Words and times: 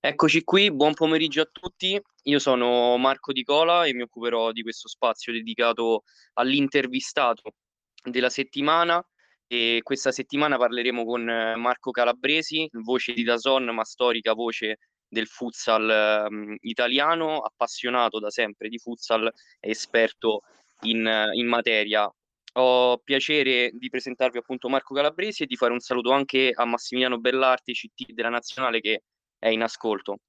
Eccoci 0.00 0.44
qui, 0.44 0.72
buon 0.72 0.94
pomeriggio 0.94 1.42
a 1.42 1.48
tutti. 1.50 2.00
Io 2.24 2.38
sono 2.38 2.96
Marco 2.96 3.32
Di 3.32 3.42
Cola 3.42 3.84
e 3.84 3.92
mi 3.92 4.02
occuperò 4.02 4.52
di 4.52 4.62
questo 4.62 4.88
spazio 4.88 5.32
dedicato 5.32 6.04
all'intervistato 6.34 7.54
della 8.02 8.30
settimana 8.30 9.04
e 9.48 9.80
questa 9.82 10.12
settimana 10.12 10.56
parleremo 10.56 11.04
con 11.04 11.22
Marco 11.22 11.90
Calabresi, 11.90 12.68
voce 12.72 13.12
di 13.12 13.22
Dazon, 13.22 13.64
ma 13.64 13.84
storica 13.84 14.32
voce 14.32 14.78
del 15.08 15.26
futsal 15.26 16.26
um, 16.28 16.56
italiano, 16.60 17.40
appassionato 17.40 18.18
da 18.18 18.30
sempre 18.30 18.68
di 18.68 18.78
futsal 18.78 19.30
e 19.60 19.70
esperto 19.70 20.42
in, 20.82 21.30
in 21.34 21.46
materia. 21.46 22.10
Ho 22.58 22.98
piacere 22.98 23.70
di 23.74 23.90
presentarvi 23.90 24.38
appunto 24.38 24.68
Marco 24.68 24.94
Calabresi 24.94 25.42
e 25.42 25.46
di 25.46 25.56
fare 25.56 25.72
un 25.72 25.80
saluto 25.80 26.10
anche 26.10 26.52
a 26.54 26.64
Massimiliano 26.64 27.18
Bellarti, 27.18 27.72
CT 27.72 28.12
della 28.12 28.30
Nazionale, 28.30 28.80
che 28.80 29.02
è 29.38 29.48
in 29.48 29.62
ascolto. 29.62 30.20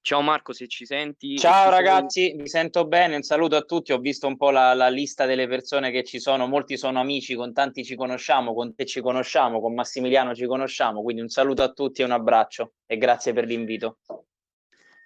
Ciao 0.00 0.22
Marco, 0.22 0.54
se 0.54 0.66
ci 0.66 0.86
senti. 0.86 1.36
Ciao 1.36 1.68
ragazzi, 1.68 2.32
mi 2.38 2.48
sento 2.48 2.86
bene, 2.86 3.16
un 3.16 3.22
saluto 3.22 3.56
a 3.56 3.62
tutti. 3.62 3.92
Ho 3.92 3.98
visto 3.98 4.26
un 4.26 4.38
po' 4.38 4.50
la, 4.50 4.72
la, 4.72 4.88
lista 4.88 5.26
delle 5.26 5.46
persone 5.46 5.90
che 5.90 6.04
ci 6.04 6.18
sono, 6.18 6.46
molti 6.46 6.78
sono 6.78 7.00
amici, 7.00 7.34
con 7.34 7.52
tanti 7.52 7.84
ci 7.84 7.96
conosciamo, 7.96 8.54
con 8.54 8.74
te 8.74 8.86
ci 8.86 9.02
conosciamo, 9.02 9.60
con 9.60 9.74
Massimiliano 9.74 10.34
ci 10.34 10.46
conosciamo, 10.46 11.02
quindi 11.02 11.20
un 11.20 11.28
saluto 11.28 11.62
a 11.62 11.72
tutti 11.72 12.00
e 12.00 12.04
un 12.04 12.12
abbraccio 12.12 12.72
e 12.86 12.96
grazie 12.96 13.34
per 13.34 13.44
l'invito 13.44 13.98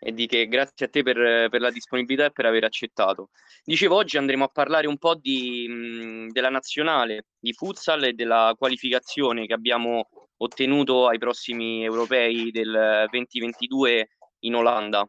e 0.04 0.12
di 0.12 0.26
che 0.26 0.48
grazie 0.48 0.86
a 0.86 0.88
te 0.88 1.04
per, 1.04 1.48
per, 1.48 1.60
la 1.60 1.70
disponibilità 1.70 2.24
e 2.24 2.32
per 2.32 2.46
aver 2.46 2.64
accettato. 2.64 3.30
Dicevo, 3.62 3.94
oggi 3.94 4.16
andremo 4.16 4.44
a 4.44 4.48
parlare 4.48 4.88
un 4.88 4.98
po' 4.98 5.14
di, 5.14 5.68
mh, 5.68 6.32
della 6.32 6.50
nazionale 6.50 7.26
di 7.38 7.52
futsal 7.52 8.02
e 8.02 8.12
della 8.12 8.52
qualificazione 8.58 9.46
che 9.46 9.54
abbiamo 9.54 10.08
ottenuto 10.38 11.06
ai 11.06 11.18
prossimi 11.18 11.84
europei 11.84 12.50
del 12.50 13.06
2022 13.10 14.08
in 14.40 14.56
Olanda. 14.56 15.08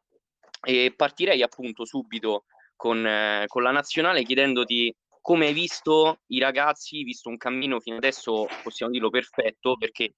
E 0.66 0.94
partirei 0.96 1.42
appunto 1.42 1.86
subito 1.86 2.46
con, 2.76 3.06
eh, 3.06 3.46
con 3.48 3.64
la 3.64 3.72
nazionale 3.72 4.22
chiedendoti 4.22 4.96
come 5.20 5.48
hai 5.48 5.54
visto 5.54 6.20
i 6.28 6.40
ragazzi, 6.40 7.02
visto 7.04 7.30
un 7.30 7.38
cammino 7.38 7.80
fino 7.80 7.96
adesso, 7.96 8.46
possiamo 8.62 8.92
dirlo 8.92 9.10
perfetto, 9.10 9.76
perché 9.78 10.16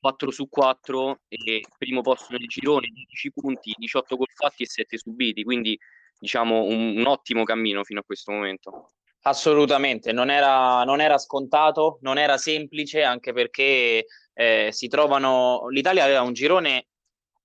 4 0.00 0.30
su 0.30 0.48
4 0.48 1.20
e 1.28 1.62
primo 1.78 2.00
posto 2.00 2.32
nel 2.32 2.46
girone, 2.46 2.88
10 2.92 3.32
punti, 3.32 3.74
18 3.76 4.16
gol 4.16 4.26
fatti 4.34 4.62
e 4.62 4.66
7 4.66 4.98
subiti, 4.98 5.44
quindi 5.44 5.78
diciamo 6.18 6.62
un, 6.62 6.96
un 6.96 7.06
ottimo 7.06 7.44
cammino 7.44 7.84
fino 7.84 8.00
a 8.00 8.04
questo 8.04 8.32
momento. 8.32 8.92
Assolutamente, 9.22 10.12
non 10.12 10.30
era, 10.30 10.82
non 10.84 11.00
era 11.00 11.18
scontato, 11.18 11.98
non 12.00 12.16
era 12.16 12.38
semplice, 12.38 13.02
anche 13.02 13.34
perché 13.34 14.06
eh, 14.32 14.68
si 14.72 14.88
trovano. 14.88 15.68
L'Italia 15.68 16.04
aveva 16.04 16.22
un 16.22 16.32
girone 16.32 16.86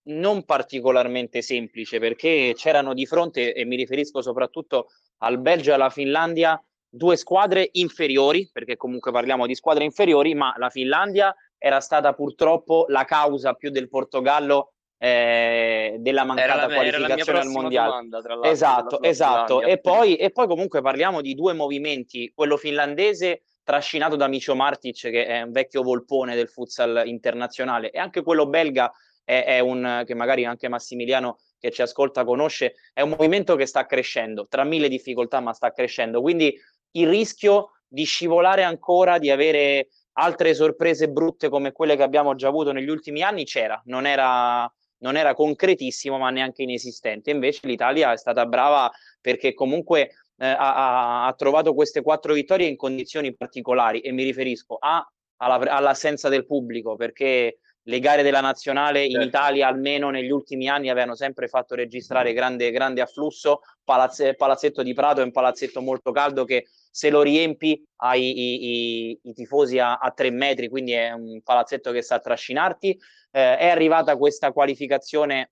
non 0.07 0.45
particolarmente 0.45 1.41
semplice 1.41 1.99
perché 1.99 2.53
c'erano 2.55 2.93
di 2.93 3.05
fronte, 3.05 3.53
e 3.53 3.65
mi 3.65 3.75
riferisco 3.75 4.21
soprattutto 4.21 4.87
al 5.17 5.39
Belgio 5.39 5.71
e 5.71 5.73
alla 5.73 5.89
Finlandia, 5.89 6.61
due 6.87 7.17
squadre 7.17 7.67
inferiori, 7.73 8.49
perché 8.53 8.77
comunque 8.77 9.11
parliamo 9.11 9.45
di 9.45 9.55
squadre 9.55 9.83
inferiori, 9.83 10.33
ma 10.33 10.53
la 10.57 10.69
Finlandia 10.69 11.35
era 11.65 11.79
stata 11.79 12.13
purtroppo 12.13 12.85
la 12.89 13.05
causa 13.05 13.53
più 13.53 13.71
del 13.71 13.89
Portogallo 13.89 14.73
eh, 14.99 15.95
della 15.97 16.23
mancata 16.23 16.67
la, 16.67 16.75
qualificazione 16.75 17.39
al 17.39 17.47
mondiale. 17.47 17.89
Domanda, 17.89 18.21
esatto, 18.47 19.01
esatto. 19.01 19.61
E 19.63 19.79
poi, 19.79 20.15
e 20.15 20.29
poi 20.29 20.45
comunque 20.45 20.83
parliamo 20.83 21.21
di 21.21 21.33
due 21.33 21.53
movimenti, 21.53 22.31
quello 22.35 22.55
finlandese 22.55 23.45
trascinato 23.63 24.15
da 24.15 24.27
Micio 24.27 24.53
Martic, 24.53 25.09
che 25.09 25.25
è 25.25 25.41
un 25.41 25.51
vecchio 25.51 25.81
volpone 25.81 26.35
del 26.35 26.49
futsal 26.49 27.01
internazionale, 27.05 27.89
e 27.89 27.97
anche 27.97 28.21
quello 28.21 28.45
belga 28.45 28.93
è, 29.23 29.43
è 29.43 29.59
un 29.59 30.03
che 30.05 30.13
magari 30.13 30.45
anche 30.45 30.69
Massimiliano 30.69 31.39
che 31.57 31.71
ci 31.71 31.81
ascolta 31.81 32.23
conosce, 32.23 32.75
è 32.93 33.01
un 33.01 33.09
movimento 33.09 33.55
che 33.55 33.65
sta 33.65 33.87
crescendo, 33.87 34.45
tra 34.47 34.63
mille 34.63 34.87
difficoltà, 34.87 35.39
ma 35.39 35.51
sta 35.51 35.71
crescendo. 35.71 36.21
Quindi 36.21 36.55
il 36.91 37.09
rischio 37.09 37.71
di 37.87 38.03
scivolare 38.03 38.61
ancora, 38.61 39.17
di 39.17 39.31
avere 39.31 39.87
altre 40.17 40.53
sorprese 40.53 41.09
brutte 41.09 41.49
come 41.49 41.71
quelle 41.71 41.95
che 41.95 42.03
abbiamo 42.03 42.35
già 42.35 42.47
avuto 42.47 42.71
negli 42.71 42.89
ultimi 42.89 43.21
anni 43.21 43.45
c'era, 43.45 43.81
non 43.85 44.05
era, 44.05 44.71
non 44.99 45.17
era 45.17 45.33
concretissimo 45.33 46.17
ma 46.17 46.29
neanche 46.29 46.63
inesistente. 46.63 47.31
Invece 47.31 47.67
l'Italia 47.67 48.11
è 48.11 48.17
stata 48.17 48.45
brava 48.45 48.91
perché 49.19 49.53
comunque 49.53 50.11
eh, 50.37 50.45
ha, 50.47 51.25
ha, 51.25 51.33
trovato 51.33 51.73
queste 51.73 52.01
quattro 52.01 52.33
vittorie 52.33 52.67
in 52.67 52.75
condizioni 52.75 53.35
particolari 53.35 54.01
e 54.01 54.11
mi 54.11 54.23
riferisco 54.23 54.77
a, 54.79 55.05
alla, 55.37 55.55
all'assenza 55.55 56.29
del 56.29 56.45
pubblico 56.45 56.95
perché 56.95 57.59
le 57.87 57.99
gare 57.99 58.23
della 58.23 58.41
nazionale 58.41 59.03
in 59.03 59.11
certo. 59.11 59.27
Italia 59.27 59.67
almeno 59.67 60.09
negli 60.09 60.31
ultimi 60.31 60.67
anni 60.67 60.89
avevano 60.89 61.15
sempre 61.15 61.47
fatto 61.47 61.75
registrare 61.75 62.33
grande, 62.33 62.71
grande 62.71 63.01
afflusso, 63.01 63.61
palazze, 63.83 64.35
palazzetto 64.35 64.81
di 64.81 64.93
Prato 64.93 65.21
è 65.21 65.23
un 65.23 65.31
palazzetto 65.31 65.81
molto 65.81 66.11
caldo 66.11 66.45
che 66.45 66.67
se 66.89 67.09
lo 67.09 67.21
riempi 67.21 67.83
hai 67.97 68.23
i, 68.23 69.09
i, 69.09 69.19
i 69.23 69.33
tifosi 69.33 69.77
a, 69.79 69.97
a, 69.97 70.11
tre 70.11 70.31
metri, 70.31 70.69
quindi 70.69 70.93
è 70.93 71.11
un 71.11 71.41
palazzetto 71.43 71.91
che 71.91 72.01
sa 72.01 72.19
trascinarti. 72.19 72.97
Eh, 73.31 73.57
è 73.57 73.67
arrivata 73.67 74.17
questa 74.17 74.51
qualificazione 74.51 75.51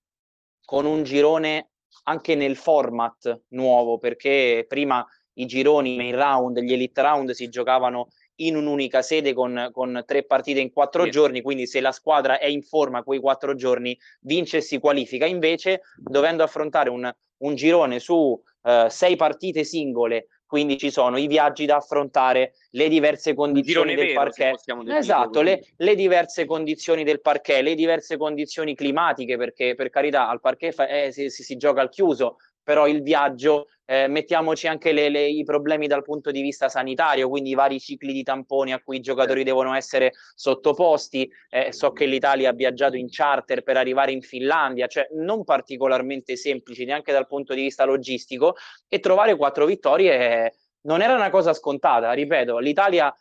con 0.64 0.86
un 0.86 1.02
girone 1.02 1.70
anche 2.04 2.34
nel 2.34 2.56
format 2.56 3.42
nuovo, 3.48 3.98
perché 3.98 4.64
prima 4.66 5.06
i 5.34 5.46
gironi, 5.46 5.94
i 5.94 5.96
main 5.96 6.16
round, 6.16 6.58
gli 6.60 6.72
elite 6.72 7.00
round 7.00 7.30
si 7.30 7.48
giocavano 7.48 8.08
in 8.36 8.56
un'unica 8.56 9.02
sede 9.02 9.32
con, 9.32 9.68
con 9.72 10.02
tre 10.06 10.24
partite 10.24 10.60
in 10.60 10.72
quattro 10.72 11.04
sì. 11.04 11.10
giorni, 11.10 11.42
quindi 11.42 11.66
se 11.66 11.80
la 11.80 11.92
squadra 11.92 12.38
è 12.38 12.46
in 12.46 12.62
forma 12.62 13.02
quei 13.02 13.20
quattro 13.20 13.54
giorni 13.54 13.98
vince 14.20 14.58
e 14.58 14.60
si 14.60 14.78
qualifica. 14.78 15.26
Invece, 15.26 15.82
dovendo 15.96 16.42
affrontare 16.42 16.90
un, 16.90 17.10
un 17.38 17.54
girone 17.54 17.98
su 17.98 18.40
eh, 18.62 18.86
sei 18.88 19.16
partite 19.16 19.64
singole 19.64 20.28
quindi 20.54 20.78
ci 20.78 20.92
sono 20.92 21.16
i 21.16 21.26
viaggi 21.26 21.66
da 21.66 21.76
affrontare, 21.76 22.52
le 22.70 22.88
diverse 22.88 23.34
condizioni 23.34 23.96
del 23.96 24.06
vero, 24.06 24.20
parquet, 24.20 24.60
esatto, 24.86 25.40
le, 25.40 25.64
le, 25.78 25.94
diverse 25.96 26.44
condizioni 26.44 27.02
del 27.02 27.20
parquet, 27.20 27.60
le 27.60 27.74
diverse 27.74 28.16
condizioni 28.16 28.76
climatiche, 28.76 29.36
perché 29.36 29.74
per 29.74 29.90
carità 29.90 30.28
al 30.28 30.38
parquet 30.38 30.78
eh, 30.88 31.10
si, 31.10 31.28
si, 31.28 31.42
si, 31.42 31.56
gioca 31.56 31.80
al 31.80 31.88
chiuso, 31.88 32.36
però 32.64 32.88
il 32.88 33.02
viaggio, 33.02 33.68
eh, 33.84 34.08
mettiamoci 34.08 34.66
anche 34.66 34.92
le, 34.92 35.10
le, 35.10 35.28
i 35.28 35.44
problemi 35.44 35.86
dal 35.86 36.02
punto 36.02 36.30
di 36.30 36.40
vista 36.40 36.68
sanitario, 36.68 37.28
quindi 37.28 37.50
i 37.50 37.54
vari 37.54 37.78
cicli 37.78 38.12
di 38.12 38.22
tamponi 38.22 38.72
a 38.72 38.82
cui 38.82 38.96
i 38.96 39.00
giocatori 39.00 39.44
certo. 39.44 39.54
devono 39.54 39.74
essere 39.76 40.12
sottoposti. 40.34 41.30
Eh, 41.50 41.72
so 41.72 41.92
che 41.92 42.06
l'Italia 42.06 42.50
ha 42.50 42.54
viaggiato 42.54 42.96
in 42.96 43.08
charter 43.10 43.62
per 43.62 43.76
arrivare 43.76 44.10
in 44.10 44.22
Finlandia, 44.22 44.86
cioè 44.86 45.06
non 45.12 45.44
particolarmente 45.44 46.36
semplici 46.36 46.84
neanche 46.84 47.12
dal 47.12 47.26
punto 47.26 47.52
di 47.54 47.60
vista 47.60 47.84
logistico, 47.84 48.56
e 48.88 48.98
trovare 48.98 49.36
quattro 49.36 49.66
vittorie 49.66 50.54
non 50.82 51.02
era 51.02 51.14
una 51.14 51.30
cosa 51.30 51.52
scontata. 51.52 52.12
Ripeto, 52.12 52.58
l'Italia 52.58 53.14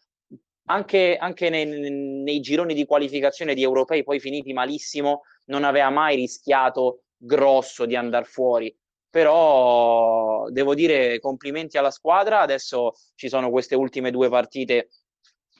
anche, 0.66 1.18
anche 1.18 1.50
nei, 1.50 1.66
nei 1.66 2.40
gironi 2.40 2.74
di 2.74 2.86
qualificazione 2.86 3.54
di 3.54 3.64
europei 3.64 4.04
poi 4.04 4.22
finiti 4.22 4.54
malissimo, 4.54 5.24
non 5.46 5.66
aveva 5.66 5.90
mai 5.90 6.16
rischiato 6.16 7.04
grosso 7.18 7.86
di 7.86 7.98
andare 7.98 8.26
fuori 8.26 8.74
però 9.14 10.50
devo 10.50 10.74
dire 10.74 11.20
complimenti 11.20 11.78
alla 11.78 11.92
squadra, 11.92 12.40
adesso 12.40 12.94
ci 13.14 13.30
sono 13.30 13.52
queste 13.52 13.76
ultime 13.76 14.10
due 14.10 14.28
partite 14.28 14.90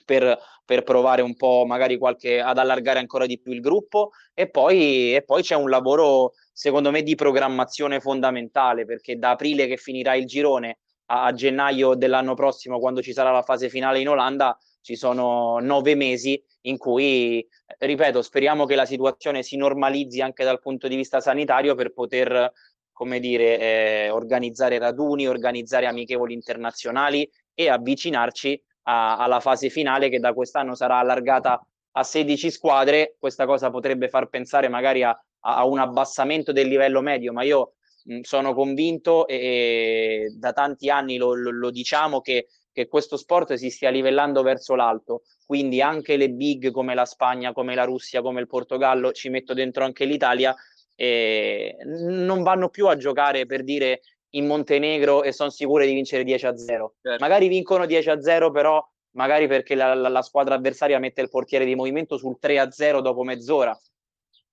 per, 0.04 0.36
per, 0.64 0.82
provare 0.82 1.22
un 1.22 1.36
po' 1.36 1.62
magari 1.64 1.96
qualche, 1.96 2.40
ad 2.40 2.58
allargare 2.58 2.98
ancora 2.98 3.26
di 3.26 3.38
più 3.38 3.52
il 3.52 3.60
gruppo. 3.60 4.10
E 4.34 4.50
poi, 4.50 5.14
e 5.14 5.22
poi 5.22 5.42
c'è 5.42 5.54
un 5.54 5.70
lavoro 5.70 6.32
secondo 6.52 6.90
me 6.90 7.04
di 7.04 7.14
programmazione 7.14 8.00
fondamentale 8.00 8.84
perché 8.86 9.18
da 9.18 9.30
aprile 9.30 9.68
che 9.68 9.76
finirà 9.76 10.16
il 10.16 10.26
girone 10.26 10.78
a, 11.06 11.26
a 11.26 11.32
gennaio 11.32 11.94
dell'anno 11.94 12.34
prossimo 12.34 12.80
quando 12.80 13.02
ci 13.02 13.12
sarà 13.12 13.30
la 13.30 13.42
fase 13.42 13.68
finale 13.68 14.00
in 14.00 14.08
Olanda 14.08 14.58
ci 14.80 14.96
sono 14.96 15.60
nove 15.60 15.94
mesi 15.94 16.42
in 16.62 16.76
cui, 16.76 17.46
ripeto, 17.78 18.20
speriamo 18.20 18.66
che 18.66 18.74
la 18.74 18.84
situazione 18.84 19.42
si 19.42 19.56
normalizzi 19.56 20.20
anche 20.20 20.44
dal 20.44 20.60
punto 20.60 20.88
di 20.88 20.96
vista 20.96 21.20
sanitario 21.20 21.74
per 21.74 21.92
poter 21.92 22.52
come 22.94 23.20
dire, 23.20 23.58
eh, 23.58 24.10
organizzare 24.10 24.78
raduni, 24.78 25.26
organizzare 25.26 25.86
amichevoli 25.86 26.32
internazionali 26.32 27.28
e 27.52 27.68
avvicinarci 27.68 28.62
a, 28.84 29.18
alla 29.18 29.40
fase 29.40 29.68
finale 29.68 30.08
che 30.08 30.20
da 30.20 30.32
quest'anno 30.32 30.74
sarà 30.74 30.98
allargata 30.98 31.60
a 31.96 32.02
16 32.02 32.50
squadre. 32.50 33.16
Questa 33.18 33.46
cosa 33.46 33.68
potrebbe 33.70 34.08
far 34.08 34.28
pensare 34.28 34.68
magari 34.68 35.02
a, 35.02 35.14
a 35.40 35.66
un 35.66 35.78
abbassamento 35.78 36.52
del 36.52 36.68
livello 36.68 37.00
medio, 37.00 37.32
ma 37.32 37.42
io 37.42 37.74
mh, 38.04 38.20
sono 38.20 38.54
convinto 38.54 39.26
e, 39.26 39.36
e, 39.36 40.34
da 40.38 40.52
tanti 40.52 40.88
anni 40.88 41.16
lo, 41.16 41.34
lo, 41.34 41.50
lo 41.50 41.70
diciamo 41.70 42.20
che, 42.20 42.46
che 42.72 42.86
questo 42.86 43.16
sport 43.16 43.54
si 43.54 43.70
stia 43.70 43.90
livellando 43.90 44.42
verso 44.42 44.76
l'alto, 44.76 45.22
quindi 45.44 45.82
anche 45.82 46.16
le 46.16 46.30
big 46.30 46.70
come 46.70 46.94
la 46.94 47.04
Spagna, 47.04 47.52
come 47.52 47.74
la 47.74 47.84
Russia, 47.84 48.22
come 48.22 48.40
il 48.40 48.46
Portogallo, 48.46 49.12
ci 49.12 49.28
metto 49.28 49.52
dentro 49.52 49.84
anche 49.84 50.04
l'Italia, 50.04 50.54
e 50.94 51.76
non 51.84 52.42
vanno 52.42 52.68
più 52.68 52.86
a 52.88 52.96
giocare 52.96 53.46
per 53.46 53.64
dire 53.64 54.02
in 54.30 54.46
Montenegro 54.46 55.22
e 55.22 55.32
sono 55.32 55.50
sicure 55.50 55.86
di 55.86 55.94
vincere 55.94 56.24
10 56.24 56.46
a 56.46 56.56
0. 56.56 56.94
Certo. 57.00 57.22
Magari 57.22 57.48
vincono 57.48 57.86
10 57.86 58.10
a 58.10 58.20
0, 58.20 58.50
però 58.50 58.84
magari 59.12 59.46
perché 59.46 59.74
la, 59.74 59.94
la, 59.94 60.08
la 60.08 60.22
squadra 60.22 60.54
avversaria 60.54 60.98
mette 60.98 61.20
il 61.20 61.28
portiere 61.28 61.64
di 61.64 61.74
movimento 61.74 62.16
sul 62.16 62.38
3-0 62.40 63.00
dopo 63.00 63.22
mezz'ora. 63.22 63.78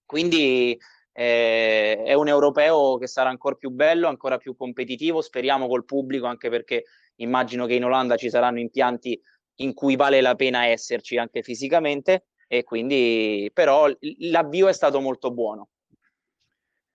Quindi 0.05 0.77
eh, 1.13 2.03
è 2.03 2.13
un 2.13 2.27
europeo 2.27 2.97
che 2.97 3.07
sarà 3.07 3.29
ancora 3.29 3.55
più 3.55 3.69
bello, 3.69 4.07
ancora 4.07 4.37
più 4.37 4.55
competitivo, 4.55 5.21
speriamo 5.21 5.67
col 5.67 5.85
pubblico, 5.85 6.25
anche 6.25 6.49
perché 6.49 6.85
immagino 7.15 7.65
che 7.65 7.75
in 7.75 7.85
Olanda 7.85 8.15
ci 8.15 8.29
saranno 8.29 8.59
impianti 8.59 9.19
in 9.55 9.73
cui 9.73 9.95
vale 9.95 10.21
la 10.21 10.35
pena 10.35 10.65
esserci 10.65 11.17
anche 11.17 11.43
fisicamente 11.43 12.25
e 12.47 12.63
quindi 12.63 13.49
però 13.53 13.87
l'avvio 14.19 14.67
è 14.67 14.73
stato 14.73 14.99
molto 14.99 15.31
buono. 15.31 15.69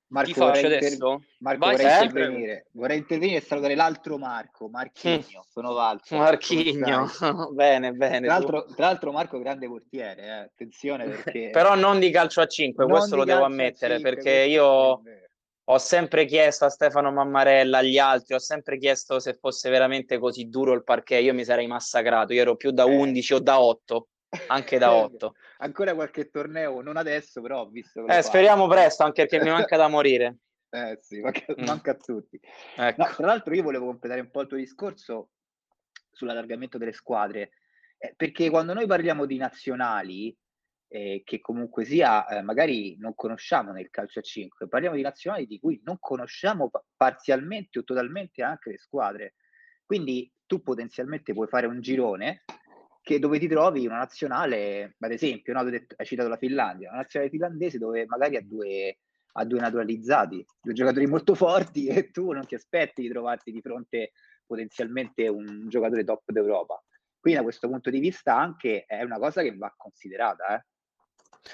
Marco, 0.08 0.32
Ti 0.32 0.34
faccio 0.34 0.66
inter... 0.66 0.96
Marco, 1.38 1.58
Vai, 1.58 1.76
vorrei, 1.76 2.04
intervenire. 2.04 2.66
vorrei 2.72 2.98
intervenire 2.98 3.38
e 3.38 3.40
salutare 3.40 3.74
l'altro 3.74 4.18
Marco, 4.18 4.68
Marchigno, 4.68 5.40
mm. 5.40 5.50
sono 5.50 5.72
Walter. 5.72 6.18
Marchigno, 6.18 7.10
bene, 7.52 7.92
bene. 7.92 8.26
Tra 8.26 8.38
l'altro, 8.38 8.64
tra 8.66 8.86
l'altro, 8.86 9.10
Marco 9.10 9.38
grande 9.38 9.66
portiere, 9.66 10.22
eh. 10.22 10.30
attenzione 10.30 11.06
perché... 11.10 11.50
Però 11.50 11.74
non 11.74 11.98
di 11.98 12.10
calcio 12.10 12.40
a 12.40 12.46
5, 12.46 12.84
non 12.84 12.96
questo 12.96 13.16
lo 13.16 13.24
devo 13.24 13.44
ammettere, 13.44 13.94
5, 13.94 14.14
perché 14.14 14.30
io 14.44 15.02
ho 15.68 15.78
sempre 15.78 16.24
chiesto 16.24 16.64
a 16.64 16.68
Stefano 16.68 17.10
Mammarella, 17.10 17.78
agli 17.78 17.98
altri, 17.98 18.34
ho 18.34 18.38
sempre 18.38 18.78
chiesto 18.78 19.18
se 19.18 19.34
fosse 19.34 19.68
veramente 19.70 20.18
così 20.18 20.48
duro 20.48 20.72
il 20.72 20.84
parquet, 20.84 21.24
io 21.24 21.34
mi 21.34 21.44
sarei 21.44 21.66
massacrato, 21.66 22.32
io 22.32 22.42
ero 22.42 22.54
più 22.54 22.70
da 22.70 22.84
11 22.84 23.32
eh. 23.32 23.36
o 23.36 23.40
da 23.40 23.60
8 23.60 24.08
anche 24.48 24.78
da 24.78 24.92
8. 24.92 25.34
Ancora 25.58 25.94
qualche 25.94 26.30
torneo, 26.30 26.80
non 26.80 26.96
adesso, 26.96 27.40
però 27.40 27.60
ho 27.60 27.68
visto. 27.68 28.06
Eh, 28.06 28.22
speriamo 28.22 28.66
presto, 28.66 29.04
anche 29.04 29.26
perché 29.26 29.44
mi 29.44 29.50
manca 29.50 29.76
da 29.76 29.88
morire. 29.88 30.38
Eh 30.68 30.98
sì, 31.00 31.20
manca, 31.20 31.44
mm. 31.58 31.64
manca 31.64 31.92
a 31.92 31.94
tutti. 31.94 32.38
Ecco. 32.76 33.02
No, 33.02 33.08
tra 33.14 33.26
l'altro 33.26 33.54
io 33.54 33.62
volevo 33.62 33.86
completare 33.86 34.20
un 34.20 34.30
po' 34.30 34.42
il 34.42 34.48
tuo 34.48 34.56
discorso 34.58 35.30
sull'allargamento 36.10 36.76
delle 36.76 36.92
squadre, 36.92 37.50
eh, 37.96 38.12
perché 38.16 38.50
quando 38.50 38.74
noi 38.74 38.86
parliamo 38.86 39.24
di 39.26 39.36
nazionali, 39.36 40.36
eh, 40.88 41.22
che 41.24 41.40
comunque 41.40 41.84
sia, 41.84 42.26
eh, 42.26 42.42
magari 42.42 42.96
non 42.98 43.14
conosciamo 43.14 43.72
nel 43.72 43.90
calcio 43.90 44.18
a 44.18 44.22
5, 44.22 44.68
parliamo 44.68 44.96
di 44.96 45.02
nazionali 45.02 45.46
di 45.46 45.58
cui 45.58 45.80
non 45.84 45.96
conosciamo 45.98 46.70
parzialmente 46.96 47.78
o 47.78 47.84
totalmente 47.84 48.42
anche 48.42 48.70
le 48.70 48.78
squadre. 48.78 49.34
Quindi 49.84 50.30
tu 50.46 50.62
potenzialmente 50.62 51.32
puoi 51.32 51.48
fare 51.48 51.66
un 51.66 51.80
girone 51.80 52.44
che 53.06 53.20
dove 53.20 53.38
ti 53.38 53.46
trovi 53.46 53.86
una 53.86 53.98
nazionale, 53.98 54.96
ad 54.98 55.12
esempio, 55.12 55.52
no, 55.52 55.60
hai 55.60 56.04
citato 56.04 56.28
la 56.28 56.36
Finlandia, 56.36 56.88
una 56.88 57.02
nazionale 57.02 57.30
finlandese 57.30 57.78
dove 57.78 58.04
magari 58.04 58.34
ha 58.36 58.42
due, 58.42 58.98
ha 59.34 59.44
due 59.44 59.60
naturalizzati, 59.60 60.44
due 60.60 60.72
giocatori 60.72 61.06
molto 61.06 61.36
forti 61.36 61.86
e 61.86 62.10
tu 62.10 62.32
non 62.32 62.44
ti 62.44 62.56
aspetti 62.56 63.02
di 63.02 63.08
trovarti 63.08 63.52
di 63.52 63.60
fronte 63.60 64.10
potenzialmente 64.44 65.28
un 65.28 65.68
giocatore 65.68 66.02
top 66.02 66.32
d'Europa. 66.32 66.82
Quindi 67.20 67.38
da 67.38 67.44
questo 67.44 67.68
punto 67.68 67.90
di 67.90 68.00
vista 68.00 68.36
anche 68.36 68.86
è 68.88 69.00
una 69.04 69.20
cosa 69.20 69.40
che 69.42 69.56
va 69.56 69.72
considerata. 69.76 70.56
Eh. 70.56 70.64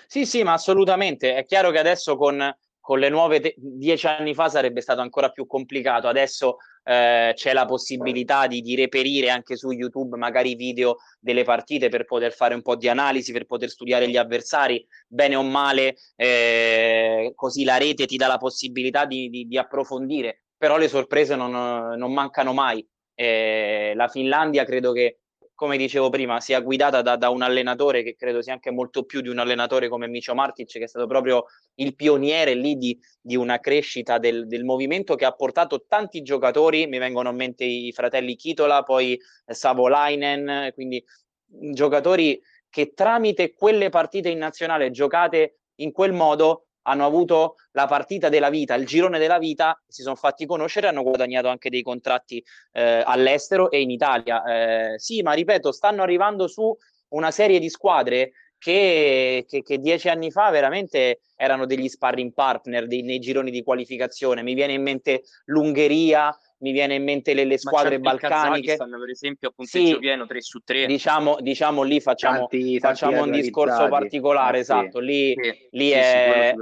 Sì, 0.06 0.24
sì, 0.24 0.42
ma 0.42 0.54
assolutamente. 0.54 1.34
È 1.34 1.44
chiaro 1.44 1.70
che 1.70 1.78
adesso 1.78 2.16
con, 2.16 2.50
con 2.80 2.98
le 2.98 3.10
nuove, 3.10 3.40
te- 3.40 3.54
dieci 3.58 4.06
anni 4.06 4.32
fa 4.32 4.48
sarebbe 4.48 4.80
stato 4.80 5.02
ancora 5.02 5.28
più 5.30 5.46
complicato. 5.46 6.08
Adesso 6.08 6.56
eh, 6.84 7.32
c'è 7.34 7.52
la 7.52 7.64
possibilità 7.64 8.46
di, 8.46 8.60
di, 8.60 8.74
reperire 8.74 9.30
anche 9.30 9.56
su 9.56 9.70
YouTube 9.70 10.16
magari 10.16 10.54
video 10.54 10.96
delle 11.20 11.44
partite 11.44 11.88
per 11.88 12.04
poter 12.04 12.32
fare 12.32 12.54
un 12.54 12.62
po' 12.62 12.76
di 12.76 12.88
analisi, 12.88 13.32
per 13.32 13.46
poter 13.46 13.70
studiare 13.70 14.08
gli 14.08 14.16
avversari, 14.16 14.84
bene 15.06 15.36
o 15.36 15.42
male, 15.42 15.96
eh, 16.16 17.32
così 17.34 17.64
la 17.64 17.76
rete 17.76 18.06
ti 18.06 18.16
dà 18.16 18.26
la 18.26 18.38
possibilità 18.38 19.04
di, 19.06 19.28
di, 19.28 19.46
di 19.46 19.58
approfondire, 19.58 20.44
però 20.56 20.76
le 20.76 20.88
sorprese 20.88 21.36
non, 21.36 21.50
non 21.96 22.12
mancano 22.12 22.52
mai. 22.52 22.86
Eh, 23.14 23.92
la 23.94 24.08
Finlandia 24.08 24.64
credo 24.64 24.92
che 24.92 25.21
come 25.62 25.76
dicevo 25.76 26.10
prima, 26.10 26.40
sia 26.40 26.60
guidata 26.60 27.02
da, 27.02 27.14
da, 27.14 27.28
un 27.28 27.40
allenatore 27.40 28.02
che 28.02 28.16
credo 28.16 28.42
sia 28.42 28.52
anche 28.52 28.72
molto 28.72 29.04
più 29.04 29.20
di 29.20 29.28
un 29.28 29.38
allenatore 29.38 29.88
come 29.88 30.08
Micio 30.08 30.34
Martic, 30.34 30.72
che 30.72 30.82
è 30.82 30.88
stato 30.88 31.06
proprio 31.06 31.44
il 31.76 31.94
pioniere 31.94 32.54
lì 32.54 32.74
di, 32.74 32.98
di 33.20 33.36
una 33.36 33.60
crescita 33.60 34.18
del, 34.18 34.48
del, 34.48 34.64
movimento 34.64 35.14
che 35.14 35.24
ha 35.24 35.30
portato 35.30 35.84
tanti 35.86 36.22
giocatori, 36.22 36.88
mi 36.88 36.98
vengono 36.98 37.30
in 37.30 37.36
mente 37.36 37.62
i 37.62 37.92
fratelli 37.92 38.34
Kitola, 38.34 38.82
poi 38.82 39.16
Savolainen, 39.46 40.72
quindi 40.74 41.00
giocatori 41.46 42.42
che 42.68 42.92
tramite 42.92 43.52
quelle 43.54 43.88
partite 43.88 44.30
in 44.30 44.38
nazionale 44.38 44.90
giocate 44.90 45.58
in 45.76 45.92
quel 45.92 46.12
modo 46.12 46.70
hanno 46.82 47.06
avuto 47.06 47.56
la 47.72 47.86
partita 47.86 48.28
della 48.28 48.50
vita, 48.50 48.74
il 48.74 48.86
girone 48.86 49.18
della 49.18 49.38
vita, 49.38 49.80
si 49.86 50.02
sono 50.02 50.14
fatti 50.14 50.46
conoscere 50.46 50.88
hanno 50.88 51.02
guadagnato 51.02 51.48
anche 51.48 51.70
dei 51.70 51.82
contratti 51.82 52.42
eh, 52.72 53.02
all'estero 53.04 53.70
e 53.70 53.80
in 53.80 53.90
Italia. 53.90 54.42
Eh, 54.44 54.98
sì, 54.98 55.22
ma 55.22 55.32
ripeto, 55.32 55.72
stanno 55.72 56.02
arrivando 56.02 56.48
su 56.48 56.76
una 57.08 57.30
serie 57.30 57.58
di 57.58 57.68
squadre 57.68 58.32
che, 58.62 59.44
che, 59.48 59.62
che, 59.62 59.78
dieci 59.78 60.08
anni 60.08 60.30
fa 60.30 60.48
veramente 60.50 61.18
erano 61.34 61.66
degli 61.66 61.88
sparring 61.88 62.32
partner 62.32 62.86
dei, 62.86 63.02
nei 63.02 63.18
gironi 63.18 63.50
di 63.50 63.64
qualificazione. 63.64 64.44
Mi 64.44 64.54
viene 64.54 64.74
in 64.74 64.82
mente 64.82 65.22
l'Ungheria, 65.46 66.32
mi 66.58 66.70
viene 66.70 66.94
in 66.94 67.02
mente 67.02 67.34
le, 67.34 67.44
le 67.44 67.58
squadre 67.58 67.98
balcaniche. 67.98 68.76
per 68.76 69.10
esempio, 69.10 69.48
a 69.48 69.52
punteggio 69.52 69.94
sì, 69.94 69.98
pieno 69.98 70.26
3 70.26 70.40
su 70.40 70.60
3. 70.60 70.86
Diciamo, 70.86 71.38
diciamo 71.40 71.82
lì 71.82 72.00
facciamo, 72.00 72.46
tanti, 72.46 72.78
facciamo 72.78 73.16
tanti 73.16 73.28
un 73.30 73.40
discorso 73.40 73.88
particolare, 73.88 74.58
ah, 74.58 74.60
esatto, 74.60 75.00
sì. 75.00 75.04
lì, 75.06 75.34
sì, 75.36 75.68
lì 75.72 75.90
è... 75.90 76.54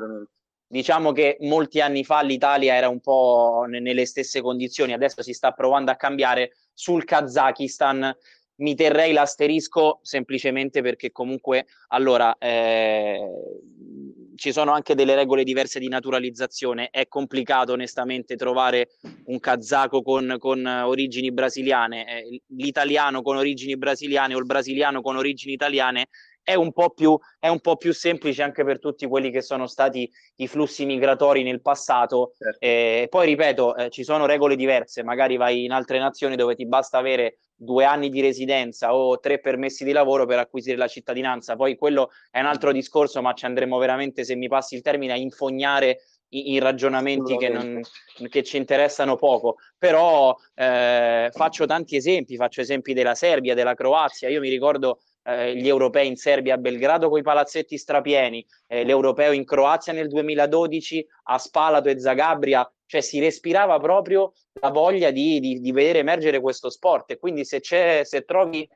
Diciamo 0.67 1.11
che 1.11 1.37
molti 1.41 1.81
anni 1.81 2.05
fa 2.05 2.23
l'Italia 2.23 2.77
era 2.77 2.89
un 2.89 3.01
po' 3.01 3.67
nelle 3.69 4.07
stesse 4.07 4.41
condizioni, 4.41 4.93
adesso 4.93 5.21
si 5.21 5.33
sta 5.35 5.51
provando 5.51 5.91
a 5.91 5.97
cambiare. 5.97 6.53
Sul 6.73 7.05
Kazakistan 7.05 8.17
mi 8.61 8.75
terrei 8.75 9.13
l'asterisco 9.13 10.01
semplicemente 10.03 10.83
perché 10.83 11.13
comunque 11.13 11.67
allora 11.89 12.37
eh, 12.39 13.19
ci 14.37 14.53
sono 14.53 14.73
anche 14.73 14.95
delle 14.95 15.15
regole 15.15 15.45
diverse 15.45 15.79
di 15.79 15.89
naturalizzazione. 15.89 16.89
È 16.91 17.07
complicato 17.09 17.73
onestamente 17.73 18.37
trovare 18.37 18.93
un 19.27 19.39
kazako 19.39 20.03
con, 20.03 20.37
con 20.39 20.65
origini 20.65 21.31
brasiliane, 21.31 22.23
eh, 22.23 22.43
l'italiano 22.57 23.21
con 23.21 23.37
origini 23.37 23.77
brasiliane 23.77 24.35
o 24.35 24.39
il 24.39 24.47
brasiliano 24.47 25.03
con 25.03 25.17
origini 25.17 25.53
italiane 25.53 26.09
è 26.43 26.55
un, 26.55 26.73
po 26.73 26.91
più, 26.91 27.19
è 27.39 27.49
un 27.49 27.61
po' 27.61 27.77
più 27.77 27.93
semplice 27.93 28.43
anche 28.43 28.65
per 28.65 28.79
tutti 28.79 29.07
quelli 29.07 29.31
che 29.31 29.43
sono 29.43 29.67
stati 29.67 30.11
i 30.37 30.49
flussi 30.49 30.85
migratori 30.85 31.43
nel 31.43 31.61
passato. 31.61 32.33
Certo. 32.37 32.59
Eh, 32.61 33.07
poi 33.09 33.27
ripeto, 33.27 33.77
eh, 33.77 33.91
ci 33.91 34.05
sono 34.05 34.27
regole 34.27 34.57
diverse, 34.57 35.03
magari 35.03 35.37
vai 35.37 35.65
in 35.65 35.73
altre 35.73 35.99
nazioni 35.99 36.37
dove 36.37 36.55
ti 36.55 36.67
basta 36.67 36.99
avere 36.99 37.39
due 37.55 37.85
anni 37.85 38.09
di 38.09 38.23
residenza 38.23 38.95
o 38.95 39.21
tre 39.21 39.39
permessi 39.39 39.85
di 39.85 39.93
lavoro 39.93 40.25
per 40.25 40.39
acquisire 40.39 40.77
la 40.77 40.89
cittadinanza. 40.89 41.57
Poi 41.57 41.77
quello 41.77 42.11
è 42.31 42.41
un 42.41 42.47
altro 42.47 42.73
discorso, 42.73 43.21
ma 43.21 43.35
ci 43.35 43.45
andremo 43.45 43.77
veramente, 43.79 44.25
se 44.25 44.35
mi 44.35 44.49
passi 44.49 44.75
il 44.75 44.83
termine, 44.83 45.13
a 45.13 45.17
infognare 45.17 46.01
i, 46.31 46.53
i 46.53 46.59
ragionamenti 46.59 47.37
che, 47.37 47.49
non, 47.49 47.83
che, 48.29 48.43
ci 48.43 48.57
interessano 48.57 49.17
poco. 49.17 49.57
Però 49.77 50.35
eh, 50.55 51.29
faccio 51.33 51.67
tanti 51.67 51.97
esempi, 51.97 52.37
faccio 52.37 52.63
esempi 52.63 52.95
della 52.95 53.15
Serbia, 53.15 53.55
della 53.55 53.75
Croazia. 53.75 54.29
Io 54.29 54.41
mi 54.41 54.49
ricordo 54.49 55.01
eh, 55.23 55.57
gli 55.57 55.69
europei 55.69 56.07
in 56.07 56.17
Serbia 56.17 56.55
a 56.55 56.59
Belgrado 56.59 57.09
con 57.09 57.19
i 57.19 57.23
palazzetti 57.23 57.77
strapieni, 57.77 58.45
eh, 58.67 58.85
l'europeo 58.85 59.33
in 59.33 59.45
Croazia 59.45 59.93
nel 59.93 60.09
2012 60.09 61.07
a 61.25 61.39
Spalato 61.39 61.89
e 61.89 61.99
Zagabria, 61.99 62.71
cioè 62.87 63.01
si 63.01 63.21
respirava 63.21 63.79
proprio 63.79 64.33
la 64.61 64.71
voglia 64.71 65.11
di, 65.11 65.41
di, 65.41 65.61
di 65.61 65.73
vedere 65.73 66.01
emergere 66.01 66.41
questo 66.41 66.71
sport. 66.71 67.13
E 67.13 67.19
quindi 67.19 67.45
se, 67.45 67.61
se 67.63 68.25
trovi 68.25 68.69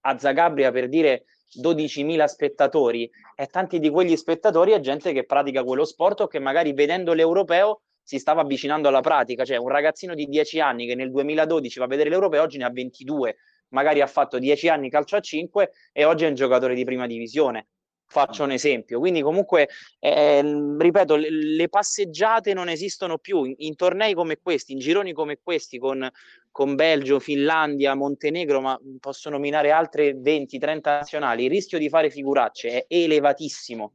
a 0.00 0.18
Zagabria 0.18 0.70
per 0.70 0.88
dire 0.88 1.24
12.000 1.60 2.24
spettatori 2.24 3.10
e 3.34 3.46
tanti 3.46 3.78
di 3.78 3.90
quegli 3.90 4.16
spettatori 4.16 4.72
è 4.72 4.80
gente 4.80 5.12
che 5.12 5.24
pratica 5.24 5.64
quello 5.64 5.84
sport 5.84 6.22
o 6.22 6.26
che 6.26 6.38
magari 6.38 6.72
vedendo 6.72 7.12
l'europeo 7.12 7.82
si 8.02 8.18
stava 8.18 8.42
avvicinando 8.42 8.88
alla 8.88 9.00
pratica, 9.00 9.44
cioè 9.44 9.56
un 9.56 9.68
ragazzino 9.68 10.14
di 10.14 10.26
10 10.26 10.60
anni 10.60 10.86
che 10.86 10.94
nel 10.94 11.10
2012 11.10 11.78
va 11.80 11.86
a 11.86 11.88
vedere 11.88 12.08
l'europeo 12.08 12.42
oggi 12.42 12.58
ne 12.58 12.64
ha 12.64 12.70
22 12.70 13.36
magari 13.68 14.00
ha 14.00 14.06
fatto 14.06 14.38
10 14.38 14.68
anni 14.68 14.90
calcio 14.90 15.16
a 15.16 15.20
5 15.20 15.70
e 15.92 16.04
oggi 16.04 16.24
è 16.24 16.28
un 16.28 16.34
giocatore 16.34 16.74
di 16.74 16.84
prima 16.84 17.06
divisione. 17.06 17.68
Faccio 18.08 18.44
un 18.44 18.52
esempio, 18.52 19.00
quindi 19.00 19.20
comunque 19.20 19.68
eh, 19.98 20.40
ripeto, 20.78 21.16
le, 21.16 21.28
le, 21.28 21.68
passeggiate 21.68 22.54
non 22.54 22.68
esistono 22.68 23.18
più 23.18 23.42
in, 23.42 23.54
in, 23.58 23.74
tornei 23.74 24.14
come 24.14 24.38
questi, 24.40 24.72
in 24.72 24.78
gironi 24.78 25.12
come 25.12 25.40
questi, 25.42 25.76
con, 25.78 26.08
con 26.52 26.76
Belgio, 26.76 27.18
Finlandia, 27.18 27.94
Montenegro, 27.94 28.60
ma 28.60 28.78
posso 29.00 29.28
nominare 29.28 29.72
altre 29.72 30.12
20-30 30.12 30.80
nazionali. 30.84 31.44
Il 31.44 31.50
rischio 31.50 31.78
di 31.78 31.88
fare 31.88 32.08
figuracce 32.08 32.68
è 32.68 32.86
elevatissimo. 32.86 33.92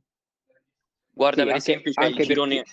Guarda, 1.09 1.41
sì, 1.41 1.47
per 1.47 1.55
anche, 1.55 1.69
esempio, 1.69 1.91
c'è 1.93 2.05
il 2.07 2.27
girone. 2.27 2.63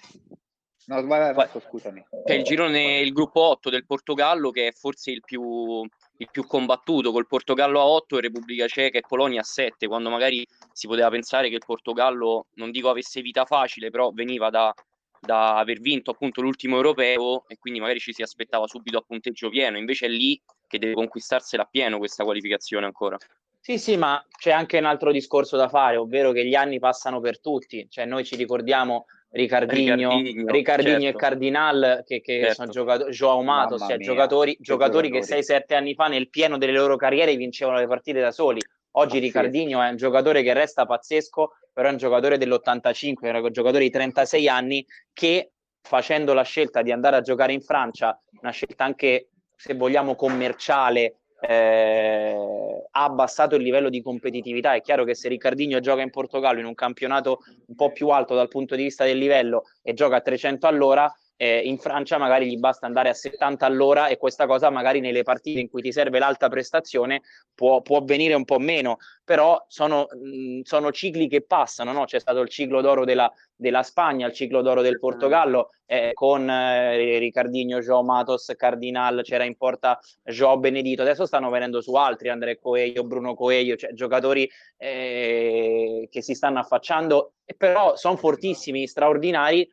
No, 0.86 1.06
vai, 1.06 1.34
vai, 1.34 1.48
scusami. 1.60 2.04
C'è 2.24 2.34
il 2.34 2.44
girone, 2.44 3.00
il 3.00 3.12
gruppo 3.12 3.42
8 3.42 3.70
del 3.70 3.84
Portogallo, 3.84 4.50
che 4.50 4.68
è 4.68 4.72
forse 4.72 5.10
il 5.10 5.20
più, 5.20 5.86
il 6.18 6.28
più 6.30 6.46
combattuto, 6.46 7.12
col 7.12 7.26
Portogallo 7.26 7.80
a 7.80 7.86
8 7.86 8.18
e 8.18 8.20
Repubblica 8.22 8.66
Ceca 8.66 8.98
e 8.98 9.04
Polonia 9.06 9.40
a 9.40 9.44
7, 9.44 9.86
quando 9.86 10.10
magari 10.10 10.46
si 10.72 10.86
poteva 10.86 11.10
pensare 11.10 11.48
che 11.48 11.56
il 11.56 11.64
Portogallo, 11.64 12.46
non 12.54 12.70
dico 12.70 12.90
avesse 12.90 13.20
vita 13.20 13.44
facile, 13.44 13.90
però 13.90 14.10
veniva 14.10 14.50
da, 14.50 14.72
da 15.20 15.58
aver 15.58 15.80
vinto 15.80 16.10
appunto 16.10 16.40
l'ultimo 16.40 16.76
europeo 16.76 17.44
e 17.46 17.56
quindi 17.58 17.80
magari 17.80 18.00
ci 18.00 18.12
si 18.12 18.22
aspettava 18.22 18.66
subito 18.66 18.98
a 18.98 19.04
punteggio 19.06 19.48
pieno, 19.48 19.78
invece 19.78 20.06
è 20.06 20.08
lì 20.08 20.40
che 20.66 20.78
deve 20.78 20.94
conquistarsela 20.94 21.62
a 21.62 21.68
pieno 21.70 21.98
questa 21.98 22.24
qualificazione 22.24 22.86
ancora. 22.86 23.16
Sì, 23.60 23.78
sì, 23.78 23.96
ma 23.96 24.24
c'è 24.36 24.50
anche 24.50 24.78
un 24.78 24.86
altro 24.86 25.12
discorso 25.12 25.56
da 25.56 25.68
fare, 25.68 25.96
ovvero 25.96 26.32
che 26.32 26.44
gli 26.44 26.54
anni 26.54 26.78
passano 26.78 27.20
per 27.20 27.40
tutti, 27.40 27.86
cioè 27.90 28.06
noi 28.06 28.24
ci 28.24 28.34
ricordiamo 28.34 29.06
Ricardinho, 29.30 29.94
Ricardinho, 29.94 30.50
Ricardinho 30.50 31.00
certo. 31.00 31.16
e 31.16 31.20
Cardinal 31.20 32.04
che, 32.06 32.20
che 32.20 32.38
certo. 32.40 32.54
sono 32.54 32.70
giocatori, 32.70 33.12
Joao 33.12 33.42
Matos, 33.42 33.84
cioè 33.86 33.98
giocatori, 33.98 34.56
giocatori, 34.58 35.10
che 35.10 35.20
6-7 35.20 35.74
anni 35.74 35.94
fa 35.94 36.08
nel 36.08 36.30
pieno 36.30 36.56
delle 36.56 36.72
loro 36.72 36.96
carriere 36.96 37.36
vincevano 37.36 37.78
le 37.78 37.86
partite 37.86 38.20
da 38.20 38.30
soli. 38.30 38.60
Oggi 38.92 39.18
Ricardinho 39.18 39.82
è 39.82 39.90
un 39.90 39.96
giocatore 39.96 40.42
che 40.42 40.54
resta 40.54 40.86
pazzesco, 40.86 41.52
però 41.72 41.88
è 41.88 41.92
un 41.92 41.98
giocatore 41.98 42.38
dell'85, 42.38 43.14
è 43.20 43.38
un 43.38 43.52
giocatore 43.52 43.84
di 43.84 43.90
36 43.90 44.48
anni 44.48 44.84
che 45.12 45.52
facendo 45.82 46.32
la 46.32 46.42
scelta 46.42 46.82
di 46.82 46.90
andare 46.90 47.16
a 47.16 47.20
giocare 47.20 47.52
in 47.52 47.60
Francia, 47.60 48.18
una 48.40 48.50
scelta 48.50 48.84
anche 48.84 49.28
se 49.54 49.74
vogliamo 49.74 50.14
commerciale, 50.14 51.17
eh, 51.40 52.86
ha 52.90 53.04
abbassato 53.04 53.56
il 53.56 53.62
livello 53.62 53.88
di 53.88 54.02
competitività. 54.02 54.74
È 54.74 54.80
chiaro 54.80 55.04
che 55.04 55.14
se 55.14 55.28
Riccardinho 55.28 55.80
gioca 55.80 56.02
in 56.02 56.10
Portogallo 56.10 56.58
in 56.60 56.66
un 56.66 56.74
campionato 56.74 57.40
un 57.66 57.74
po' 57.74 57.92
più 57.92 58.08
alto 58.08 58.34
dal 58.34 58.48
punto 58.48 58.74
di 58.74 58.84
vista 58.84 59.04
del 59.04 59.18
livello 59.18 59.64
e 59.82 59.94
gioca 59.94 60.16
a 60.16 60.20
300 60.20 60.66
all'ora, 60.66 61.12
eh, 61.40 61.60
in 61.60 61.78
Francia 61.78 62.18
magari 62.18 62.48
gli 62.48 62.58
basta 62.58 62.86
andare 62.86 63.08
a 63.08 63.14
70 63.14 63.64
all'ora 63.64 64.08
e 64.08 64.18
questa 64.18 64.46
cosa 64.46 64.70
magari 64.70 64.98
nelle 64.98 65.22
partite 65.22 65.60
in 65.60 65.70
cui 65.70 65.80
ti 65.80 65.92
serve 65.92 66.18
l'alta 66.18 66.48
prestazione 66.48 67.22
può, 67.54 67.80
può 67.80 68.02
venire 68.02 68.34
un 68.34 68.44
po' 68.44 68.58
meno, 68.58 68.98
però 69.24 69.64
sono, 69.68 70.08
mh, 70.10 70.62
sono 70.62 70.90
cicli 70.90 71.28
che 71.28 71.42
passano, 71.42 71.92
no? 71.92 72.04
c'è 72.04 72.18
stato 72.18 72.40
il 72.40 72.48
ciclo 72.48 72.80
d'oro 72.80 73.04
della, 73.04 73.32
della 73.54 73.84
Spagna, 73.84 74.26
il 74.26 74.32
ciclo 74.32 74.62
d'oro 74.62 74.82
del 74.82 74.98
Portogallo 74.98 75.70
eh, 75.86 76.10
con 76.12 76.50
eh, 76.50 77.18
Ricardinho, 77.18 77.80
Joao 77.80 78.02
Matos, 78.02 78.52
Cardinal, 78.56 79.22
c'era 79.22 79.44
in 79.44 79.56
porta 79.56 79.98
Joao 80.24 80.58
Benedito, 80.58 81.02
adesso 81.02 81.24
stanno 81.24 81.50
venendo 81.50 81.80
su 81.80 81.94
altri, 81.94 82.30
André 82.30 82.58
Coelho, 82.58 83.04
Bruno 83.04 83.34
Coelho, 83.34 83.76
cioè 83.76 83.92
giocatori 83.92 84.48
eh, 84.76 86.08
che 86.10 86.20
si 86.20 86.34
stanno 86.34 86.58
affacciando, 86.58 87.34
però 87.56 87.96
sono 87.96 88.16
fortissimi, 88.16 88.86
straordinari, 88.88 89.68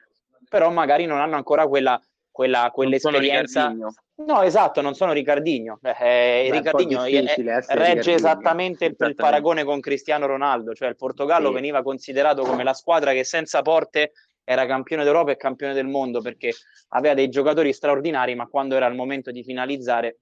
però 0.55 0.71
magari 0.71 1.05
non 1.05 1.19
hanno 1.19 1.35
ancora 1.35 1.67
quella, 1.67 2.01
quella, 2.31 2.71
quell'esperienza. 2.73 3.75
No, 4.15 4.41
esatto, 4.41 4.79
non 4.79 4.93
sono 4.93 5.11
Ricardinho. 5.11 5.79
Eh, 5.81 6.47
Beh, 6.49 6.49
Ricardinho 6.49 7.03
eh, 7.03 7.61
regge 7.67 8.13
esattamente 8.13 8.85
il, 8.85 8.95
il, 8.97 9.15
paragone 9.15 9.65
con 9.65 9.81
Cristiano 9.81 10.27
Ronaldo, 10.27 10.73
cioè 10.73 10.87
il 10.87 10.95
Portogallo 10.95 11.49
sì. 11.49 11.55
veniva 11.55 11.83
considerato 11.83 12.43
come 12.43 12.63
la 12.63 12.73
squadra 12.73 13.11
che 13.11 13.25
senza 13.25 13.61
porte 13.63 14.13
era 14.45 14.65
campione 14.65 15.03
d'Europa 15.03 15.31
e 15.31 15.35
campione 15.35 15.73
del 15.73 15.87
mondo 15.87 16.21
perché 16.21 16.53
aveva 16.89 17.15
dei 17.15 17.27
giocatori 17.27 17.73
straordinari, 17.73 18.33
ma 18.35 18.47
quando 18.47 18.77
era 18.77 18.87
il 18.87 18.95
momento 18.95 19.31
di 19.31 19.43
finalizzare, 19.43 20.19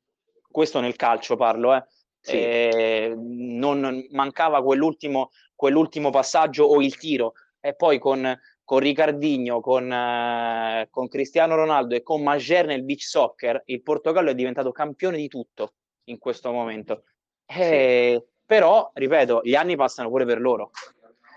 questo 0.50 0.80
nel 0.80 0.96
calcio 0.96 1.36
parlo, 1.36 1.76
eh, 1.76 1.86
sì. 2.22 2.38
eh, 2.38 3.14
non 3.16 4.08
mancava 4.10 4.64
quell'ultimo, 4.64 5.30
quell'ultimo 5.54 6.10
passaggio 6.10 6.64
o 6.64 6.82
il 6.82 6.98
tiro. 6.98 7.34
E 7.66 7.76
poi 7.76 7.98
con 7.98 8.38
con 8.64 8.80
Ricardinho, 8.80 9.60
con, 9.60 9.92
eh, 9.92 10.88
con 10.90 11.08
Cristiano 11.08 11.56
Ronaldo 11.56 11.96
e 11.96 12.04
con 12.04 12.24
Mager 12.24 12.66
nel 12.66 12.84
beach 12.84 13.04
soccer, 13.04 13.62
il 13.66 13.82
Portogallo 13.82 14.30
è 14.30 14.36
diventato 14.36 14.72
campione 14.72 15.18
di 15.18 15.28
tutto 15.28 15.74
in 16.06 16.18
questo 16.18 16.52
momento. 16.52 17.04
Eh, 17.46 18.18
sì. 18.20 18.32
Però, 18.46 18.92
ripeto, 18.94 19.42
gli 19.44 19.56
anni 19.56 19.76
passano 19.76 20.10
pure 20.10 20.26
per 20.26 20.40
loro. 20.40 20.72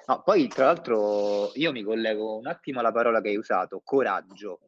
No, 0.07 0.23
poi, 0.23 0.47
tra 0.49 0.67
l'altro, 0.67 1.51
io 1.55 1.73
mi 1.73 1.83
collego 1.83 2.37
un 2.37 2.47
attimo 2.47 2.79
alla 2.79 2.93
parola 2.93 3.21
che 3.21 3.29
hai 3.29 3.37
usato, 3.37 3.81
coraggio. 3.83 4.61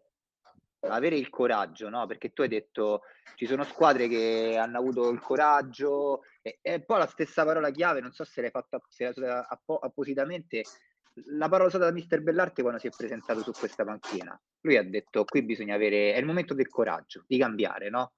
Avere 0.81 1.17
il 1.17 1.29
coraggio, 1.29 1.89
no? 1.89 2.07
Perché 2.07 2.33
tu 2.33 2.43
hai 2.43 2.49
detto 2.49 3.03
ci 3.35 3.47
sono 3.47 3.63
squadre 3.65 4.09
che 4.09 4.57
hanno 4.57 4.79
avuto 4.79 5.09
il 5.11 5.21
coraggio 5.21 6.23
e, 6.43 6.59
e 6.61 6.81
poi 6.81 6.99
la 6.99 7.07
stessa 7.07 7.45
parola 7.45 7.71
chiave, 7.71 8.01
non 8.01 8.13
so 8.13 8.25
se 8.25 8.41
l'hai 8.41 8.51
fatta 8.51 8.81
se 8.89 9.13
l'hai 9.15 9.45
appositamente, 9.81 10.65
la 11.27 11.49
parola 11.49 11.69
usata 11.69 11.85
da 11.85 11.93
mister 11.93 12.23
Bellarte 12.23 12.63
quando 12.63 12.81
si 12.81 12.87
è 12.87 12.91
presentato 12.97 13.43
su 13.43 13.53
questa 13.53 13.85
panchina. 13.85 14.41
Lui 14.61 14.77
ha 14.77 14.83
detto 14.83 15.25
qui 15.25 15.43
bisogna 15.43 15.75
avere, 15.75 16.15
è 16.15 16.19
il 16.19 16.25
momento 16.25 16.55
del 16.55 16.69
coraggio, 16.69 17.25
di 17.27 17.39
cambiare, 17.39 17.91
no? 17.91 18.15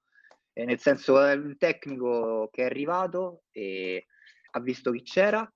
E 0.53 0.65
nel 0.65 0.79
senso 0.79 1.23
è 1.23 1.33
un 1.33 1.57
tecnico 1.57 2.49
che 2.51 2.63
è 2.63 2.65
arrivato 2.65 3.43
e 3.51 4.07
ha 4.51 4.59
visto 4.59 4.91
chi 4.91 5.01
c'era 5.03 5.49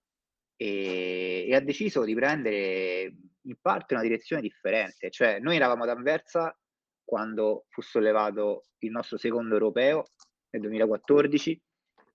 e, 0.56 1.46
e, 1.50 1.56
ha 1.56 1.60
deciso 1.60 2.04
di 2.04 2.14
prendere 2.14 3.14
in 3.42 3.56
parte 3.62 3.94
una 3.94 4.04
direzione 4.04 4.42
differente. 4.42 5.10
Cioè 5.10 5.40
noi 5.40 5.56
eravamo 5.58 5.84
ad 5.84 5.90
Anversa 5.90 6.58
quando 7.04 7.66
fu 7.70 7.82
sollevato 7.82 8.66
il 8.80 8.92
nostro 8.92 9.18
secondo 9.18 9.54
europeo 9.54 10.06
nel 10.52 10.62
2014 10.62 11.62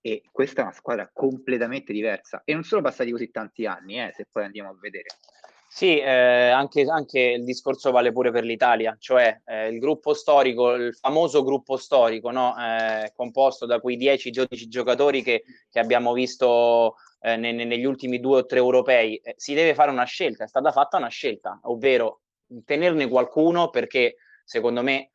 e 0.01 0.23
questa 0.31 0.61
è 0.61 0.63
una 0.63 0.73
squadra 0.73 1.09
completamente 1.13 1.93
diversa 1.93 2.41
e 2.43 2.53
non 2.53 2.63
sono 2.63 2.81
passati 2.81 3.11
così 3.11 3.31
tanti 3.31 3.65
anni, 3.65 4.01
eh, 4.01 4.11
se 4.15 4.27
poi 4.29 4.43
andiamo 4.43 4.69
a 4.69 4.75
vedere. 4.79 5.07
Sì, 5.73 5.99
eh, 5.99 6.49
anche, 6.49 6.81
anche, 6.81 7.19
il 7.19 7.45
discorso 7.45 7.91
vale 7.91 8.11
pure 8.11 8.29
per 8.29 8.43
l'Italia, 8.43 8.97
cioè 8.99 9.41
eh, 9.45 9.69
il 9.69 9.79
gruppo 9.79 10.13
storico, 10.13 10.73
il 10.73 10.93
famoso 10.93 11.43
gruppo 11.43 11.77
storico, 11.77 12.29
no? 12.29 12.53
eh, 12.59 13.13
composto 13.15 13.65
da 13.65 13.79
quei 13.79 13.97
10-12 13.97 14.67
giocatori 14.67 15.23
che, 15.23 15.43
che, 15.69 15.79
abbiamo 15.79 16.11
visto 16.11 16.95
eh, 17.21 17.37
ne, 17.37 17.53
negli 17.53 17.85
ultimi 17.85 18.19
due 18.19 18.39
o 18.39 18.45
tre 18.45 18.57
europei, 18.57 19.15
eh, 19.15 19.33
si 19.37 19.53
deve 19.53 19.73
fare 19.73 19.91
una 19.91 20.03
scelta, 20.03 20.43
è 20.43 20.47
stata 20.47 20.73
fatta 20.73 20.97
una 20.97 21.07
scelta, 21.07 21.57
ovvero 21.63 22.19
tenerne 22.65 23.07
qualcuno 23.07 23.69
perché 23.69 24.17
secondo 24.43 24.81
me 24.83 25.11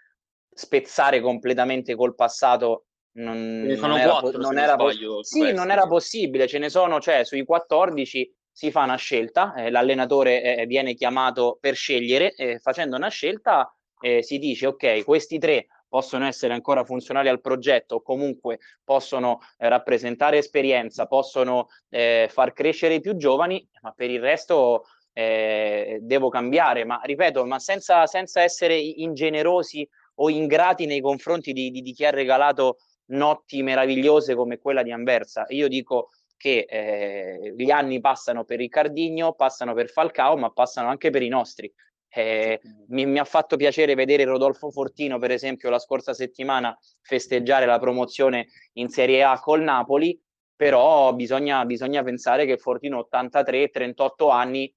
spezzare 0.50 1.20
completamente 1.20 1.94
col 1.94 2.14
passato 2.14 2.85
non, 3.16 3.62
non, 3.62 3.98
era, 3.98 4.18
4, 4.18 4.38
non, 4.38 4.58
era, 4.58 4.74
sbaglio, 4.74 5.22
sì, 5.22 5.52
non 5.52 5.70
era, 5.70 5.86
possibile, 5.86 6.46
ce 6.46 6.58
ne 6.58 6.68
sono, 6.68 7.00
cioè 7.00 7.24
sui 7.24 7.44
14 7.44 8.34
si 8.50 8.70
fa 8.70 8.82
una 8.82 8.96
scelta, 8.96 9.54
eh, 9.54 9.70
l'allenatore 9.70 10.42
eh, 10.42 10.66
viene 10.66 10.94
chiamato 10.94 11.56
per 11.60 11.74
scegliere, 11.74 12.34
eh, 12.34 12.58
facendo 12.58 12.96
una 12.96 13.08
scelta 13.08 13.70
eh, 14.00 14.22
si 14.22 14.38
dice 14.38 14.66
ok, 14.66 15.04
questi 15.04 15.38
tre 15.38 15.66
possono 15.88 16.26
essere 16.26 16.52
ancora 16.52 16.84
funzionali 16.84 17.28
al 17.28 17.40
progetto, 17.40 18.02
comunque 18.02 18.58
possono 18.84 19.40
eh, 19.56 19.68
rappresentare 19.68 20.38
esperienza, 20.38 21.06
possono 21.06 21.68
eh, 21.88 22.28
far 22.30 22.52
crescere 22.52 22.94
i 22.94 23.00
più 23.00 23.16
giovani, 23.16 23.66
ma 23.80 23.92
per 23.92 24.10
il 24.10 24.20
resto 24.20 24.84
devo 25.18 26.28
cambiare, 26.28 26.84
ma 26.84 27.00
ripeto, 27.02 27.46
ma 27.46 27.58
senza, 27.58 28.06
senza 28.06 28.42
essere 28.42 28.76
ingenerosi 28.76 29.88
o 30.16 30.28
ingrati 30.28 30.84
nei 30.84 31.00
confronti 31.00 31.54
di, 31.54 31.70
di, 31.70 31.80
di 31.80 31.92
chi 31.94 32.04
ha 32.04 32.10
regalato 32.10 32.76
notti 33.06 33.62
meravigliose 33.62 34.34
come 34.34 34.58
quella 34.58 34.82
di 34.82 34.92
Anversa. 34.92 35.44
Io 35.48 35.68
dico 35.68 36.10
che 36.36 36.66
eh, 36.68 37.54
gli 37.56 37.70
anni 37.70 38.00
passano 38.00 38.44
per 38.44 38.58
Riccardinho, 38.58 39.34
passano 39.34 39.74
per 39.74 39.88
Falcao, 39.88 40.36
ma 40.36 40.50
passano 40.50 40.88
anche 40.88 41.10
per 41.10 41.22
i 41.22 41.28
nostri. 41.28 41.72
Eh, 42.08 42.60
mi, 42.88 43.04
mi, 43.04 43.18
ha 43.18 43.24
fatto 43.24 43.56
piacere 43.56 43.94
vedere 43.94 44.24
Rodolfo 44.24 44.70
Fortino, 44.70 45.18
per 45.18 45.30
esempio, 45.30 45.70
la 45.70 45.78
scorsa 45.78 46.14
settimana 46.14 46.76
festeggiare 47.02 47.66
la 47.66 47.78
promozione 47.78 48.48
in 48.74 48.88
Serie 48.88 49.22
A 49.22 49.38
col 49.40 49.62
Napoli, 49.62 50.18
però 50.54 51.12
bisogna, 51.14 51.64
bisogna 51.66 52.02
pensare 52.02 52.46
che 52.46 52.56
Fortino 52.56 52.98
83, 52.98 53.68
38 53.68 54.28
anni, 54.28 54.72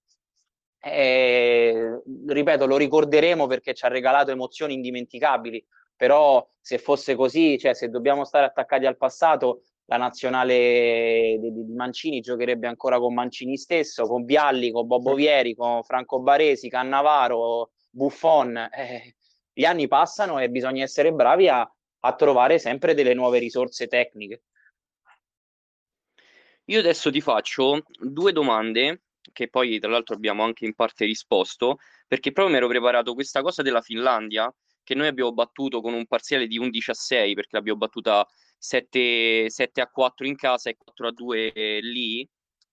eh, 0.82 2.02
ripeto, 2.28 2.66
lo 2.66 2.78
ricorderemo 2.78 3.48
perché 3.48 3.74
ci 3.74 3.86
ha 3.86 3.90
regalato 3.90 4.32
emozioni 4.32 4.74
indimenticabili 4.74 5.66
però 6.00 6.48
se 6.62 6.78
fosse 6.78 7.14
così, 7.14 7.58
cioè 7.60 7.74
se 7.74 7.90
dobbiamo 7.90 8.24
stare 8.24 8.46
attaccati 8.46 8.86
al 8.86 8.96
passato, 8.96 9.64
la 9.88 9.98
nazionale 9.98 11.38
di, 11.42 11.52
di 11.52 11.74
Mancini 11.74 12.22
giocherebbe 12.22 12.68
ancora 12.68 13.00
con 13.00 13.14
Mancini 13.14 13.58
stesso, 13.58 14.08
con 14.08 14.24
Bialli, 14.24 14.72
con 14.72 14.88
Bobo 14.88 15.14
Vieri, 15.14 15.56
con 15.56 15.84
Franco 15.84 16.22
Baresi, 16.22 16.70
Cannavaro, 16.70 17.72
Buffon. 17.90 18.56
Eh, 18.74 19.16
gli 19.52 19.66
anni 19.66 19.90
passano 19.90 20.40
e 20.40 20.50
bisogna 20.50 20.84
essere 20.84 21.12
bravi 21.12 21.50
a, 21.50 21.70
a 22.00 22.16
trovare 22.16 22.60
sempre 22.60 22.94
delle 22.94 23.14
nuove 23.14 23.40
risorse 23.40 23.88
tecniche. 23.88 24.44
Io 26.68 26.80
adesso 26.80 27.12
ti 27.12 27.20
faccio 27.20 27.84
due 28.00 28.32
domande 28.32 29.02
che 29.34 29.50
poi 29.50 29.80
tra 29.80 29.90
l'altro 29.90 30.16
abbiamo 30.16 30.44
anche 30.44 30.64
in 30.64 30.76
parte 30.76 31.04
risposto, 31.04 31.80
perché 32.08 32.32
proprio 32.32 32.54
mi 32.54 32.62
ero 32.62 32.70
preparato 32.70 33.14
questa 33.14 33.42
cosa 33.42 33.62
della 33.62 33.82
Finlandia 33.82 34.50
che 34.90 34.96
noi 34.96 35.06
abbiamo 35.06 35.32
battuto 35.34 35.82
con 35.82 35.94
un 35.94 36.08
parziale 36.08 36.48
di 36.48 36.58
11 36.58 36.90
a 36.90 36.94
6 36.96 37.36
perché 37.36 37.50
l'abbiamo 37.52 37.78
battuta 37.78 38.28
7, 38.58 39.48
7 39.48 39.82
a 39.82 39.88
4 39.88 40.26
in 40.26 40.36
casa 40.36 40.72
e 40.72 40.78
4 40.84 41.08
a 41.10 41.12
2 41.12 41.52
lì, 41.82 42.28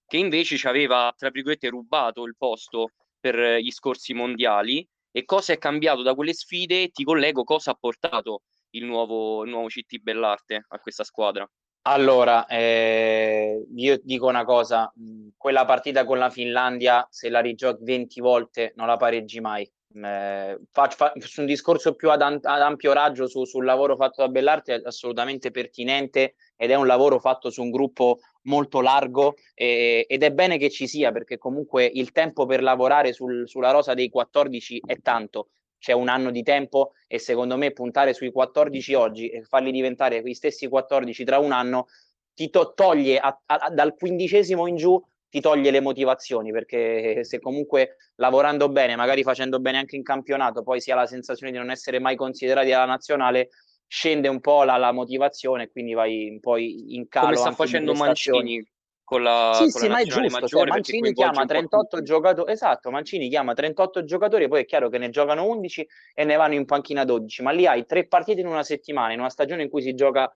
che 0.07 0.17
invece 0.17 0.57
ci 0.57 0.67
aveva, 0.67 1.13
tra 1.15 1.29
virgolette, 1.29 1.69
rubato 1.69 2.25
il 2.25 2.35
posto 2.39 2.93
per 3.21 3.59
gli 3.59 3.71
scorsi 3.71 4.15
mondiali. 4.15 4.89
E 5.11 5.27
cosa 5.27 5.53
è 5.53 5.59
cambiato 5.59 6.01
da 6.01 6.15
quelle 6.15 6.33
sfide? 6.33 6.89
Ti 6.89 7.05
collego 7.05 7.45
cosa 7.45 7.73
ha 7.73 7.77
portato 7.79 8.45
il 8.71 8.87
nuovo, 8.87 9.45
il 9.45 9.51
nuovo 9.51 9.67
CT 9.67 9.99
Bellarte 9.99 10.65
a 10.69 10.79
questa 10.79 11.05
squadra. 11.05 11.47
Allora, 11.83 12.47
eh, 12.47 13.63
io 13.75 14.01
dico 14.03 14.27
una 14.27 14.45
cosa, 14.45 14.91
quella 15.37 15.67
partita 15.67 16.07
con 16.07 16.17
la 16.17 16.31
Finlandia, 16.31 17.07
se 17.11 17.29
la 17.29 17.41
rigiochi 17.41 17.85
20 17.85 18.21
volte 18.21 18.73
non 18.75 18.87
la 18.87 18.97
pareggi 18.97 19.39
mai 19.41 19.71
eh, 19.95 20.59
fa, 20.71 20.88
fa, 20.90 21.12
un 21.37 21.47
discorso 21.47 21.95
più 21.95 22.11
ad, 22.11 22.21
ad 22.21 22.45
ampio 22.45 22.93
raggio 22.93 23.26
su, 23.26 23.45
sul 23.45 23.64
lavoro 23.64 23.97
fatto 23.97 24.23
da 24.23 24.28
Bellarti 24.28 24.73
è 24.73 24.83
assolutamente 24.85 25.50
pertinente 25.50 26.35
ed 26.57 26.71
è 26.71 26.75
un 26.75 26.87
lavoro 26.87 27.19
fatto 27.19 27.50
su 27.50 27.62
un 27.62 27.71
gruppo 27.71 28.19
molto 28.43 28.81
largo 28.81 29.37
eh, 29.55 30.07
ed 30.09 30.23
è 30.23 30.33
bene 30.33 30.59
che 30.59 30.71
ci 30.71 30.87
sia 30.87 31.12
perché 31.12 31.38
comunque 31.38 31.85
il 31.85 32.12
tempo 32.12 32.47
per 32.47 32.62
lavorare 32.62 33.12
sul, 33.12 33.49
sulla 33.49 33.71
rosa 33.71 33.95
dei 33.95 34.09
14 34.09 34.83
è 34.85 35.00
tanto. 35.00 35.49
C'è 35.78 35.93
un 35.93 36.09
anno 36.09 36.31
di 36.31 36.43
tempo 36.43 36.93
e 37.07 37.19
secondo 37.19 37.57
me 37.57 37.73
puntare 37.73 38.12
sui 38.14 38.33
14 38.33 38.95
oggi 38.95 39.28
e 39.28 39.43
farli 39.43 39.71
diventare 39.71 40.21
quei 40.21 40.35
stessi 40.35 40.69
14 40.69 41.25
tra 41.25 41.38
un 41.38 41.52
anno 41.52 41.87
ti 42.35 42.50
to- 42.50 42.73
toglie 42.75 43.19
a, 43.19 43.40
a, 43.47 43.71
dal 43.71 43.95
quindicesimo 43.95 44.66
in 44.66 44.76
giù 44.76 45.02
ti 45.37 45.43
toglie 45.43 45.71
le 45.71 45.81
motivazioni 45.81 46.50
perché 46.50 47.23
se 47.23 47.40
comunque 47.40 47.97
lavorando 48.16 48.71
bene, 48.71 48.97
magari 48.97 49.23
facendo 49.23 49.61
bene 49.61 49.76
anche 49.76 49.95
in 49.95 50.02
campionato, 50.02 50.62
poi 50.62 50.81
si 50.81 50.90
ha 50.90 50.95
la 50.95 51.07
sensazione 51.07 51.52
di 51.52 51.59
non 51.59 51.71
essere 51.71 51.99
mai 51.99 52.16
considerati 52.16 52.73
alla 52.73 52.87
nazionale, 52.87 53.50
scende 53.87 54.28
un 54.28 54.40
po' 54.40 54.62
la, 54.62 54.78
la 54.78 54.93
motivazione 54.93 55.64
e 55.64 55.71
quindi 55.71 55.93
vai 55.93 56.31
un 56.31 56.40
po' 56.40 56.57
in 56.57 57.07
calo. 57.09 57.26
Come 57.26 57.37
sta 57.37 57.52
facendo 57.52 57.93
Mancini 57.93 58.66
con 59.05 59.23
la 59.23 59.52
Sì, 59.55 59.71
con 59.71 59.83
sì, 59.83 59.87
la 59.88 59.93
ma 59.93 60.00
è 60.00 60.05
giusto, 60.05 60.47
cioè, 60.47 60.64
Mancini 60.64 61.12
chiama 61.12 61.45
38 61.45 62.02
giocatori, 62.02 62.52
esatto, 62.52 62.90
Mancini 62.90 63.28
chiama 63.28 63.52
38 63.52 64.05
giocatori, 64.05 64.49
poi 64.49 64.62
è 64.62 64.64
chiaro 64.64 64.88
che 64.88 64.97
ne 64.97 65.11
giocano 65.11 65.45
11 65.45 65.87
e 66.14 66.25
ne 66.25 66.37
vanno 66.37 66.55
in 66.55 66.64
panchina 66.64 67.05
12, 67.05 67.43
ma 67.43 67.50
lì 67.50 67.66
hai 67.66 67.85
tre 67.85 68.07
partite 68.07 68.40
in 68.40 68.47
una 68.47 68.62
settimana, 68.62 69.12
in 69.12 69.19
una 69.19 69.28
stagione 69.28 69.62
in 69.62 69.69
cui 69.69 69.83
si 69.83 69.93
gioca 69.93 70.35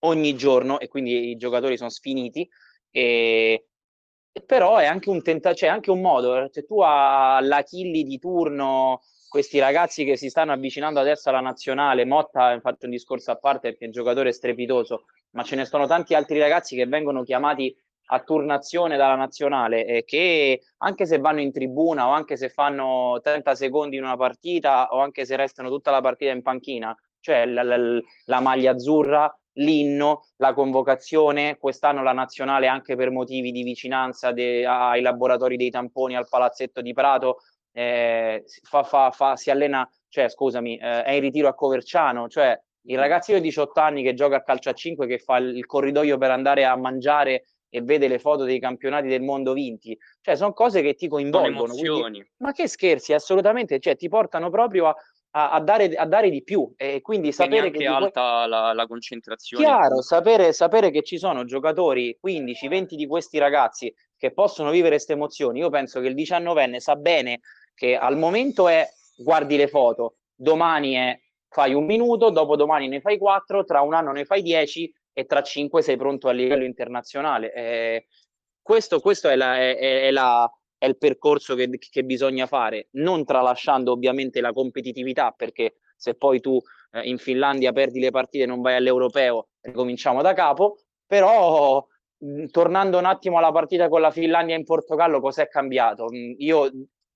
ogni 0.00 0.34
giorno 0.34 0.78
e 0.80 0.86
quindi 0.86 1.30
i 1.30 1.36
giocatori 1.36 1.78
sono 1.78 1.88
sfiniti 1.88 2.46
e 2.90 3.68
però 4.44 4.76
è 4.76 4.86
anche 4.86 5.10
un 5.10 5.22
tenta- 5.22 5.52
c'è 5.52 5.66
anche 5.66 5.90
un 5.90 6.00
modo, 6.00 6.48
se 6.50 6.64
tu 6.64 6.80
all'Achilli 6.80 8.02
di 8.04 8.18
turno, 8.18 9.02
questi 9.28 9.58
ragazzi 9.58 10.04
che 10.04 10.16
si 10.16 10.30
stanno 10.30 10.52
avvicinando 10.52 11.00
adesso 11.00 11.28
alla 11.28 11.40
nazionale, 11.40 12.04
Motta, 12.04 12.58
fatto 12.60 12.86
un 12.86 12.92
discorso 12.92 13.30
a 13.30 13.36
parte 13.36 13.68
perché 13.68 13.84
è 13.84 13.86
un 13.86 13.92
giocatore 13.92 14.32
strepitoso, 14.32 15.04
ma 15.32 15.42
ce 15.42 15.56
ne 15.56 15.66
sono 15.66 15.86
tanti 15.86 16.14
altri 16.14 16.38
ragazzi 16.38 16.74
che 16.74 16.86
vengono 16.86 17.22
chiamati 17.22 17.74
a 18.10 18.20
turnazione 18.20 18.96
dalla 18.96 19.16
nazionale 19.16 19.84
e 19.84 20.04
che 20.04 20.62
anche 20.78 21.04
se 21.04 21.18
vanno 21.18 21.40
in 21.40 21.52
tribuna 21.52 22.08
o 22.08 22.12
anche 22.12 22.36
se 22.36 22.48
fanno 22.48 23.20
30 23.22 23.54
secondi 23.54 23.96
in 23.96 24.02
una 24.04 24.16
partita 24.16 24.88
o 24.90 25.00
anche 25.00 25.26
se 25.26 25.36
restano 25.36 25.68
tutta 25.68 25.90
la 25.90 26.00
partita 26.00 26.32
in 26.32 26.40
panchina, 26.40 26.96
cioè 27.20 27.44
la, 27.44 27.62
la, 27.62 27.76
la 28.24 28.40
maglia 28.40 28.72
azzurra 28.72 29.37
l'inno, 29.54 30.26
la 30.36 30.52
convocazione, 30.52 31.58
quest'anno 31.58 32.02
la 32.02 32.12
nazionale 32.12 32.66
anche 32.66 32.96
per 32.96 33.10
motivi 33.10 33.50
di 33.50 33.62
vicinanza 33.62 34.32
de, 34.32 34.64
ai 34.66 35.00
laboratori 35.00 35.56
dei 35.56 35.70
tamponi 35.70 36.16
al 36.16 36.28
palazzetto 36.28 36.80
di 36.80 36.92
Prato, 36.92 37.38
eh, 37.72 38.44
fa, 38.62 38.82
fa, 38.82 39.10
fa, 39.10 39.36
si 39.36 39.50
allena, 39.50 39.88
cioè 40.08 40.28
scusami, 40.28 40.76
eh, 40.76 41.02
è 41.02 41.12
in 41.12 41.20
ritiro 41.20 41.48
a 41.48 41.54
Coverciano, 41.54 42.28
cioè 42.28 42.60
il 42.82 42.98
ragazzino 42.98 43.38
di 43.38 43.44
18 43.44 43.80
anni 43.80 44.02
che 44.02 44.14
gioca 44.14 44.36
a 44.36 44.42
calcio 44.42 44.70
a 44.70 44.72
5, 44.72 45.06
che 45.06 45.18
fa 45.18 45.36
il 45.38 45.66
corridoio 45.66 46.18
per 46.18 46.30
andare 46.30 46.64
a 46.64 46.76
mangiare 46.76 47.44
e 47.70 47.82
vede 47.82 48.08
le 48.08 48.18
foto 48.18 48.44
dei 48.44 48.58
campionati 48.58 49.08
del 49.08 49.22
mondo 49.22 49.52
vinti, 49.52 49.96
cioè 50.22 50.36
sono 50.36 50.52
cose 50.52 50.80
che 50.80 50.94
ti 50.94 51.06
coinvolgono. 51.06 51.74
Quindi, 51.74 52.26
ma 52.38 52.52
che 52.52 52.66
scherzi, 52.66 53.12
assolutamente, 53.12 53.78
cioè 53.78 53.96
ti 53.96 54.08
portano 54.08 54.48
proprio 54.48 54.86
a, 54.86 54.96
a, 55.30 55.50
a, 55.50 55.60
dare, 55.60 55.94
a 55.94 56.06
dare, 56.06 56.30
di 56.30 56.42
più 56.42 56.72
e 56.76 57.00
quindi 57.00 57.32
sapere 57.32 57.70
che 57.70 57.84
è 57.84 57.86
alta 57.86 58.46
la, 58.46 58.72
la, 58.72 58.86
concentrazione. 58.86 59.64
Chiaro, 59.64 60.00
sapere, 60.02 60.52
sapere 60.52 60.90
che 60.90 61.02
ci 61.02 61.18
sono 61.18 61.44
giocatori 61.44 62.16
15, 62.18 62.68
20 62.68 62.96
di 62.96 63.06
questi 63.06 63.38
ragazzi 63.38 63.92
che 64.16 64.32
possono 64.32 64.70
vivere 64.70 64.96
queste 64.96 65.12
emozioni. 65.12 65.60
Io 65.60 65.70
penso 65.70 66.00
che 66.00 66.08
il 66.08 66.14
19enne 66.14 66.78
sa 66.78 66.96
bene 66.96 67.40
che 67.74 67.96
al 67.96 68.16
momento 68.16 68.68
è 68.68 68.88
guardi 69.16 69.56
le 69.56 69.68
foto, 69.68 70.16
domani 70.34 70.94
è 70.94 71.20
fai 71.48 71.74
un 71.74 71.84
minuto, 71.84 72.30
dopodomani 72.30 72.88
ne 72.88 73.00
fai 73.00 73.18
quattro, 73.18 73.64
tra 73.64 73.80
un 73.80 73.94
anno 73.94 74.12
ne 74.12 74.24
fai 74.24 74.42
dieci 74.42 74.92
e 75.12 75.24
tra 75.24 75.42
cinque 75.42 75.82
sei 75.82 75.96
pronto 75.96 76.28
a 76.28 76.32
livello 76.32 76.64
internazionale. 76.64 77.52
Eh, 77.52 78.06
questo, 78.60 79.00
questo 79.00 79.28
è, 79.28 79.36
la, 79.36 79.56
è, 79.56 79.76
è, 79.76 80.10
la, 80.10 80.50
è 80.78 80.86
il 80.86 80.96
percorso 80.96 81.54
che, 81.56 81.68
che, 81.68 82.04
bisogna 82.04 82.46
fare, 82.46 82.88
non 82.92 83.24
tralasciando 83.24 83.92
ovviamente 83.92 84.40
la 84.40 84.52
competitività, 84.52 85.32
perché 85.36 85.80
se 85.96 86.14
poi 86.14 86.40
tu 86.40 86.58
eh, 86.92 87.02
in 87.08 87.18
Finlandia 87.18 87.72
perdi 87.72 87.98
le 87.98 88.10
partite 88.10 88.44
e 88.44 88.46
non 88.46 88.60
vai 88.60 88.76
all'europeo, 88.76 89.48
ricominciamo 89.60 90.22
da 90.22 90.32
capo, 90.32 90.78
però 91.04 91.84
mh, 92.18 92.46
tornando 92.46 92.98
un 92.98 93.04
attimo 93.04 93.38
alla 93.38 93.50
partita 93.50 93.88
con 93.88 94.00
la 94.00 94.12
Finlandia 94.12 94.54
in 94.54 94.64
Portogallo, 94.64 95.20
cos'è 95.20 95.48
cambiato? 95.48 96.04
Mh, 96.04 96.34
io 96.38 96.70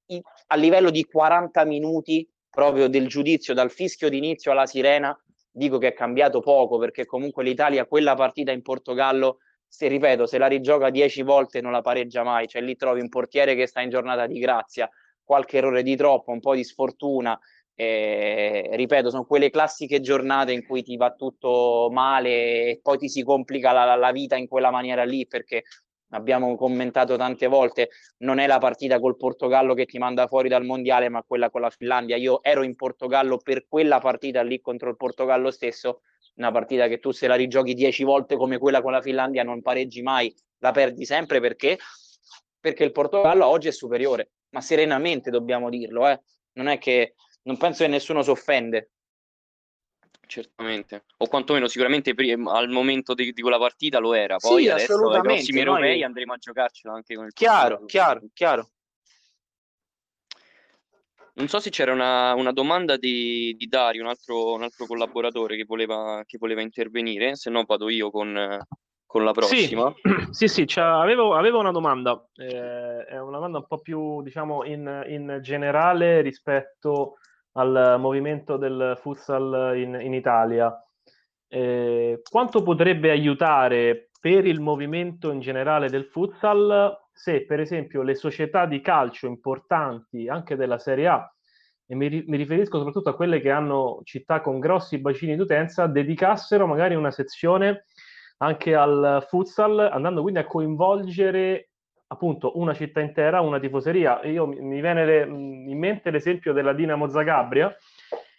i, 0.06 0.20
a 0.48 0.56
livello 0.56 0.90
di 0.90 1.04
40 1.04 1.64
minuti 1.64 2.28
proprio 2.50 2.88
del 2.88 3.06
giudizio, 3.06 3.54
dal 3.54 3.70
fischio 3.70 4.08
d'inizio 4.08 4.50
alla 4.50 4.66
sirena, 4.66 5.16
dico 5.50 5.78
che 5.78 5.88
è 5.88 5.92
cambiato 5.94 6.40
poco, 6.40 6.78
perché 6.78 7.06
comunque 7.06 7.44
l'Italia 7.44 7.86
quella 7.86 8.14
partita 8.14 8.50
in 8.50 8.62
Portogallo 8.62 9.38
se 9.72 9.88
ripeto, 9.88 10.26
se 10.26 10.36
la 10.36 10.48
rigioca 10.48 10.90
dieci 10.90 11.22
volte 11.22 11.62
non 11.62 11.72
la 11.72 11.80
pareggia 11.80 12.22
mai, 12.22 12.46
cioè 12.46 12.60
lì 12.60 12.76
trovi 12.76 13.00
un 13.00 13.08
portiere 13.08 13.54
che 13.54 13.66
sta 13.66 13.80
in 13.80 13.88
giornata 13.88 14.26
di 14.26 14.38
grazia, 14.38 14.86
qualche 15.24 15.56
errore 15.56 15.82
di 15.82 15.96
troppo, 15.96 16.30
un 16.30 16.40
po' 16.40 16.54
di 16.54 16.62
sfortuna, 16.62 17.40
eh, 17.74 18.68
ripeto, 18.74 19.08
sono 19.08 19.24
quelle 19.24 19.48
classiche 19.48 20.02
giornate 20.02 20.52
in 20.52 20.66
cui 20.66 20.82
ti 20.82 20.98
va 20.98 21.12
tutto 21.12 21.88
male 21.90 22.28
e 22.28 22.80
poi 22.82 22.98
ti 22.98 23.08
si 23.08 23.22
complica 23.22 23.72
la, 23.72 23.94
la 23.94 24.12
vita 24.12 24.36
in 24.36 24.46
quella 24.46 24.70
maniera 24.70 25.04
lì 25.04 25.26
perché 25.26 25.62
abbiamo 26.10 26.54
commentato 26.54 27.16
tante 27.16 27.46
volte, 27.46 27.88
non 28.18 28.38
è 28.40 28.46
la 28.46 28.58
partita 28.58 29.00
col 29.00 29.16
Portogallo 29.16 29.72
che 29.72 29.86
ti 29.86 29.96
manda 29.96 30.26
fuori 30.26 30.50
dal 30.50 30.66
mondiale, 30.66 31.08
ma 31.08 31.22
quella 31.26 31.48
con 31.48 31.62
la 31.62 31.70
Finlandia. 31.70 32.16
Io 32.16 32.42
ero 32.42 32.62
in 32.62 32.76
Portogallo 32.76 33.38
per 33.38 33.64
quella 33.66 34.00
partita 34.00 34.42
lì 34.42 34.60
contro 34.60 34.90
il 34.90 34.96
Portogallo 34.96 35.50
stesso 35.50 36.02
una 36.42 36.52
partita 36.52 36.88
che 36.88 36.98
tu 36.98 37.10
se 37.12 37.26
la 37.26 37.34
rigiochi 37.34 37.74
dieci 37.74 38.04
volte 38.04 38.36
come 38.36 38.58
quella 38.58 38.82
con 38.82 38.92
la 38.92 39.00
Finlandia 39.00 39.42
non 39.42 39.62
pareggi 39.62 40.02
mai, 40.02 40.34
la 40.58 40.72
perdi 40.72 41.04
sempre 41.04 41.40
perché? 41.40 41.78
Perché 42.60 42.84
il 42.84 42.92
Portogallo 42.92 43.46
oggi 43.46 43.68
è 43.68 43.72
superiore, 43.72 44.32
ma 44.50 44.60
serenamente 44.60 45.30
dobbiamo 45.30 45.70
dirlo, 45.70 46.08
eh? 46.08 46.20
non 46.54 46.68
è 46.68 46.78
che 46.78 47.14
non 47.42 47.56
penso 47.56 47.84
che 47.84 47.88
nessuno 47.88 48.22
si 48.22 48.30
offende. 48.30 48.90
Certamente, 50.26 51.04
o 51.18 51.26
quantomeno 51.26 51.68
sicuramente 51.68 52.14
prima, 52.14 52.52
al 52.52 52.68
momento 52.70 53.12
di, 53.12 53.32
di, 53.32 53.42
quella 53.42 53.58
partita 53.58 53.98
lo 53.98 54.14
era, 54.14 54.36
poi 54.36 54.62
sì, 54.62 54.68
adesso 54.70 55.10
ai 55.10 55.20
prossimi 55.20 55.58
europei 55.58 56.02
andremo 56.02 56.32
a 56.32 56.36
giocarcela 56.36 56.94
anche 56.94 57.14
con 57.14 57.26
il 57.26 57.32
Chiaro, 57.32 57.76
Portogallo. 57.78 57.86
chiaro, 57.86 58.20
chiaro. 58.32 58.70
Non 61.34 61.48
so 61.48 61.60
se 61.60 61.70
c'era 61.70 61.92
una, 61.92 62.34
una 62.34 62.52
domanda 62.52 62.96
di, 62.96 63.54
di 63.56 63.66
Dario, 63.66 64.02
un 64.02 64.08
altro, 64.08 64.52
un 64.52 64.62
altro 64.62 64.86
collaboratore 64.86 65.56
che 65.56 65.64
voleva, 65.64 66.22
che 66.26 66.36
voleva 66.38 66.60
intervenire, 66.60 67.36
se 67.36 67.48
no 67.48 67.64
vado 67.66 67.88
io 67.88 68.10
con, 68.10 68.58
con 69.06 69.24
la 69.24 69.32
prossima. 69.32 69.92
Sì, 70.32 70.48
sì, 70.48 70.64
sì 70.66 70.80
avevo, 70.80 71.34
avevo, 71.34 71.58
una 71.58 71.70
domanda, 71.70 72.22
eh, 72.34 73.04
è 73.04 73.20
una 73.20 73.36
domanda 73.36 73.58
un 73.58 73.66
po' 73.66 73.78
più, 73.78 74.22
diciamo, 74.22 74.64
in, 74.64 75.04
in 75.08 75.38
generale 75.42 76.20
rispetto 76.22 77.16
al 77.52 77.96
movimento 77.98 78.56
del 78.56 78.98
futsal 79.00 79.72
in, 79.76 79.98
in 80.00 80.14
Italia. 80.14 80.74
Eh, 81.48 82.22
quanto 82.30 82.62
potrebbe 82.62 83.10
aiutare 83.10 84.10
per 84.18 84.46
il 84.46 84.60
movimento 84.60 85.30
in 85.30 85.40
generale 85.40 85.90
del 85.90 86.06
futsal 86.06 86.96
se 87.12 87.44
per 87.44 87.60
esempio 87.60 88.02
le 88.02 88.14
società 88.14 88.66
di 88.66 88.80
calcio 88.80 89.26
importanti 89.26 90.28
anche 90.28 90.56
della 90.56 90.78
Serie 90.78 91.06
A, 91.06 91.34
e 91.86 91.94
mi, 91.94 92.08
mi 92.26 92.36
riferisco 92.36 92.78
soprattutto 92.78 93.10
a 93.10 93.14
quelle 93.14 93.40
che 93.40 93.50
hanno 93.50 94.00
città 94.04 94.40
con 94.40 94.58
grossi 94.58 94.98
bacini 94.98 95.36
d'utenza, 95.36 95.86
dedicassero 95.86 96.66
magari 96.66 96.94
una 96.94 97.10
sezione 97.10 97.84
anche 98.38 98.74
al 98.74 99.24
futsal, 99.28 99.78
andando 99.78 100.22
quindi 100.22 100.40
a 100.40 100.46
coinvolgere 100.46 101.68
appunto 102.08 102.58
una 102.58 102.74
città 102.74 103.00
intera, 103.00 103.40
una 103.40 103.60
tifoseria. 103.60 104.22
Io 104.24 104.46
mi 104.46 104.80
viene 104.80 105.22
in 105.22 105.78
mente 105.78 106.10
l'esempio 106.10 106.52
della 106.52 106.72
Dinamo 106.72 107.08
Zagabria, 107.08 107.74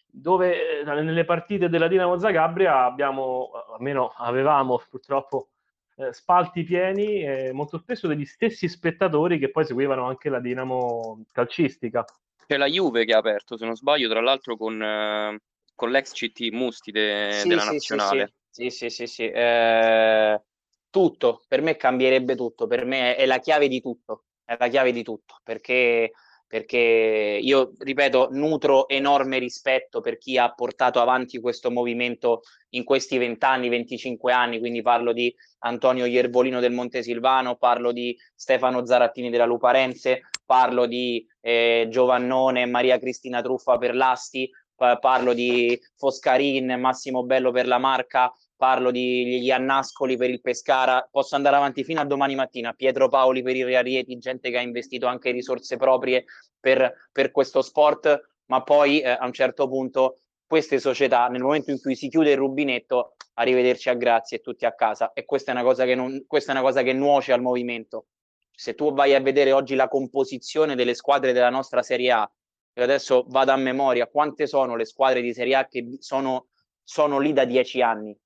dove 0.06 0.82
eh, 0.82 0.84
nelle 0.84 1.26
partite 1.26 1.70
della 1.70 1.88
Dinamo 1.88 2.20
Zagabria 2.20 2.84
abbiamo, 2.84 3.50
almeno 3.76 4.14
avevamo 4.18 4.80
purtroppo 4.90 5.50
eh, 5.95 6.13
spalti 6.13 6.63
pieni 6.63 7.23
e 7.23 7.51
molto 7.51 7.77
spesso 7.77 8.08
degli 8.08 8.25
stessi 8.25 8.67
spettatori 8.67 9.38
che 9.38 9.51
poi 9.51 9.65
seguivano 9.65 10.06
anche 10.06 10.29
la 10.29 10.39
Dinamo 10.39 11.25
calcistica. 11.32 12.06
C'è 12.45 12.58
la 12.58 12.67
Juve 12.67 13.06
che 13.06 13.13
ha 13.13 13.19
aperto, 13.19 13.58
se 13.58 13.65
non 13.65 13.75
sbaglio, 13.75 14.10
tra 14.10 14.21
l'altro 14.21 14.58
con, 14.58 14.82
eh, 14.82 15.39
con 15.75 15.91
l'ex 15.91 16.12
CT 16.12 16.51
Musti 16.51 16.91
de, 16.91 17.29
sì, 17.32 17.47
della 17.47 17.62
sì, 17.62 17.71
nazionale. 17.71 18.34
Sì, 18.49 18.69
sì, 18.69 18.89
sì, 18.89 19.08
sì. 19.08 19.29
Eh, 19.29 20.41
tutto, 20.89 21.43
per 21.47 21.62
me 21.62 21.75
cambierebbe 21.75 22.36
tutto, 22.36 22.67
per 22.67 22.86
me 22.86 23.15
è, 23.15 23.21
è 23.21 23.25
la 23.25 23.39
chiave 23.39 23.67
di 23.67 23.82
tutto, 23.82 24.25
è 24.45 24.56
la 24.60 24.67
chiave 24.67 24.91
di 24.91 25.03
tutto, 25.03 25.39
perché 25.43 26.12
perché 26.54 27.39
io, 27.42 27.74
ripeto, 27.80 28.28
nutro 28.30 28.88
enorme 28.88 29.39
rispetto 29.39 30.02
per 30.02 30.20
chi 30.20 30.38
ha 30.38 30.54
portato 30.54 31.02
avanti 31.02 31.39
questo 31.39 31.72
movimento 31.72 32.42
in 32.76 32.84
questi 32.84 33.18
20 33.18 33.44
anni, 33.44 33.70
25 33.70 34.32
anni, 34.32 34.60
quindi 34.60 34.84
parlo 34.84 35.13
di 35.13 35.34
Antonio 35.62 36.06
Iervolino 36.06 36.60
del 36.60 36.72
Montesilvano, 36.72 37.56
parlo 37.56 37.92
di 37.92 38.16
Stefano 38.36 38.86
Zarattini 38.86 39.32
della 39.32 39.46
Luparense, 39.46 40.30
parlo 40.46 40.86
di 40.86 41.26
eh, 41.42 41.88
Giovannone 41.89 42.62
e 42.62 42.66
Maria 42.68 43.00
Cristina 43.00 43.42
Truffa 43.42 43.80
per 43.80 43.96
l'Asti, 43.96 44.48
parlo 44.76 45.34
di 45.34 45.76
Foscarin, 45.96 46.80
Massimo 46.80 47.24
Bello 47.24 47.50
per 47.50 47.66
la 47.66 47.80
Marca, 47.80 48.32
parlo 48.63 48.91
di 48.91 49.39
Iannascoli 49.39 50.15
per 50.15 50.30
il 50.30 50.39
Pescara, 50.39 51.06
posso 51.12 51.36
andare 51.36 51.58
avanti 51.58 51.84
fino 51.84 51.99
a 51.99 52.06
domani 52.06 52.34
mattina, 52.34 52.71
Pietro 52.71 53.10
Paoli 53.10 53.41
per 53.41 53.58
il 53.58 53.65
Real 53.65 53.84
gente 54.19 54.49
che 54.49 54.58
ha 54.58 54.62
investito 54.62 55.06
anche 55.06 55.32
risorse 55.32 55.76
proprie 55.76 56.23
per, 56.62 57.10
per 57.12 57.32
questo 57.32 57.62
sport, 57.62 58.30
ma 58.45 58.63
poi 58.63 59.02
eh, 59.02 59.10
a 59.10 59.26
un 59.26 59.34
certo 59.34 59.67
punto 59.67 60.19
queste 60.47 60.80
società, 60.80 61.28
nel 61.28 61.41
momento 61.41 61.71
in 61.71 61.82
cui 61.82 61.93
si 61.93 62.08
chiude 62.08 62.32
il 62.32 62.38
rubinetto, 62.38 63.15
arrivederci 63.34 63.89
a 63.89 63.95
grazie 63.95 64.38
e 64.38 64.39
tutti 64.39 64.65
a 64.65 64.73
casa. 64.73 65.12
E 65.12 65.26
questa 65.26 65.52
è 65.52 65.95
non, 65.95 66.23
questa 66.26 66.54
è 66.54 66.56
una 66.56 66.63
cosa 66.63 66.84
che 66.84 66.93
nuoce 66.93 67.34
al 67.34 67.41
movimento. 67.41 68.06
Se 68.49 68.76
tu 68.76 68.93
vai 68.93 69.13
a 69.13 69.19
vedere 69.19 69.52
oggi 69.52 69.76
la 69.76 69.89
composizione 69.89 70.76
delle 70.76 70.93
squadre 70.93 71.34
della 71.34 71.49
nostra 71.49 71.84
Serie 71.84 72.12
A, 72.12 72.32
io 72.76 72.84
adesso 72.84 73.26
vado 73.28 73.52
a 73.52 73.58
memoria, 73.58 74.08
quante 74.08 74.47
sono 74.47 74.78
le 74.78 74.86
squadre 74.86 75.19
di 75.19 75.34
Serie 75.34 75.56
A 75.56 75.67
che 75.67 75.97
sono, 75.99 76.47
sono 76.82 77.19
lì 77.19 77.34
da 77.34 77.43
dieci 77.43 77.82
anni? 77.82 78.17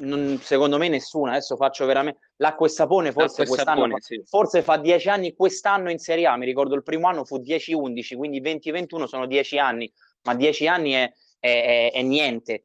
Non, 0.00 0.38
secondo 0.42 0.78
me 0.78 0.88
nessuna. 0.88 1.32
Adesso 1.32 1.56
faccio 1.56 1.86
veramente 1.86 2.32
l'acqua 2.36 2.66
e 2.66 2.70
sapone. 2.70 3.12
Forse 3.12 3.46
quest'anno 3.46 3.80
sapone, 3.80 4.00
sì. 4.00 4.22
forse 4.24 4.62
fa 4.62 4.76
dieci 4.76 5.08
anni. 5.08 5.34
Quest'anno 5.34 5.90
in 5.90 5.98
Serie 5.98 6.26
A 6.26 6.36
mi 6.36 6.46
ricordo 6.46 6.74
il 6.74 6.82
primo 6.82 7.08
anno 7.08 7.24
fu 7.24 7.38
10-11, 7.38 8.16
quindi 8.16 8.40
20-21 8.40 9.04
sono 9.04 9.26
dieci 9.26 9.58
anni, 9.58 9.90
ma 10.22 10.34
dieci 10.34 10.66
anni 10.66 10.92
è, 10.92 11.12
è, 11.38 11.90
è, 11.92 11.92
è 11.92 12.02
niente. 12.02 12.64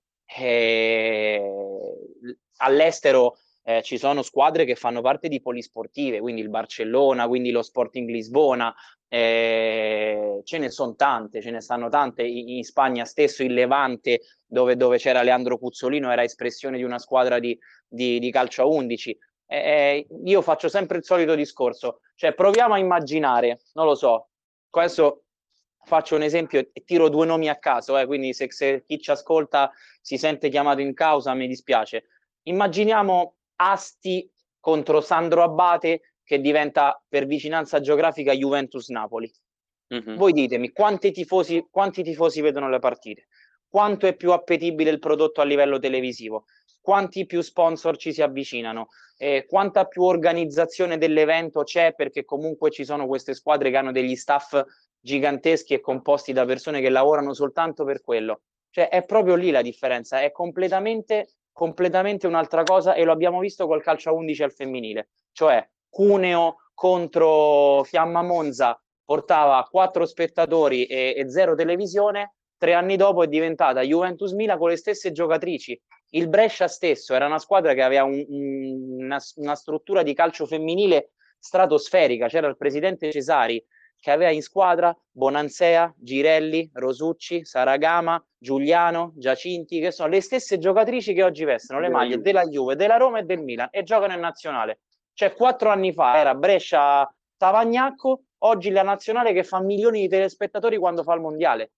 all'estero 2.58 3.38
eh, 3.68 3.82
ci 3.82 3.98
sono 3.98 4.22
squadre 4.22 4.64
che 4.64 4.76
fanno 4.76 5.02
parte 5.02 5.28
di 5.28 5.42
polisportive, 5.42 6.20
quindi 6.20 6.42
il 6.42 6.50
Barcellona, 6.50 7.28
quindi 7.28 7.50
lo 7.50 7.64
Sporting 7.64 8.08
Lisbona, 8.10 8.74
eh, 9.16 10.42
ce 10.44 10.58
ne 10.58 10.70
sono 10.70 10.94
tante, 10.96 11.42
ce 11.42 11.50
ne 11.50 11.62
stanno 11.62 11.88
tante. 11.88 12.24
In, 12.24 12.50
in 12.50 12.64
Spagna 12.66 13.06
stesso 13.06 13.44
il 13.44 13.54
Levante, 13.54 14.20
dove, 14.46 14.76
dove, 14.76 14.98
c'era 14.98 15.24
Leandro 15.24 15.58
Puzzolino, 15.58 16.12
era 16.12 16.22
espressione 16.24 16.76
di 16.76 16.84
una 16.84 17.00
squadra 17.00 17.40
di, 17.40 17.58
di, 17.88 18.20
di 18.20 18.30
calcio 18.30 18.64
a 18.64 18.66
11. 18.66 19.18
Eh, 19.48 20.06
io 20.26 20.42
faccio 20.42 20.68
sempre 20.68 20.98
il 20.98 21.06
solito 21.06 21.34
discorso, 21.34 22.02
cioè 22.16 22.34
proviamo 22.34 22.74
a 22.74 22.78
immaginare, 22.78 23.62
non 23.76 23.86
lo 23.86 23.96
so, 23.96 24.30
adesso 24.72 25.24
faccio 25.84 26.16
un 26.16 26.24
esempio 26.24 26.60
e 26.60 26.84
tiro 26.84 27.08
due 27.08 27.26
nomi 27.26 27.48
a 27.48 27.58
caso, 27.58 27.98
eh, 27.98 28.06
quindi 28.06 28.34
se, 28.34 28.52
se 28.52 28.84
chi 28.86 29.00
ci 29.00 29.12
ascolta 29.12 29.72
si 30.02 30.18
sente 30.18 30.50
chiamato 30.50 30.82
in 30.82 30.94
causa 30.94 31.34
mi 31.36 31.48
dispiace. 31.48 32.08
Immaginiamo 32.44 33.36
Asti 33.58 34.30
contro 34.60 35.00
Sandro 35.00 35.44
Abate 35.44 36.15
che 36.26 36.42
diventa 36.42 37.02
per 37.08 37.26
vicinanza 37.26 37.80
geografica 37.80 38.34
Juventus-Napoli. 38.34 39.32
Mm-hmm. 39.94 40.18
Voi 40.18 40.34
ditemi 40.34 40.72
quanti 40.72 41.12
tifosi, 41.12 41.68
quanti 41.70 42.04
tifosi 42.04 42.42
vedono 42.42 42.68
le 42.68 42.80
partite? 42.80 43.28
Quanto 43.68 44.08
è 44.08 44.16
più 44.16 44.32
appetibile 44.32 44.90
il 44.90 45.00
prodotto 45.00 45.42
a 45.42 45.46
livello 45.46 45.80
televisivo? 45.80 46.46
Quanti 46.82 47.26
più 47.26 47.42
sponsor 47.42 47.96
ci 47.98 48.12
si 48.12 48.22
avvicinano? 48.22 48.88
Eh, 49.18 49.46
quanta 49.48 49.86
più 49.86 50.04
organizzazione 50.04 50.98
dell'evento 50.98 51.64
c'è 51.64 51.94
perché 51.94 52.26
comunque 52.26 52.72
ci 52.72 52.84
sono 52.84 53.08
queste 53.08 53.34
squadre 53.34 53.70
che 53.70 53.78
hanno 53.78 53.92
degli 53.92 54.16
staff 54.16 54.62
giganteschi 55.00 55.74
e 55.74 55.80
composti 55.80 56.34
da 56.34 56.46
persone 56.46 56.82
che 56.82 56.90
lavorano 56.90 57.34
soltanto 57.34 57.86
per 57.86 58.02
quello. 58.02 58.42
Cioè 58.72 58.90
è 58.90 59.06
proprio 59.06 59.36
lì 59.36 59.52
la 59.52 59.62
differenza, 59.62 60.22
è 60.22 60.32
completamente 60.32 61.28
completamente 61.56 62.28
un'altra 62.28 62.64
cosa 62.64 62.96
e 62.96 63.06
lo 63.06 63.14
abbiamo 63.14 63.40
visto 63.40 63.66
col 63.66 63.82
calcio 63.82 64.10
a 64.10 64.12
11 64.12 64.44
al 64.44 64.52
femminile, 64.52 65.12
cioè 65.32 65.66
Cuneo 65.96 66.58
contro 66.74 67.82
Fiamma 67.86 68.22
Monza 68.22 68.78
portava 69.06 69.66
quattro 69.72 70.06
spettatori 70.06 70.84
e, 70.88 71.14
e 71.16 71.30
zero 71.30 71.56
televisione, 71.56 72.34
tre 72.58 72.74
anni 72.74 72.98
dopo 72.98 73.24
è 73.24 73.28
diventata 73.28 73.80
Juventus 73.80 74.34
Mila 74.34 74.58
con 74.58 74.68
le 74.68 74.76
stesse 74.76 75.14
giocatrici. 75.14 75.82
Il 76.10 76.28
Brescia 76.28 76.68
stesso 76.68 77.14
era 77.14 77.28
una 77.28 77.40
squadra 77.40 77.74
che 77.74 77.82
aveva 77.82 78.04
un, 78.04 78.26
una, 78.28 79.22
una 79.36 79.56
struttura 79.56 80.04
di 80.04 80.14
calcio 80.14 80.46
femminile 80.46 81.14
stratosferica, 81.40 82.28
c'era 82.28 82.48
il 82.48 82.58
presidente 82.58 83.10
Cesari 83.10 83.66
che 83.98 84.12
aveva 84.12 84.32
in 84.32 84.42
squadra 84.42 84.94
Bonansea, 85.10 85.94
Girelli, 85.98 86.70
Rosucci, 86.74 87.46
Saragama, 87.46 88.22
Giuliano, 88.38 89.14
Giacinti, 89.16 89.80
che 89.80 89.92
sono 89.92 90.10
le 90.10 90.20
stesse 90.20 90.58
giocatrici 90.58 91.14
che 91.14 91.24
oggi 91.24 91.46
vestono 91.46 91.80
le 91.80 91.88
maglie 91.88 92.20
della 92.20 92.44
Juve, 92.44 92.76
della 92.76 92.98
Roma 92.98 93.20
e 93.20 93.24
del 93.24 93.42
Milan 93.42 93.70
e 93.72 93.84
giocano 93.84 94.14
in 94.14 94.20
nazionale. 94.20 94.80
Cioè, 95.16 95.34
quattro 95.34 95.70
anni 95.70 95.94
fa 95.94 96.18
era 96.18 96.36
Brescia 96.36 97.10
Tavagnacco, 97.38 98.24
oggi 98.40 98.70
la 98.70 98.84
nazionale 98.84 99.32
che 99.32 99.46
fa 99.46 99.62
milioni 99.62 100.02
di 100.02 100.10
telespettatori 100.10 100.78
quando 100.78 101.04
fa 101.04 101.14
il 101.14 101.22
mondiale. 101.22 101.72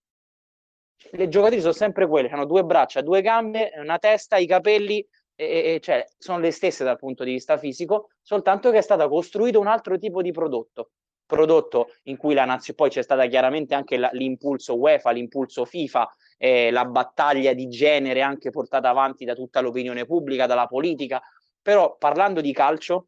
Le 1.11 1.27
giocatrici 1.27 1.61
sono 1.61 1.73
sempre 1.73 2.07
quelle, 2.07 2.29
hanno 2.29 2.47
due 2.47 2.63
braccia, 2.63 3.01
due 3.01 3.21
gambe, 3.21 3.71
una 3.75 3.99
testa, 3.99 4.37
i 4.37 4.47
capelli, 4.47 5.07
e, 5.35 5.75
e, 5.75 5.79
cioè, 5.81 6.03
sono 6.17 6.39
le 6.39 6.49
stesse 6.49 6.83
dal 6.83 6.97
punto 6.97 7.23
di 7.23 7.33
vista 7.33 7.59
fisico, 7.59 8.09
soltanto 8.23 8.71
che 8.71 8.79
è 8.79 8.81
stato 8.81 9.07
costruito 9.07 9.59
un 9.59 9.67
altro 9.67 9.99
tipo 9.99 10.23
di 10.23 10.31
prodotto 10.31 10.89
prodotto 11.27 11.89
in 12.03 12.15
cui 12.15 12.33
la 12.33 12.45
nazione, 12.45 12.79
poi 12.79 12.89
c'è 12.89 13.03
stata 13.03 13.27
chiaramente 13.27 13.75
anche 13.75 13.97
la, 13.97 14.09
l'impulso 14.13 14.77
UEFA, 14.77 15.11
l'impulso 15.11 15.65
FIFA, 15.65 16.09
eh, 16.37 16.71
la 16.71 16.85
battaglia 16.85 17.51
di 17.53 17.67
genere 17.67 18.21
anche 18.21 18.49
portata 18.49 18.89
avanti 18.89 19.25
da 19.25 19.35
tutta 19.35 19.59
l'opinione 19.59 20.05
pubblica, 20.05 20.45
dalla 20.45 20.67
politica, 20.67 21.21
però 21.61 21.97
parlando 21.97 22.39
di 22.39 22.53
calcio, 22.53 23.07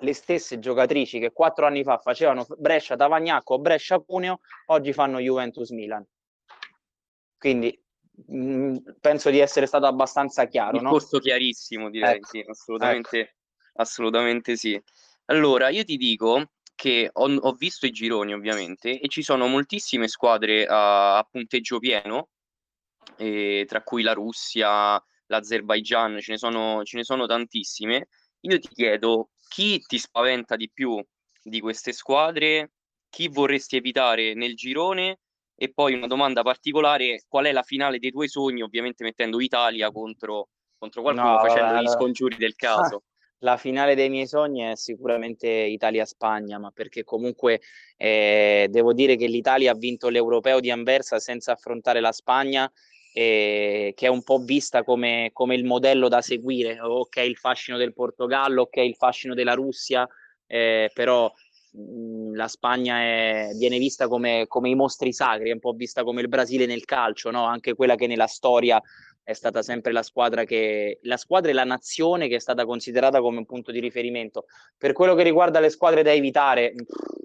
le 0.00 0.12
stesse 0.12 0.58
giocatrici 0.58 1.18
che 1.18 1.32
quattro 1.32 1.66
anni 1.66 1.82
fa 1.82 1.98
facevano 1.98 2.46
Brescia 2.58 2.96
Tavagnacco 2.96 3.54
o 3.54 3.58
Brescia 3.58 3.98
Cuneo, 3.98 4.40
oggi 4.66 4.92
fanno 4.92 5.18
Juventus 5.18 5.70
Milan. 5.70 6.06
Quindi 7.38 7.78
mh, 8.26 8.36
mm, 8.36 8.76
penso 9.00 9.30
di 9.30 9.38
essere 9.38 9.66
stato 9.66 9.86
abbastanza 9.86 10.46
chiaro. 10.46 10.78
Discorso 10.78 11.16
no? 11.16 11.22
chiarissimo, 11.22 11.90
direi, 11.90 12.16
ecco. 12.16 12.26
sì, 12.26 12.44
assolutamente, 12.46 13.20
ecco. 13.20 13.32
assolutamente 13.74 14.56
sì. 14.56 14.80
Allora, 15.26 15.68
io 15.70 15.84
ti 15.84 15.96
dico 15.96 16.50
che 16.74 17.08
ho, 17.10 17.34
ho, 17.34 17.52
visto 17.52 17.86
i 17.86 17.90
gironi 17.90 18.34
ovviamente 18.34 19.00
e 19.00 19.08
ci 19.08 19.22
sono 19.22 19.46
moltissime 19.46 20.08
squadre 20.08 20.66
a, 20.66 21.16
a 21.16 21.28
punteggio 21.28 21.78
pieno, 21.78 22.28
eh, 23.16 23.64
tra 23.66 23.82
cui 23.82 24.02
la 24.02 24.12
Russia, 24.12 25.02
l'Azerbaijan, 25.26 26.20
ce 26.20 26.32
ne, 26.32 26.38
sono, 26.38 26.82
ce 26.84 26.98
ne 26.98 27.04
sono 27.04 27.26
tantissime. 27.26 28.08
Io 28.40 28.58
ti 28.58 28.68
chiedo 28.68 29.30
chi 29.48 29.80
ti 29.80 29.98
spaventa 29.98 30.56
di 30.56 30.70
più 30.72 31.02
di 31.42 31.60
queste 31.60 31.92
squadre, 31.92 32.72
chi 33.08 33.28
vorresti 33.28 33.76
evitare 33.76 34.34
nel 34.34 34.54
girone? 34.54 35.20
E 35.54 35.72
poi 35.72 35.94
una 35.94 36.06
domanda 36.06 36.42
particolare, 36.42 37.24
qual 37.28 37.46
è 37.46 37.52
la 37.52 37.62
finale 37.62 37.98
dei 37.98 38.10
tuoi 38.10 38.28
sogni, 38.28 38.62
ovviamente 38.62 39.04
mettendo 39.04 39.40
Italia 39.40 39.90
contro, 39.90 40.48
contro 40.76 41.00
qualcuno, 41.02 41.32
no, 41.32 41.38
facendo 41.38 41.72
vabbè, 41.72 41.82
gli 41.82 41.88
scongiuri 41.88 42.36
del 42.36 42.54
caso. 42.54 43.04
La 43.40 43.58
finale 43.58 43.94
dei 43.94 44.08
miei 44.08 44.26
sogni 44.26 44.62
è 44.62 44.76
sicuramente 44.76 45.46
Italia-Spagna, 45.46 46.58
ma 46.58 46.70
perché 46.70 47.04
comunque 47.04 47.60
eh, 47.96 48.66
devo 48.70 48.94
dire 48.94 49.16
che 49.16 49.26
l'Italia 49.26 49.72
ha 49.72 49.74
vinto 49.74 50.08
l'Europeo 50.08 50.58
di 50.58 50.70
Anversa 50.70 51.18
senza 51.18 51.52
affrontare 51.52 52.00
la 52.00 52.12
Spagna, 52.12 52.70
eh, 53.18 53.94
che 53.96 54.06
è 54.06 54.10
un 54.10 54.22
po' 54.22 54.40
vista 54.40 54.84
come, 54.84 55.30
come, 55.32 55.54
il 55.54 55.64
modello 55.64 56.06
da 56.06 56.20
seguire. 56.20 56.78
Ok, 56.78 57.16
il 57.16 57.38
fascino 57.38 57.78
del 57.78 57.94
Portogallo, 57.94 58.62
ok, 58.62 58.76
il 58.76 58.94
fascino 58.94 59.32
della 59.32 59.54
Russia, 59.54 60.06
eh, 60.46 60.90
però 60.92 61.32
mh, 61.70 62.34
la 62.34 62.46
Spagna 62.46 62.98
è, 63.00 63.52
viene 63.56 63.78
vista 63.78 64.06
come, 64.06 64.44
come, 64.46 64.68
i 64.68 64.74
mostri 64.74 65.14
sacri, 65.14 65.48
è 65.48 65.54
un 65.54 65.60
po' 65.60 65.72
vista 65.72 66.04
come 66.04 66.20
il 66.20 66.28
Brasile 66.28 66.66
nel 66.66 66.84
calcio, 66.84 67.30
no? 67.30 67.44
anche 67.46 67.72
quella 67.72 67.94
che 67.94 68.06
nella 68.06 68.26
storia 68.26 68.82
è 69.24 69.32
stata 69.32 69.62
sempre 69.62 69.92
la 69.92 70.02
squadra 70.02 70.44
che 70.44 70.98
la 71.04 71.16
squadra 71.16 71.50
e 71.50 71.54
la 71.54 71.64
nazione 71.64 72.28
che 72.28 72.36
è 72.36 72.38
stata 72.38 72.66
considerata 72.66 73.22
come 73.22 73.38
un 73.38 73.46
punto 73.46 73.72
di 73.72 73.80
riferimento. 73.80 74.44
Per 74.76 74.92
quello 74.92 75.14
che 75.14 75.22
riguarda 75.22 75.58
le 75.58 75.70
squadre 75.70 76.02
da 76.02 76.12
evitare, 76.12 76.74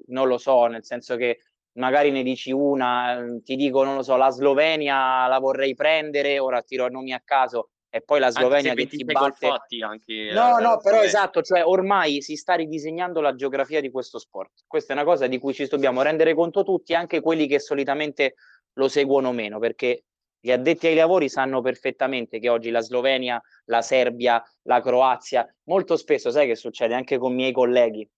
non 0.08 0.30
lo 0.30 0.38
so, 0.38 0.68
nel 0.68 0.86
senso 0.86 1.18
che 1.18 1.40
magari 1.74 2.12
ne 2.12 2.24
dici 2.24 2.52
una, 2.52 3.24
ti 3.44 3.56
dico, 3.56 3.84
non 3.84 3.96
lo 3.96 4.04
so, 4.04 4.16
la 4.16 4.30
Slovenia 4.30 5.28
la 5.28 5.40
vorrei 5.40 5.74
prendere, 5.76 6.40
ora 6.40 6.62
tiro 6.62 6.90
nomi 6.90 7.14
a 7.14 7.22
caso, 7.24 7.70
e 7.94 8.02
poi 8.02 8.20
la 8.20 8.32
Slovenia 8.32 8.74
che 8.74 8.88
ti 8.88 9.04
batte 9.04 9.50
anche 9.82 10.32
no 10.32 10.60
no 10.60 10.78
però 10.78 11.02
esatto 11.02 11.42
cioè 11.42 11.66
ormai 11.66 12.22
si 12.22 12.38
sta 12.38 12.54
ridisegnando 12.54 13.20
la 13.20 13.36
geografia 13.36 13.82
di 13.82 13.92
questo 13.92 14.18
sport. 14.18 14.64
Questa 14.66 14.94
è 14.94 14.96
una 14.96 15.04
cosa 15.04 15.28
di 15.28 15.38
cui 15.40 15.54
ci 15.54 15.68
dobbiamo 15.68 16.02
rendere 16.02 16.34
conto 16.34 16.64
tutti 16.64 16.94
anche 16.94 17.20
quelli 17.20 17.48
che 17.48 17.60
solitamente 17.60 18.36
lo 18.76 18.88
seguono 18.88 19.34
meno 19.34 19.60
perché 19.60 20.06
gli 20.40 20.52
addetti 20.52 20.88
ai 20.88 20.96
lavori 20.96 21.30
sanno 21.30 21.62
perfettamente 21.62 22.40
che 22.40 22.50
oggi 22.50 22.72
la 22.72 22.80
Slovenia, 22.82 23.40
la 23.66 23.82
Serbia, 23.84 24.42
la 24.64 24.82
Croazia, 24.82 25.48
molto 25.66 25.98
spesso, 25.98 26.32
sai 26.32 26.48
che 26.48 26.56
succede 26.56 26.96
anche 26.96 27.20
con 27.20 27.34
i 27.34 27.36
miei 27.36 27.52
colleghi, 27.52 28.10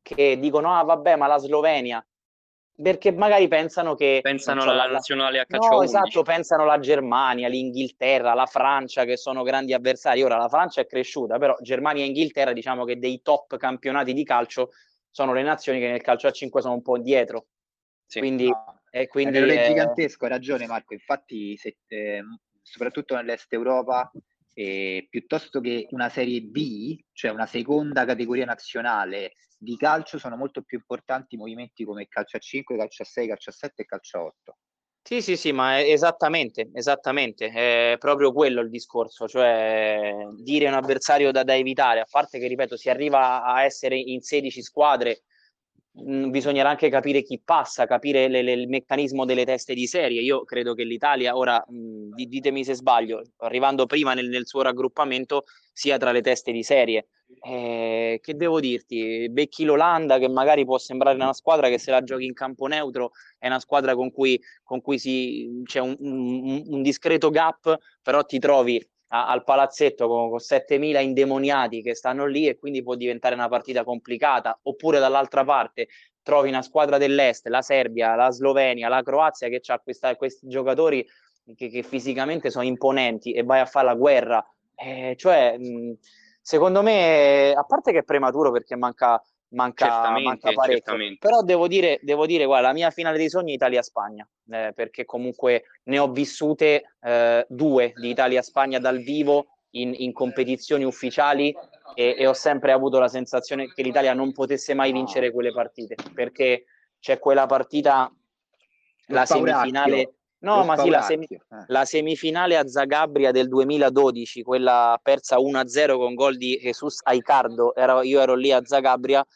che 0.00 0.38
dicono, 0.38 0.72
ah 0.78 0.84
vabbè, 0.84 1.16
ma 1.16 1.26
la 1.26 1.38
Slovenia, 1.38 2.06
perché 2.80 3.10
magari 3.10 3.48
pensano 3.48 3.94
che 3.94 4.20
pensano 4.22 4.62
alla 4.62 4.86
la, 4.86 4.86
nazionale 4.86 5.40
a 5.40 5.46
calcio 5.46 5.68
no, 5.68 5.82
esatto, 5.82 6.22
pensano 6.22 6.64
la 6.64 6.78
Germania, 6.78 7.48
l'Inghilterra, 7.48 8.34
la 8.34 8.46
Francia 8.46 9.04
che 9.04 9.16
sono 9.16 9.42
grandi 9.42 9.72
avversari. 9.72 10.22
Ora 10.22 10.36
la 10.36 10.48
Francia 10.48 10.80
è 10.80 10.86
cresciuta, 10.86 11.38
però 11.38 11.56
Germania 11.60 12.04
e 12.04 12.06
Inghilterra 12.06 12.52
diciamo 12.52 12.84
che 12.84 12.98
dei 12.98 13.20
top 13.20 13.56
campionati 13.56 14.12
di 14.12 14.24
calcio 14.24 14.70
sono 15.10 15.32
le 15.32 15.42
nazioni 15.42 15.80
che 15.80 15.88
nel 15.88 16.02
calcio 16.02 16.28
a 16.28 16.30
5 16.30 16.60
sono 16.60 16.74
un 16.74 16.82
po' 16.82 16.96
indietro. 16.96 17.46
Sì, 18.06 18.20
quindi, 18.20 18.48
no. 18.48 18.80
e 18.90 19.08
quindi 19.08 19.38
è 19.38 19.66
gigantesco, 19.66 20.24
hai 20.24 20.30
ragione 20.30 20.66
Marco, 20.66 20.94
infatti 20.94 21.56
se, 21.56 21.78
eh, 21.88 22.22
soprattutto 22.62 23.16
nell'est 23.16 23.52
Europa 23.52 24.10
eh, 24.54 25.06
piuttosto 25.10 25.60
che 25.60 25.88
una 25.90 26.08
serie 26.08 26.40
B, 26.42 26.96
cioè 27.12 27.32
una 27.32 27.46
seconda 27.46 28.04
categoria 28.04 28.44
nazionale 28.44 29.32
di 29.58 29.76
calcio, 29.76 30.18
sono 30.18 30.36
molto 30.36 30.62
più 30.62 30.78
importanti 30.78 31.36
movimenti 31.36 31.84
come 31.84 32.06
calcio 32.08 32.36
a 32.36 32.40
5, 32.40 32.76
calcio 32.76 33.02
a 33.02 33.06
6, 33.06 33.26
calcio 33.26 33.50
a 33.50 33.52
7 33.52 33.82
e 33.82 33.84
calcio 33.84 34.18
a 34.18 34.22
8. 34.22 34.56
Sì, 35.02 35.22
sì, 35.22 35.36
sì, 35.36 35.52
ma 35.52 35.82
esattamente, 35.82 36.70
esattamente, 36.74 37.48
è 37.48 37.96
proprio 37.98 38.30
quello 38.32 38.60
il 38.60 38.68
discorso, 38.68 39.26
cioè 39.26 40.12
dire 40.36 40.68
un 40.68 40.74
avversario 40.74 41.32
da, 41.32 41.44
da 41.44 41.56
evitare, 41.56 42.00
a 42.00 42.06
parte 42.08 42.38
che, 42.38 42.46
ripeto, 42.46 42.76
si 42.76 42.90
arriva 42.90 43.42
a 43.42 43.64
essere 43.64 43.98
in 43.98 44.20
16 44.20 44.62
squadre 44.62 45.22
mh, 46.04 46.30
bisognerà 46.30 46.70
anche 46.70 46.88
capire 46.88 47.22
chi 47.22 47.40
passa, 47.44 47.86
capire 47.86 48.28
le, 48.28 48.42
le, 48.42 48.52
il 48.52 48.68
meccanismo 48.68 49.24
delle 49.24 49.44
teste 49.44 49.74
di 49.74 49.86
serie. 49.86 50.20
Io 50.22 50.44
credo 50.44 50.74
che 50.74 50.84
l'Italia, 50.84 51.36
ora 51.36 51.62
mh, 51.66 52.14
ditemi 52.14 52.64
se 52.64 52.74
sbaglio, 52.74 53.22
arrivando 53.38 53.86
prima 53.86 54.14
nel, 54.14 54.28
nel, 54.28 54.46
suo 54.46 54.62
raggruppamento, 54.62 55.44
sia 55.72 55.96
tra 55.98 56.12
le 56.12 56.20
teste 56.20 56.52
di 56.52 56.62
serie. 56.62 57.08
Eh, 57.44 58.20
che 58.22 58.34
devo 58.34 58.58
dirti? 58.58 59.28
Becchi 59.30 59.64
l'Olanda, 59.64 60.18
che 60.18 60.28
magari 60.28 60.64
può 60.64 60.78
sembrare 60.78 61.16
una 61.16 61.34
squadra 61.34 61.68
che 61.68 61.78
se 61.78 61.90
la 61.90 62.02
giochi 62.02 62.24
in 62.24 62.32
campo 62.32 62.66
neutro 62.66 63.10
è 63.38 63.46
una 63.46 63.60
squadra 63.60 63.94
con 63.94 64.10
cui, 64.10 64.40
con 64.62 64.80
cui 64.80 64.98
si, 64.98 65.62
c'è 65.64 65.80
un, 65.80 65.94
un, 65.98 66.62
un 66.66 66.82
discreto 66.82 67.30
gap, 67.30 67.76
però 68.02 68.24
ti 68.24 68.38
trovi 68.38 68.82
a, 69.08 69.28
al 69.28 69.44
palazzetto 69.44 70.08
con, 70.08 70.28
con 70.30 70.38
7.000 70.38 71.00
indemoniati 71.02 71.82
che 71.82 71.94
stanno 71.94 72.26
lì 72.26 72.46
e 72.46 72.58
quindi 72.58 72.82
può 72.82 72.94
diventare 72.94 73.34
una 73.34 73.48
partita 73.48 73.84
complicata, 73.84 74.58
oppure 74.62 74.98
dall'altra 74.98 75.44
parte 75.44 75.88
trovi 76.22 76.48
una 76.48 76.62
squadra 76.62 76.98
dell'est, 76.98 77.46
la 77.46 77.62
Serbia, 77.62 78.14
la 78.14 78.30
Slovenia, 78.30 78.88
la 78.88 79.02
Croazia 79.02 79.48
che 79.48 79.62
ha 79.66 80.16
questi 80.16 80.46
giocatori 80.46 81.06
che, 81.56 81.68
che, 81.68 81.82
fisicamente 81.82 82.50
sono 82.50 82.64
imponenti 82.64 83.32
e 83.32 83.42
vai 83.42 83.60
a 83.60 83.66
fare 83.66 83.86
la 83.86 83.94
guerra. 83.94 84.46
Eh, 84.74 85.14
cioè, 85.16 85.56
mh, 85.56 85.96
secondo 86.42 86.82
me, 86.82 87.52
a 87.52 87.64
parte 87.64 87.92
che 87.92 87.98
è 87.98 88.04
prematuro 88.04 88.50
perché 88.50 88.76
manca, 88.76 89.22
manca, 89.50 90.10
manca 90.18 90.52
parecchio. 90.52 90.96
Però 91.18 91.42
devo 91.42 91.68
dire, 91.68 91.98
devo 92.02 92.26
dire, 92.26 92.44
guarda, 92.44 92.68
la 92.68 92.74
mia 92.74 92.90
finale 92.90 93.16
dei 93.16 93.28
sogni 93.28 93.52
è 93.52 93.54
Italia-Spagna, 93.54 94.28
eh, 94.50 94.72
perché 94.74 95.04
comunque 95.04 95.64
ne 95.84 95.98
ho 95.98 96.10
vissute 96.10 96.96
eh, 97.00 97.46
due 97.48 97.92
di 97.96 98.10
Italia-Spagna 98.10 98.78
dal 98.78 98.98
vivo 98.98 99.46
in, 99.70 99.94
in 99.96 100.12
competizioni 100.12 100.84
ufficiali 100.84 101.54
e, 101.94 102.16
e, 102.18 102.26
ho 102.26 102.32
sempre 102.32 102.72
avuto 102.72 102.98
la 102.98 103.08
sensazione 103.08 103.72
che 103.72 103.82
l'Italia 103.82 104.14
non 104.14 104.32
potesse 104.32 104.74
mai 104.74 104.92
vincere 104.92 105.30
quelle 105.30 105.52
partite, 105.52 105.96
perché 106.14 106.64
c'è 106.98 107.18
quella 107.18 107.46
partita, 107.46 108.12
la 109.06 109.26
semifinale... 109.26 110.12
No, 110.40 110.64
ma 110.64 110.76
sì, 110.76 110.88
la, 110.88 111.00
semi- 111.00 111.26
eh. 111.26 111.64
la, 111.66 111.84
semifinale 111.84 112.56
a 112.56 112.66
Zagabria 112.66 113.32
del 113.32 113.48
2012, 113.48 114.42
quella 114.42 114.98
persa 115.02 115.38
1-0 115.38 115.96
con 115.96 116.14
gol 116.14 116.36
di 116.36 116.56
Jesus 116.62 117.00
Aicardo, 117.02 117.74
ero, 117.74 118.02
io 118.02 118.20
ero 118.20 118.34
lì 118.36 118.52
a 118.52 118.64
Zagabria, 118.64 119.26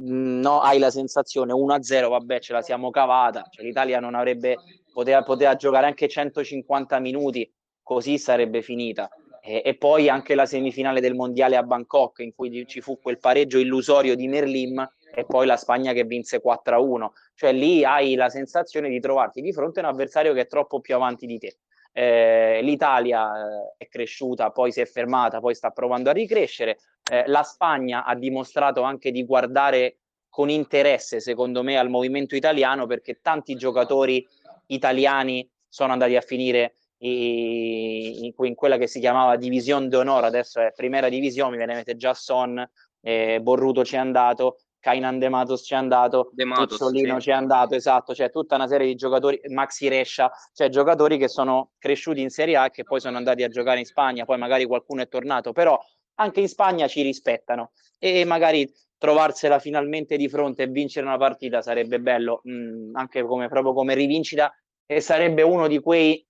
mm, 0.00 0.40
no, 0.40 0.60
hai 0.60 0.78
la 0.78 0.90
sensazione 0.90 1.52
1-0, 1.52 2.08
vabbè, 2.08 2.38
ce 2.38 2.52
la 2.52 2.62
siamo 2.62 2.90
cavata, 2.90 3.44
cioè, 3.50 3.64
l'Italia 3.64 3.98
non 3.98 4.14
avrebbe, 4.14 4.56
poteva, 4.92 5.24
poteva 5.24 5.56
giocare 5.56 5.86
anche 5.86 6.06
150 6.06 7.00
minuti, 7.00 7.52
così 7.82 8.16
sarebbe 8.16 8.62
finita. 8.62 9.08
E, 9.42 9.62
e, 9.64 9.76
poi 9.76 10.08
anche 10.08 10.34
la 10.34 10.46
semifinale 10.46 11.00
del 11.00 11.14
mondiale 11.14 11.56
a 11.56 11.62
Bangkok, 11.62 12.20
in 12.20 12.34
cui 12.34 12.66
ci 12.66 12.80
fu 12.80 12.98
quel 13.00 13.18
pareggio 13.18 13.58
illusorio 13.58 14.14
di 14.14 14.26
Merlim 14.28 14.88
e 15.16 15.24
poi 15.24 15.46
la 15.46 15.56
Spagna 15.56 15.94
che 15.94 16.04
vinse 16.04 16.42
4-1 16.42 17.08
cioè 17.34 17.52
lì 17.54 17.84
hai 17.84 18.16
la 18.16 18.28
sensazione 18.28 18.90
di 18.90 19.00
trovarti 19.00 19.40
di 19.40 19.50
fronte 19.50 19.80
a 19.80 19.84
un 19.84 19.88
avversario 19.88 20.34
che 20.34 20.42
è 20.42 20.46
troppo 20.46 20.80
più 20.80 20.94
avanti 20.94 21.24
di 21.24 21.38
te. 21.38 21.56
Eh, 21.92 22.60
L'Italia 22.62 23.32
eh, 23.32 23.74
è 23.78 23.88
cresciuta, 23.88 24.50
poi 24.50 24.72
si 24.72 24.82
è 24.82 24.84
fermata, 24.84 25.40
poi 25.40 25.54
sta 25.54 25.70
provando 25.70 26.10
a 26.10 26.12
ricrescere. 26.12 26.78
Eh, 27.10 27.24
la 27.28 27.42
Spagna 27.42 28.04
ha 28.04 28.14
dimostrato 28.14 28.82
anche 28.82 29.10
di 29.10 29.24
guardare 29.24 29.96
con 30.28 30.50
interesse, 30.50 31.20
secondo 31.20 31.62
me, 31.62 31.78
al 31.78 31.88
movimento 31.88 32.36
italiano 32.36 32.86
perché 32.86 33.20
tanti 33.22 33.54
giocatori 33.54 34.26
italiani 34.66 35.48
sono 35.66 35.92
andati 35.92 36.14
a 36.14 36.20
finire 36.20 36.74
in, 36.98 38.32
in 38.36 38.54
quella 38.54 38.76
che 38.76 38.86
si 38.86 39.00
chiamava 39.00 39.36
Divisione 39.36 39.88
d'Onore, 39.88 40.26
adesso 40.26 40.60
è 40.60 40.72
Primera 40.74 41.08
Divisione, 41.08 41.56
mi 41.56 41.64
viene 41.64 41.96
già 41.96 42.12
Son, 42.12 42.66
eh, 43.00 43.40
Borruto 43.40 43.84
ci 43.84 43.94
è 43.94 43.98
andato, 43.98 44.58
Kainan 44.86 45.18
De 45.18 45.28
Matos 45.28 45.64
ci 45.64 45.74
è 45.74 45.76
andato, 45.76 46.30
Puzzolino 46.32 47.16
sì. 47.16 47.22
ci 47.22 47.30
è 47.30 47.32
andato, 47.32 47.74
esatto, 47.74 48.12
c'è 48.12 48.18
cioè 48.22 48.30
tutta 48.30 48.54
una 48.54 48.68
serie 48.68 48.86
di 48.86 48.94
giocatori, 48.94 49.40
Maxi 49.48 49.88
Rescia, 49.88 50.30
cioè 50.54 50.68
giocatori 50.68 51.18
che 51.18 51.26
sono 51.26 51.72
cresciuti 51.76 52.20
in 52.20 52.30
Serie 52.30 52.56
A 52.56 52.66
e 52.66 52.70
che 52.70 52.84
poi 52.84 53.00
sono 53.00 53.16
andati 53.16 53.42
a 53.42 53.48
giocare 53.48 53.80
in 53.80 53.84
Spagna, 53.84 54.24
poi 54.24 54.38
magari 54.38 54.64
qualcuno 54.64 55.02
è 55.02 55.08
tornato, 55.08 55.50
però 55.50 55.76
anche 56.18 56.40
in 56.40 56.46
Spagna 56.46 56.86
ci 56.86 57.02
rispettano 57.02 57.72
e 57.98 58.24
magari 58.24 58.72
trovarsela 58.96 59.58
finalmente 59.58 60.16
di 60.16 60.28
fronte 60.28 60.62
e 60.62 60.66
vincere 60.68 61.04
una 61.04 61.18
partita 61.18 61.62
sarebbe 61.62 61.98
bello, 61.98 62.42
mh, 62.44 62.52
mm, 62.52 62.94
anche 62.94 63.24
come, 63.24 63.48
proprio 63.48 63.72
come 63.72 63.94
rivincita 63.94 64.54
e 64.86 65.00
sarebbe 65.00 65.42
uno 65.42 65.66
di 65.66 65.80
quei, 65.80 66.24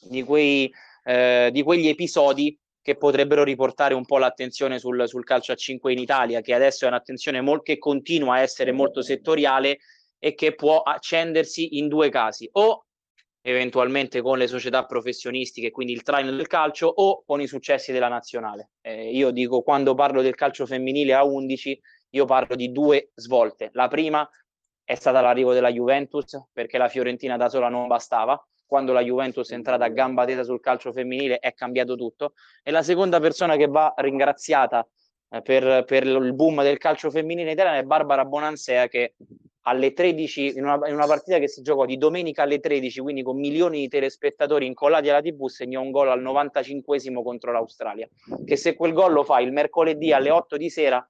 di 0.00 0.22
quei 0.22 0.72
eh, 1.02 1.48
di 1.52 1.62
quegli 1.62 1.88
episodi 1.88 2.56
che 2.82 2.96
potrebbero 2.96 3.44
riportare 3.44 3.94
un 3.94 4.04
po' 4.04 4.18
l'attenzione 4.18 4.78
sul, 4.78 5.06
sul 5.06 5.24
calcio 5.24 5.52
a 5.52 5.56
5 5.56 5.92
in 5.92 5.98
Italia, 5.98 6.40
che 6.40 6.54
adesso 6.54 6.84
è 6.84 6.88
un'attenzione 6.88 7.40
molto, 7.40 7.64
che 7.64 7.78
continua 7.78 8.34
a 8.34 8.40
essere 8.40 8.72
molto 8.72 9.02
settoriale 9.02 9.78
e 10.18 10.34
che 10.34 10.54
può 10.54 10.80
accendersi 10.80 11.78
in 11.78 11.88
due 11.88 12.08
casi, 12.08 12.48
o 12.52 12.86
eventualmente 13.42 14.20
con 14.20 14.38
le 14.38 14.46
società 14.46 14.84
professionistiche, 14.84 15.70
quindi 15.70 15.92
il 15.92 16.02
traino 16.02 16.30
del 16.30 16.46
calcio, 16.46 16.86
o 16.86 17.22
con 17.24 17.40
i 17.40 17.46
successi 17.46 17.92
della 17.92 18.08
nazionale. 18.08 18.70
Eh, 18.80 19.10
io 19.10 19.30
dico, 19.30 19.62
quando 19.62 19.94
parlo 19.94 20.22
del 20.22 20.34
calcio 20.34 20.66
femminile 20.66 21.14
a 21.14 21.24
11, 21.24 21.80
io 22.10 22.24
parlo 22.24 22.54
di 22.54 22.70
due 22.70 23.10
svolte. 23.14 23.70
La 23.72 23.88
prima 23.88 24.28
è 24.84 24.94
stata 24.94 25.20
l'arrivo 25.20 25.52
della 25.52 25.70
Juventus, 25.70 26.38
perché 26.52 26.76
la 26.76 26.88
Fiorentina 26.88 27.36
da 27.36 27.48
sola 27.48 27.68
non 27.68 27.86
bastava, 27.86 28.42
quando 28.70 28.92
la 28.92 29.02
Juventus 29.02 29.50
è 29.50 29.54
entrata 29.54 29.84
a 29.84 29.88
gamba 29.88 30.24
tesa 30.24 30.44
sul 30.44 30.60
calcio 30.60 30.92
femminile 30.92 31.40
è 31.40 31.54
cambiato 31.54 31.96
tutto. 31.96 32.34
E 32.62 32.70
la 32.70 32.84
seconda 32.84 33.18
persona 33.18 33.56
che 33.56 33.66
va 33.66 33.92
ringraziata 33.96 34.86
eh, 35.30 35.42
per, 35.42 35.82
per, 35.82 36.06
il 36.06 36.32
boom 36.34 36.62
del 36.62 36.78
calcio 36.78 37.10
femminile 37.10 37.50
italiano 37.50 37.78
è 37.78 37.82
Barbara 37.82 38.24
Bonansea 38.24 38.86
che 38.86 39.16
alle 39.62 39.92
13, 39.92 40.56
in 40.56 40.62
una, 40.66 40.86
in 40.86 40.94
una, 40.94 41.06
partita 41.06 41.38
che 41.38 41.48
si 41.48 41.62
giocò 41.62 41.84
di 41.84 41.98
domenica 41.98 42.42
alle 42.42 42.60
13, 42.60 43.00
quindi 43.00 43.24
con 43.24 43.40
milioni 43.40 43.80
di 43.80 43.88
telespettatori 43.88 44.66
incollati 44.66 45.08
alla 45.08 45.20
TV, 45.20 45.48
segnò 45.48 45.80
un 45.80 45.90
gol 45.90 46.08
al 46.08 46.22
95esimo 46.22 47.24
contro 47.24 47.50
l'Australia. 47.50 48.08
Che 48.44 48.56
se 48.56 48.76
quel 48.76 48.92
gol 48.92 49.12
lo 49.12 49.24
fa 49.24 49.40
il 49.40 49.50
mercoledì 49.50 50.12
alle 50.12 50.30
8 50.30 50.56
di 50.56 50.70
sera, 50.70 51.04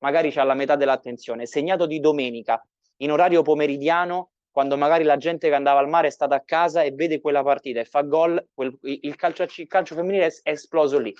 magari 0.00 0.30
c'ha 0.30 0.44
la 0.44 0.54
metà 0.54 0.76
dell'attenzione. 0.76 1.46
Segnato 1.46 1.86
di 1.86 1.98
domenica, 1.98 2.62
in 2.98 3.10
orario 3.10 3.40
pomeridiano, 3.40 4.32
quando 4.56 4.78
magari 4.78 5.04
la 5.04 5.18
gente 5.18 5.50
che 5.50 5.54
andava 5.54 5.80
al 5.80 5.88
mare 5.90 6.06
è 6.06 6.10
stata 6.10 6.34
a 6.34 6.40
casa 6.40 6.80
e 6.80 6.90
vede 6.92 7.20
quella 7.20 7.42
partita 7.42 7.80
e 7.80 7.84
fa 7.84 8.00
gol, 8.00 8.42
quel, 8.54 8.74
il, 8.84 9.14
calcio, 9.14 9.42
il, 9.42 9.66
calcio, 9.66 9.94
femminile 9.94 10.28
è, 10.28 10.50
esploso 10.50 10.98
lì 10.98 11.14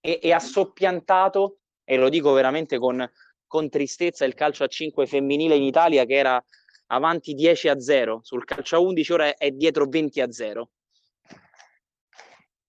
e, 0.00 0.20
e, 0.22 0.32
ha 0.32 0.38
soppiantato, 0.38 1.58
e 1.82 1.96
lo 1.96 2.08
dico 2.08 2.30
veramente 2.30 2.78
con, 2.78 3.04
con 3.48 3.68
tristezza, 3.68 4.24
il 4.24 4.34
calcio 4.34 4.62
a 4.62 4.68
5 4.68 5.06
femminile 5.08 5.56
in 5.56 5.64
Italia 5.64 6.04
che 6.04 6.14
era 6.14 6.40
avanti 6.86 7.34
10 7.34 7.68
a 7.68 7.80
0, 7.80 8.20
sul 8.22 8.44
calcio 8.44 8.76
a 8.76 8.78
11 8.78 9.12
ora 9.12 9.26
è, 9.26 9.34
è 9.38 9.50
dietro 9.50 9.86
20 9.86 10.20
a 10.20 10.30
0. 10.30 10.70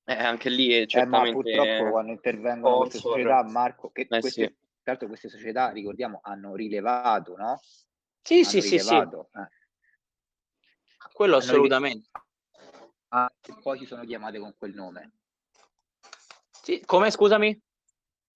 Eh, 0.05 0.13
anche 0.15 0.49
lì 0.49 0.71
è 0.71 0.87
certamente... 0.87 1.29
Eh, 1.29 1.33
purtroppo 1.33 1.91
quando 1.91 2.11
intervengono 2.13 2.77
queste 2.77 2.97
società, 2.97 3.43
Marco, 3.43 3.91
che 3.91 4.01
eh, 4.01 4.07
queste, 4.07 4.29
sì. 4.29 4.47
tra 4.47 4.91
l'altro 4.93 5.07
queste 5.07 5.29
società, 5.29 5.69
ricordiamo, 5.69 6.19
hanno 6.23 6.55
rilevato, 6.55 7.35
no? 7.37 7.59
Sì, 8.23 8.37
hanno 8.39 8.43
sì, 8.43 8.59
rilevato, 8.59 9.29
sì, 9.31 9.39
sì. 9.39 9.39
Eh 9.39 9.61
quello 11.11 11.37
assolutamente. 11.37 12.09
Ah, 13.09 13.31
poi 13.61 13.77
si 13.77 13.85
sono 13.85 14.03
chiamate 14.05 14.39
con 14.39 14.55
quel 14.57 14.73
nome. 14.73 15.11
Sì, 16.63 16.81
come 16.85 17.11
scusami? 17.11 17.61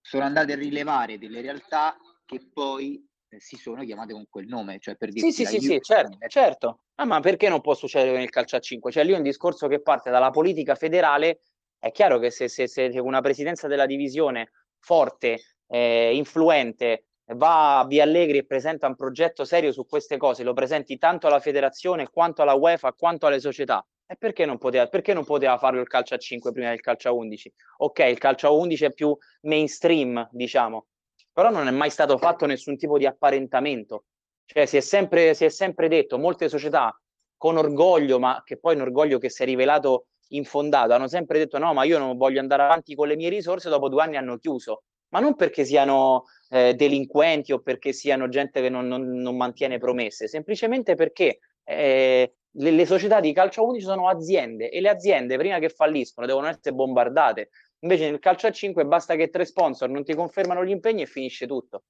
Sono 0.01 0.23
andate 0.23 0.53
a 0.53 0.55
rilevare 0.55 1.17
delle 1.17 1.41
realtà 1.41 1.97
che 2.25 2.47
poi 2.53 3.03
eh, 3.29 3.39
si 3.39 3.55
sono 3.57 3.83
chiamate 3.83 4.13
con 4.13 4.25
quel 4.29 4.47
nome, 4.47 4.79
cioè 4.79 4.95
per 4.95 5.11
dire 5.11 5.25
Sì, 5.25 5.31
sì, 5.31 5.45
sì, 5.45 5.59
sì, 5.59 5.79
certo, 5.81 6.17
certo. 6.27 6.81
Ah, 6.95 7.05
ma 7.05 7.19
perché 7.19 7.49
non 7.49 7.61
può 7.61 7.73
succedere 7.73 8.11
con 8.11 8.21
il 8.21 8.29
calcio 8.29 8.55
a 8.55 8.59
5? 8.59 8.91
Cioè 8.91 9.03
lì 9.03 9.13
è 9.13 9.17
un 9.17 9.23
discorso 9.23 9.67
che 9.67 9.81
parte 9.81 10.09
dalla 10.09 10.29
politica 10.29 10.75
federale, 10.75 11.41
è 11.79 11.91
chiaro 11.91 12.19
che 12.19 12.29
se, 12.31 12.47
se, 12.47 12.67
se 12.67 12.87
una 12.99 13.21
presidenza 13.21 13.67
della 13.67 13.85
divisione 13.85 14.51
forte, 14.79 15.39
eh, 15.67 16.15
influente, 16.15 17.06
va 17.35 17.79
a 17.79 17.85
Via 17.85 18.03
Allegri 18.03 18.37
e 18.37 18.45
presenta 18.45 18.87
un 18.87 18.95
progetto 18.95 19.43
serio 19.43 19.71
su 19.71 19.85
queste 19.85 20.17
cose, 20.17 20.43
lo 20.43 20.53
presenti 20.53 20.97
tanto 20.97 21.27
alla 21.27 21.39
federazione 21.39 22.09
quanto 22.09 22.41
alla 22.41 22.53
UEFA 22.53 22.93
quanto 22.93 23.25
alle 23.25 23.39
società. 23.39 23.85
E 24.09 24.15
perché 24.15 24.45
non 24.45 24.57
poteva, 24.57 24.87
perché 24.87 25.13
non 25.13 25.25
poteva 25.25 25.57
farlo 25.57 25.81
il 25.81 25.87
calcio 25.87 26.15
a 26.15 26.17
5 26.17 26.53
prima 26.53 26.69
del 26.69 26.79
calcio 26.79 27.09
a 27.09 27.11
11? 27.11 27.53
Ok, 27.79 27.99
il 27.99 28.17
calcio 28.17 28.47
a 28.47 28.51
11 28.51 28.85
è 28.85 28.93
più 28.93 29.15
mainstream, 29.41 30.29
diciamo, 30.31 30.87
però 31.33 31.49
non 31.49 31.67
è 31.67 31.71
mai 31.71 31.89
stato 31.89 32.17
fatto 32.17 32.45
nessun 32.45 32.77
tipo 32.77 32.97
di 32.97 33.05
apparentamento. 33.05 34.05
Cioè 34.45 34.65
si 34.65 34.77
è 34.77 34.79
sempre, 34.79 35.33
si 35.33 35.43
è 35.43 35.49
sempre 35.49 35.89
detto, 35.89 36.17
molte 36.17 36.47
società 36.47 36.97
con 37.35 37.57
orgoglio, 37.57 38.17
ma 38.17 38.41
che 38.45 38.57
poi 38.57 38.73
è 38.73 38.75
un 38.77 38.83
orgoglio 38.83 39.19
che 39.19 39.29
si 39.29 39.43
è 39.43 39.45
rivelato 39.45 40.05
infondato, 40.29 40.93
hanno 40.93 41.09
sempre 41.09 41.39
detto 41.39 41.57
no, 41.57 41.73
ma 41.73 41.83
io 41.83 41.99
non 41.99 42.15
voglio 42.15 42.39
andare 42.39 42.63
avanti 42.63 42.95
con 42.95 43.09
le 43.09 43.17
mie 43.17 43.29
risorse, 43.29 43.69
dopo 43.69 43.89
due 43.89 44.01
anni 44.01 44.15
hanno 44.15 44.37
chiuso, 44.37 44.83
ma 45.09 45.19
non 45.19 45.35
perché 45.35 45.65
siano 45.65 46.25
eh, 46.49 46.73
delinquenti 46.73 47.51
o 47.51 47.59
perché 47.59 47.93
siano 47.93 48.29
gente 48.29 48.61
che 48.61 48.69
non, 48.69 48.87
non, 48.87 49.03
non 49.09 49.35
mantiene 49.35 49.77
promesse, 49.77 50.27
semplicemente 50.27 50.95
perché 50.95 51.39
eh, 51.63 52.33
le, 52.49 52.71
le, 52.71 52.85
società 52.85 53.19
di 53.19 53.33
calcio 53.33 53.65
11 53.65 53.85
sono 53.85 54.07
aziende 54.07 54.69
e 54.69 54.81
le 54.81 54.89
aziende 54.89 55.37
prima 55.37 55.59
che 55.59 55.69
falliscono 55.69 56.25
devono 56.27 56.47
essere 56.47 56.73
bombardate. 56.73 57.49
Invece 57.81 58.09
nel 58.09 58.19
calcio 58.19 58.47
a 58.47 58.51
5 58.51 58.85
basta 58.85 59.15
che 59.15 59.29
tre 59.29 59.45
sponsor 59.45 59.89
non 59.89 60.03
ti 60.03 60.15
confermano 60.15 60.65
gli 60.65 60.71
impegni 60.71 61.03
e 61.03 61.05
finisce 61.05 61.45
tutto 61.45 61.83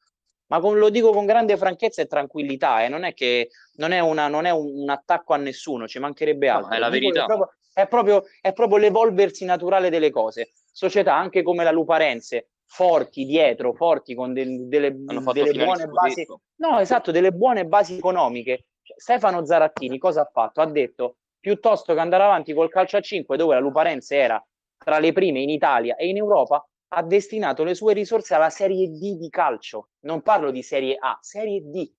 ma 0.47 0.59
con, 0.59 0.77
lo 0.77 0.89
dico 0.89 1.11
con 1.11 1.25
grande 1.25 1.57
franchezza 1.57 2.01
e 2.01 2.07
tranquillità, 2.07 2.83
eh, 2.83 2.87
non 2.87 3.03
è 3.03 3.13
che 3.13 3.49
non 3.75 3.91
è, 3.91 3.99
una, 3.99 4.27
non 4.27 4.45
è 4.45 4.51
un, 4.51 4.81
un, 4.81 4.89
attacco 4.89 5.33
a 5.33 5.37
nessuno, 5.37 5.87
ci 5.87 5.99
mancherebbe 5.99 6.49
altro. 6.49 6.69
No, 6.69 6.75
è 6.75 6.79
la 6.79 6.89
verità. 6.89 7.23
È 7.23 7.25
proprio, 7.25 7.53
è, 7.73 7.87
proprio, 7.87 8.23
è 8.41 8.53
proprio, 8.53 8.77
l'evolversi 8.77 9.45
naturale 9.45 9.89
delle 9.89 10.09
cose. 10.09 10.51
Società 10.71 11.15
anche 11.15 11.43
come 11.43 11.63
la 11.63 11.71
Luparense, 11.71 12.49
forti 12.67 13.25
dietro, 13.25 13.73
forti 13.73 14.13
con 14.13 14.33
del, 14.33 14.67
delle, 14.67 14.93
delle 14.93 15.63
buone 15.63 15.87
basi. 15.87 16.25
No, 16.57 16.79
esatto, 16.79 17.11
delle 17.11 17.31
buone 17.31 17.65
basi 17.65 17.97
economiche. 17.97 18.65
Cioè, 18.83 18.99
Stefano 18.99 19.45
Zarattini 19.45 19.97
cosa 19.97 20.21
ha 20.21 20.29
fatto? 20.31 20.61
Ha 20.61 20.69
detto 20.69 21.17
piuttosto 21.39 21.93
che 21.93 21.99
andare 21.99 22.23
avanti 22.23 22.53
col 22.53 22.69
calcio 22.69 22.97
a 22.97 23.01
5 23.01 23.37
dove 23.37 23.53
la 23.53 23.59
Luparense 23.59 24.15
era 24.15 24.45
tra 24.77 24.99
le 24.99 25.11
prime 25.13 25.39
in 25.39 25.49
Italia 25.49 25.95
e 25.95 26.07
in 26.07 26.17
Europa, 26.17 26.65
ha 26.89 27.03
destinato 27.03 27.63
le 27.63 27.75
sue 27.75 27.93
risorse 27.93 28.33
alla 28.33 28.49
Serie 28.49 28.89
D 28.89 29.17
di 29.17 29.29
calcio. 29.29 29.89
Non 30.01 30.21
parlo 30.21 30.51
di 30.51 30.61
Serie 30.61 30.97
A, 30.99 31.17
Serie 31.21 31.61
D. 31.61 31.91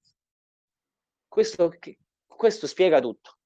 Questo, 1.27 1.73
questo 2.27 2.67
spiega 2.67 3.01
tutto. 3.01 3.37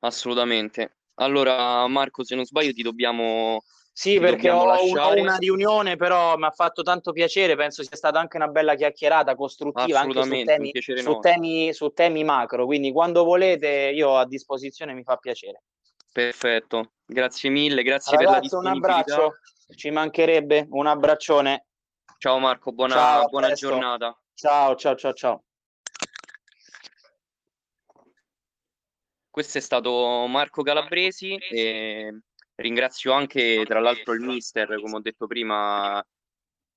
Assolutamente. 0.00 0.98
Allora, 1.14 1.86
Marco, 1.88 2.24
se 2.24 2.34
non 2.34 2.44
sbaglio, 2.44 2.72
ti 2.72 2.82
dobbiamo. 2.82 3.62
Sì, 3.96 4.18
perché 4.18 4.50
ho, 4.50 4.64
ho, 4.64 5.14
una 5.14 5.36
riunione, 5.36 5.94
però 5.94 6.36
mi 6.36 6.46
ha 6.46 6.50
fatto 6.50 6.82
tanto 6.82 7.12
piacere. 7.12 7.54
Penso 7.54 7.84
sia 7.84 7.96
stata 7.96 8.18
anche 8.18 8.36
una 8.36 8.48
bella 8.48 8.74
chiacchierata 8.74 9.36
costruttiva 9.36 10.00
anche 10.00 10.20
su 10.20 10.42
temi, 10.42 10.72
su, 10.74 11.18
temi, 11.20 11.72
su 11.72 11.88
temi 11.90 12.24
macro. 12.24 12.66
Quindi, 12.66 12.90
quando 12.90 13.22
volete, 13.22 13.92
io 13.94 14.16
a 14.16 14.26
disposizione 14.26 14.94
mi 14.94 15.04
fa 15.04 15.16
piacere. 15.16 15.62
Perfetto, 16.12 16.94
grazie 17.06 17.50
mille, 17.50 17.84
grazie 17.84 18.16
Ragazzi, 18.16 18.32
per 18.32 18.34
la 18.34 18.40
disponibilità. 18.40 18.88
Un 18.88 18.94
abbraccio 19.04 19.38
ci 19.76 19.90
mancherebbe. 19.90 20.66
Un 20.70 20.86
abbraccione. 20.88 21.66
Ciao 22.18 22.38
Marco, 22.40 22.72
buona, 22.72 22.94
ciao, 22.94 23.28
buona 23.28 23.52
giornata. 23.52 24.20
Ciao, 24.34 24.74
ciao, 24.74 24.96
ciao, 24.96 25.12
ciao. 25.12 25.44
Questo 29.30 29.58
è 29.58 29.60
stato 29.60 30.26
Marco 30.26 30.62
Calabresi 30.62 31.36
e 31.36 32.22
ringrazio 32.56 33.12
anche 33.12 33.64
tra 33.66 33.80
l'altro 33.80 34.12
il 34.14 34.20
mister, 34.20 34.80
come 34.80 34.96
ho 34.96 35.00
detto 35.00 35.26
prima, 35.26 36.04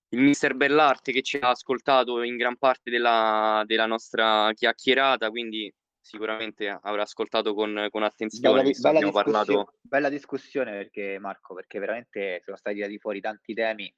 il 0.09 0.19
mister 0.19 0.55
Bellarte 0.55 1.11
che 1.11 1.21
ci 1.21 1.37
ha 1.37 1.49
ascoltato 1.49 2.21
in 2.21 2.35
gran 2.35 2.57
parte 2.57 2.89
della, 2.89 3.63
della 3.65 3.85
nostra 3.85 4.51
chiacchierata, 4.53 5.29
quindi 5.29 5.73
sicuramente 5.99 6.69
avrà 6.69 7.01
ascoltato 7.01 7.53
con, 7.53 7.87
con 7.89 8.03
attenzione. 8.03 8.61
Bella, 8.61 8.79
bella, 8.79 8.99
discussio- 8.99 9.11
parlato... 9.11 9.73
bella, 9.81 10.09
discussione 10.09 10.71
perché 10.71 11.19
Marco, 11.19 11.53
perché 11.53 11.79
veramente 11.79 12.41
sono 12.43 12.55
stati 12.55 12.77
tirati 12.77 12.97
fuori 12.97 13.19
tanti 13.19 13.53
temi, 13.53 13.93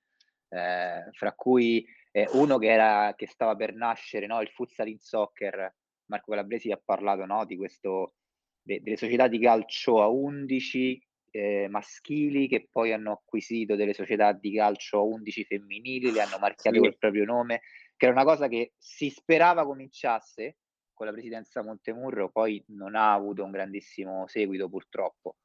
eh, 0.49 1.09
fra 1.11 1.33
cui 1.33 1.85
eh, 2.11 2.27
uno 2.31 2.57
che, 2.57 2.67
era, 2.67 3.13
che 3.15 3.27
stava 3.27 3.55
per 3.55 3.75
nascere, 3.75 4.25
no? 4.25 4.41
il 4.41 4.49
futsal 4.49 4.87
in 4.87 4.99
soccer. 4.99 5.75
Marco 6.05 6.31
Calabresi 6.31 6.71
ha 6.71 6.81
parlato 6.83 7.25
no? 7.25 7.45
di 7.45 7.55
questo, 7.55 8.15
de, 8.59 8.81
delle 8.81 8.97
società 8.97 9.27
di 9.27 9.39
calcio 9.39 10.01
a 10.01 10.07
11 10.07 11.07
eh, 11.31 11.67
maschili 11.69 12.47
che 12.47 12.67
poi 12.71 12.93
hanno 12.93 13.11
acquisito 13.11 13.75
delle 13.75 13.93
società 13.93 14.31
di 14.31 14.53
calcio 14.53 14.99
a 14.99 15.03
11 15.03 15.45
femminili, 15.45 16.11
le 16.11 16.21
hanno 16.21 16.37
marchiate 16.39 16.77
sì. 16.77 16.83
col 16.83 16.97
proprio 16.97 17.25
nome, 17.25 17.61
che 17.95 18.05
era 18.05 18.13
una 18.13 18.23
cosa 18.23 18.47
che 18.47 18.73
si 18.77 19.09
sperava 19.09 19.65
cominciasse 19.65 20.57
con 20.99 21.07
la 21.07 21.13
presidenza 21.13 21.63
Montemurro 21.63 22.29
poi 22.29 22.61
non 22.67 22.93
ha 22.93 23.13
avuto 23.13 23.45
un 23.45 23.51
grandissimo 23.51 24.27
seguito 24.27 24.67
purtroppo. 24.67 25.37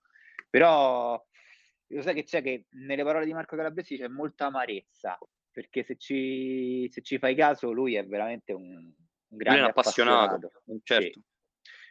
Però 0.50 1.22
lo 1.86 2.02
sai 2.02 2.14
che 2.14 2.24
c'è 2.24 2.42
che 2.42 2.66
nelle 2.70 3.04
parole 3.04 3.24
di 3.24 3.32
Marco 3.32 3.54
Calabresi 3.54 3.96
c'è 3.96 4.08
molta 4.08 4.46
amarezza, 4.46 5.16
perché 5.52 5.84
se 5.84 5.96
ci, 5.96 6.88
se 6.90 7.02
ci 7.02 7.18
fai 7.18 7.36
caso 7.36 7.70
lui 7.70 7.94
è 7.94 8.04
veramente 8.04 8.52
un, 8.52 8.74
un 8.74 9.36
grande 9.36 9.68
appassionato. 9.68 10.34
appassionato. 10.34 10.80
Certo. 10.82 11.20
Sì. 11.20 11.22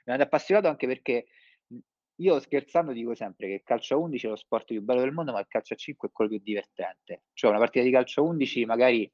Grande 0.04 0.24
appassionato 0.24 0.68
anche 0.68 0.88
perché 0.88 1.26
io 2.18 2.40
scherzando 2.40 2.92
dico 2.92 3.16
sempre 3.16 3.48
che 3.48 3.54
il 3.54 3.64
calcio 3.64 3.96
a 3.96 3.98
11 3.98 4.26
è 4.26 4.30
lo 4.30 4.36
sport 4.36 4.66
più 4.66 4.82
bello 4.82 5.02
del 5.02 5.12
mondo, 5.12 5.32
ma 5.32 5.40
il 5.40 5.48
calcio 5.48 5.74
a 5.74 5.78
5 5.78 6.08
è 6.08 6.12
quello 6.12 6.30
più 6.32 6.40
divertente. 6.40 7.24
Cioè 7.34 7.50
una 7.50 7.60
partita 7.60 7.84
di 7.84 7.92
calcio 7.92 8.22
a 8.22 8.26
11 8.26 8.66
magari 8.66 9.12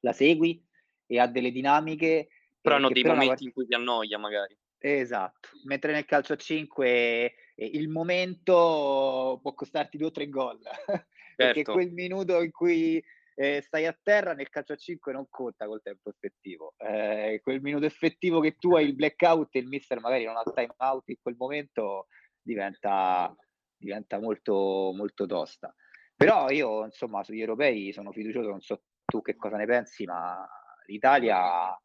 la 0.00 0.12
segui 0.12 0.62
e 1.06 1.18
ha 1.18 1.26
delle 1.26 1.50
dinamiche 1.50 2.28
però 2.60 2.76
hanno 2.76 2.88
dei 2.88 3.02
però 3.02 3.14
momenti 3.14 3.34
part... 3.34 3.42
in 3.42 3.52
cui 3.52 3.66
ti 3.66 3.74
annoia 3.74 4.18
magari. 4.18 4.56
Esatto, 4.78 5.48
mentre 5.64 5.92
nel 5.92 6.04
calcio 6.04 6.34
a 6.34 6.36
5 6.36 7.34
eh, 7.54 7.66
il 7.66 7.88
momento 7.88 9.38
può 9.40 9.54
costarti 9.54 9.96
due 9.96 10.08
o 10.08 10.10
tre 10.10 10.28
gol, 10.28 10.58
certo. 10.86 11.06
perché 11.36 11.62
quel 11.62 11.92
minuto 11.92 12.42
in 12.42 12.50
cui 12.50 13.02
eh, 13.34 13.60
stai 13.62 13.86
a 13.86 13.98
terra 14.00 14.34
nel 14.34 14.48
calcio 14.48 14.74
a 14.74 14.76
5 14.76 15.12
non 15.12 15.26
conta 15.28 15.66
col 15.66 15.82
tempo 15.82 16.10
effettivo. 16.10 16.74
Eh, 16.78 17.40
quel 17.42 17.60
minuto 17.60 17.84
effettivo 17.84 18.40
che 18.40 18.56
tu 18.56 18.74
hai 18.76 18.86
il 18.86 18.94
blackout 18.94 19.54
e 19.54 19.58
il 19.58 19.68
mister 19.68 20.00
magari 20.00 20.24
non 20.24 20.36
ha 20.36 20.42
time 20.54 20.74
out 20.78 21.08
in 21.08 21.16
quel 21.20 21.36
momento 21.36 22.06
diventa, 22.44 23.34
diventa 23.76 24.20
molto, 24.20 24.92
molto 24.94 25.26
tosta. 25.26 25.74
Però 26.14 26.48
io, 26.50 26.84
insomma, 26.84 27.24
sugli 27.24 27.40
europei 27.40 27.92
sono 27.92 28.12
fiducioso, 28.12 28.48
non 28.48 28.60
so 28.60 28.84
tu 29.04 29.20
che 29.20 29.34
cosa 29.36 29.56
ne 29.56 29.66
pensi, 29.66 30.04
ma 30.04 30.46
l'Italia 30.86 31.76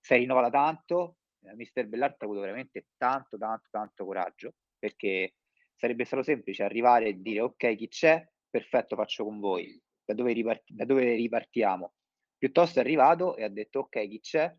si 0.00 0.14
è 0.14 0.16
rinnovata 0.16 0.50
tanto, 0.50 1.16
eh, 1.42 1.54
mister 1.54 1.86
Bellart 1.86 2.22
ha 2.22 2.24
avuto 2.26 2.40
veramente 2.40 2.86
tanto, 2.96 3.36
tanto, 3.36 3.68
tanto 3.70 4.04
coraggio, 4.04 4.54
perché 4.78 5.34
sarebbe 5.74 6.04
stato 6.04 6.22
semplice 6.22 6.62
arrivare 6.62 7.08
e 7.08 7.20
dire 7.20 7.40
ok 7.40 7.74
chi 7.74 7.88
c'è, 7.88 8.24
perfetto 8.48 8.96
faccio 8.96 9.24
con 9.24 9.40
voi, 9.40 9.80
da 10.04 10.14
dove, 10.14 10.32
ripart- 10.32 10.70
da 10.70 10.84
dove 10.84 11.14
ripartiamo. 11.14 11.94
Piuttosto 12.36 12.78
è 12.78 12.82
arrivato 12.82 13.36
e 13.36 13.44
ha 13.44 13.48
detto 13.48 13.80
ok 13.80 14.08
chi 14.08 14.20
c'è, 14.20 14.54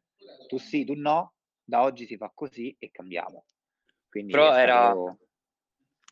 tu 0.48 0.58
sì, 0.58 0.84
tu 0.84 0.94
no, 0.96 1.36
da 1.64 1.84
oggi 1.84 2.06
si 2.06 2.18
fa 2.18 2.32
così 2.34 2.76
e 2.80 2.92
cambiamo. 2.92 3.46
Quindi 4.10 4.32
Però 4.34 4.56
era, 4.56 4.92
stato... 4.92 5.20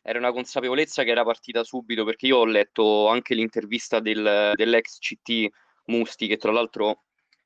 era 0.06 0.18
una 0.18 0.32
consapevolezza 0.32 1.02
che 1.02 1.10
era 1.10 1.24
partita 1.24 1.64
subito 1.64 2.04
perché 2.04 2.26
io 2.26 2.38
ho 2.38 2.44
letto 2.44 3.08
anche 3.08 3.34
l'intervista 3.34 4.00
del, 4.00 4.52
dell'ex 4.54 4.98
CT 4.98 5.48
Musti 5.86 6.26
che 6.26 6.36
tra 6.36 6.52
l'altro 6.52 7.04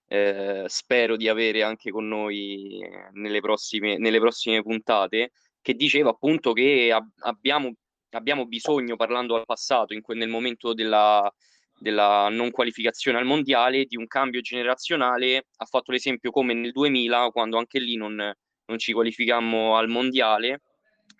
eh, 0.08 0.64
spero 0.66 1.16
di 1.16 1.28
avere 1.28 1.62
anche 1.62 1.90
con 1.90 2.08
noi 2.08 2.80
nelle 3.12 3.40
prossime, 3.40 3.96
nelle 3.98 4.18
prossime 4.18 4.62
puntate, 4.62 5.32
che 5.60 5.74
diceva 5.74 6.10
appunto 6.10 6.52
che 6.52 6.90
ab- 6.92 7.12
abbiamo, 7.20 7.74
abbiamo, 8.10 8.46
bisogno, 8.46 8.96
parlando 8.96 9.36
al 9.36 9.44
passato, 9.44 9.94
que- 10.00 10.14
nel 10.14 10.28
momento 10.28 10.72
della, 10.72 11.30
della 11.78 12.28
non 12.30 12.50
qualificazione 12.50 13.18
al 13.18 13.26
mondiale, 13.26 13.84
di 13.84 13.96
un 13.96 14.06
cambio 14.06 14.40
generazionale. 14.40 15.44
Ha 15.56 15.64
fatto 15.66 15.92
l'esempio 15.92 16.30
come 16.30 16.54
nel 16.54 16.72
2000, 16.72 17.30
quando 17.30 17.58
anche 17.58 17.78
lì 17.78 17.96
non, 17.96 18.14
non 18.14 18.78
ci 18.78 18.92
qualificammo 18.92 19.76
al 19.76 19.88
mondiale. 19.88 20.62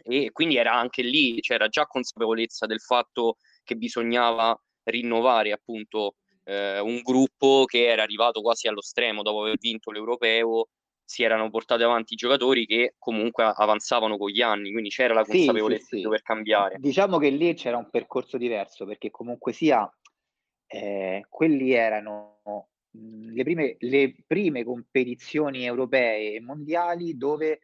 E 0.02 0.30
quindi 0.32 0.56
era 0.56 0.72
anche 0.74 1.02
lì, 1.02 1.40
c'era 1.40 1.68
già 1.68 1.86
consapevolezza 1.86 2.66
del 2.66 2.80
fatto 2.80 3.36
che 3.64 3.76
bisognava 3.76 4.58
rinnovare 4.84 5.52
appunto 5.52 6.14
eh, 6.44 6.80
un 6.80 7.00
gruppo 7.02 7.64
che 7.66 7.86
era 7.86 8.02
arrivato 8.02 8.40
quasi 8.40 8.68
allo 8.68 8.80
stremo 8.80 9.22
dopo 9.22 9.42
aver 9.42 9.58
vinto 9.58 9.90
l'europeo, 9.90 10.68
si 11.04 11.22
erano 11.22 11.48
portati 11.50 11.82
avanti 11.82 12.12
i 12.14 12.16
giocatori 12.16 12.66
che 12.66 12.94
comunque 12.98 13.50
avanzavano 13.54 14.16
con 14.18 14.30
gli 14.30 14.42
anni, 14.42 14.72
quindi 14.72 14.90
c'era 14.90 15.14
la 15.14 15.24
consapevolezza 15.24 15.80
sì, 15.80 15.84
sì, 15.84 15.88
sì. 15.88 15.96
di 15.96 16.02
dover 16.02 16.22
cambiare. 16.22 16.76
Diciamo 16.78 17.18
che 17.18 17.30
lì 17.30 17.54
c'era 17.54 17.78
un 17.78 17.88
percorso 17.90 18.36
diverso, 18.36 18.84
perché 18.84 19.10
comunque 19.10 19.52
sia, 19.52 19.90
eh, 20.66 21.24
quelli 21.28 21.72
erano 21.72 22.40
le 22.90 23.42
prime, 23.42 23.76
le 23.78 24.16
prime 24.26 24.64
competizioni 24.64 25.64
europee 25.64 26.34
e 26.34 26.40
mondiali 26.40 27.16
dove 27.16 27.60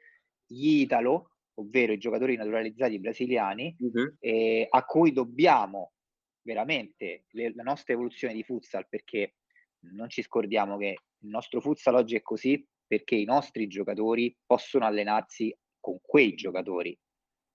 gli 0.47 0.81
Italo, 0.81 1.34
ovvero 1.55 1.93
i 1.93 1.99
giocatori 1.99 2.37
naturalizzati 2.37 2.99
brasiliani, 2.99 3.77
uh-huh. 3.79 4.17
eh, 4.19 4.67
a 4.69 4.85
cui 4.85 5.13
dobbiamo 5.13 5.93
veramente 6.43 7.25
le, 7.31 7.53
la 7.55 7.63
nostra 7.63 7.95
evoluzione 7.95 8.35
di 8.35 8.43
futsal 8.43 8.87
perché 8.89 9.37
non 9.93 10.09
ci 10.09 10.23
scordiamo 10.23 10.77
che 10.77 10.97
il 11.19 11.29
nostro 11.29 11.61
futsal 11.61 11.95
oggi 11.95 12.17
è 12.17 12.23
così 12.23 12.67
perché 12.87 13.15
i 13.15 13.25
nostri 13.25 13.67
giocatori 13.67 14.35
possono 14.45 14.85
allenarsi 14.85 15.55
con 15.81 15.99
quei 16.01 16.35
giocatori, 16.35 16.99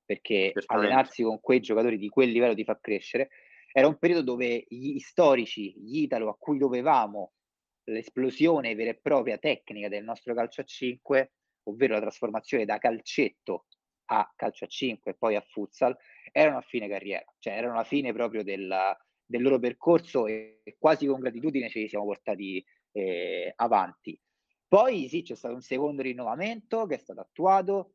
perché 0.06 0.54
allenarsi 0.66 1.24
con 1.24 1.39
quei 1.39 1.60
giocatori 1.60 1.97
di 1.97 2.10
quel 2.10 2.30
livello 2.30 2.56
ti 2.56 2.64
fa 2.64 2.80
crescere. 2.80 3.30
Era 3.72 3.88
un 3.88 3.97
periodo 3.97 4.24
dove 4.24 4.66
gli 4.68 4.97
storici, 5.00 5.74
gli 5.78 6.02
Italo, 6.02 6.30
a 6.30 6.36
cui 6.38 6.58
dovevamo 6.58 7.34
l'esplosione 7.86 8.76
vera 8.76 8.91
e 8.91 9.00
propria 9.00 9.38
tecnica 9.38 9.88
del 9.88 10.04
nostro 10.04 10.34
calcio 10.34 10.62
a 10.62 10.64
5, 10.64 11.32
ovvero 11.64 11.93
la 11.93 12.02
trasformazione 12.02 12.66
da 12.66 12.78
calcetto 12.78 13.66
a 14.12 14.32
calcio 14.36 14.66
a 14.66 14.68
5 14.68 15.12
e 15.12 15.16
poi 15.16 15.36
a 15.36 15.41
futsal, 15.41 15.95
erano 16.32 16.57
a 16.57 16.62
fine 16.62 16.88
carriera, 16.88 17.26
cioè 17.39 17.53
erano 17.53 17.74
alla 17.74 17.84
fine 17.84 18.14
proprio 18.14 18.43
del, 18.43 18.95
del 19.26 19.41
loro 19.41 19.60
percorso 19.60 20.28
e 20.28 20.62
quasi 20.78 21.05
con 21.05 21.20
gratitudine 21.20 21.70
ce 21.70 21.80
li 21.80 21.89
siamo 21.89 22.05
portati 22.05 22.64
eh, 22.91 23.53
avanti. 23.55 24.20
Poi 24.68 25.07
sì, 25.07 25.22
c'è 25.22 25.36
stato 25.36 25.55
un 25.55 25.62
secondo 25.62 26.01
rinnovamento 26.01 26.86
che 26.86 26.95
è 26.95 26.99
stato 26.99 27.22
attuato 27.22 27.93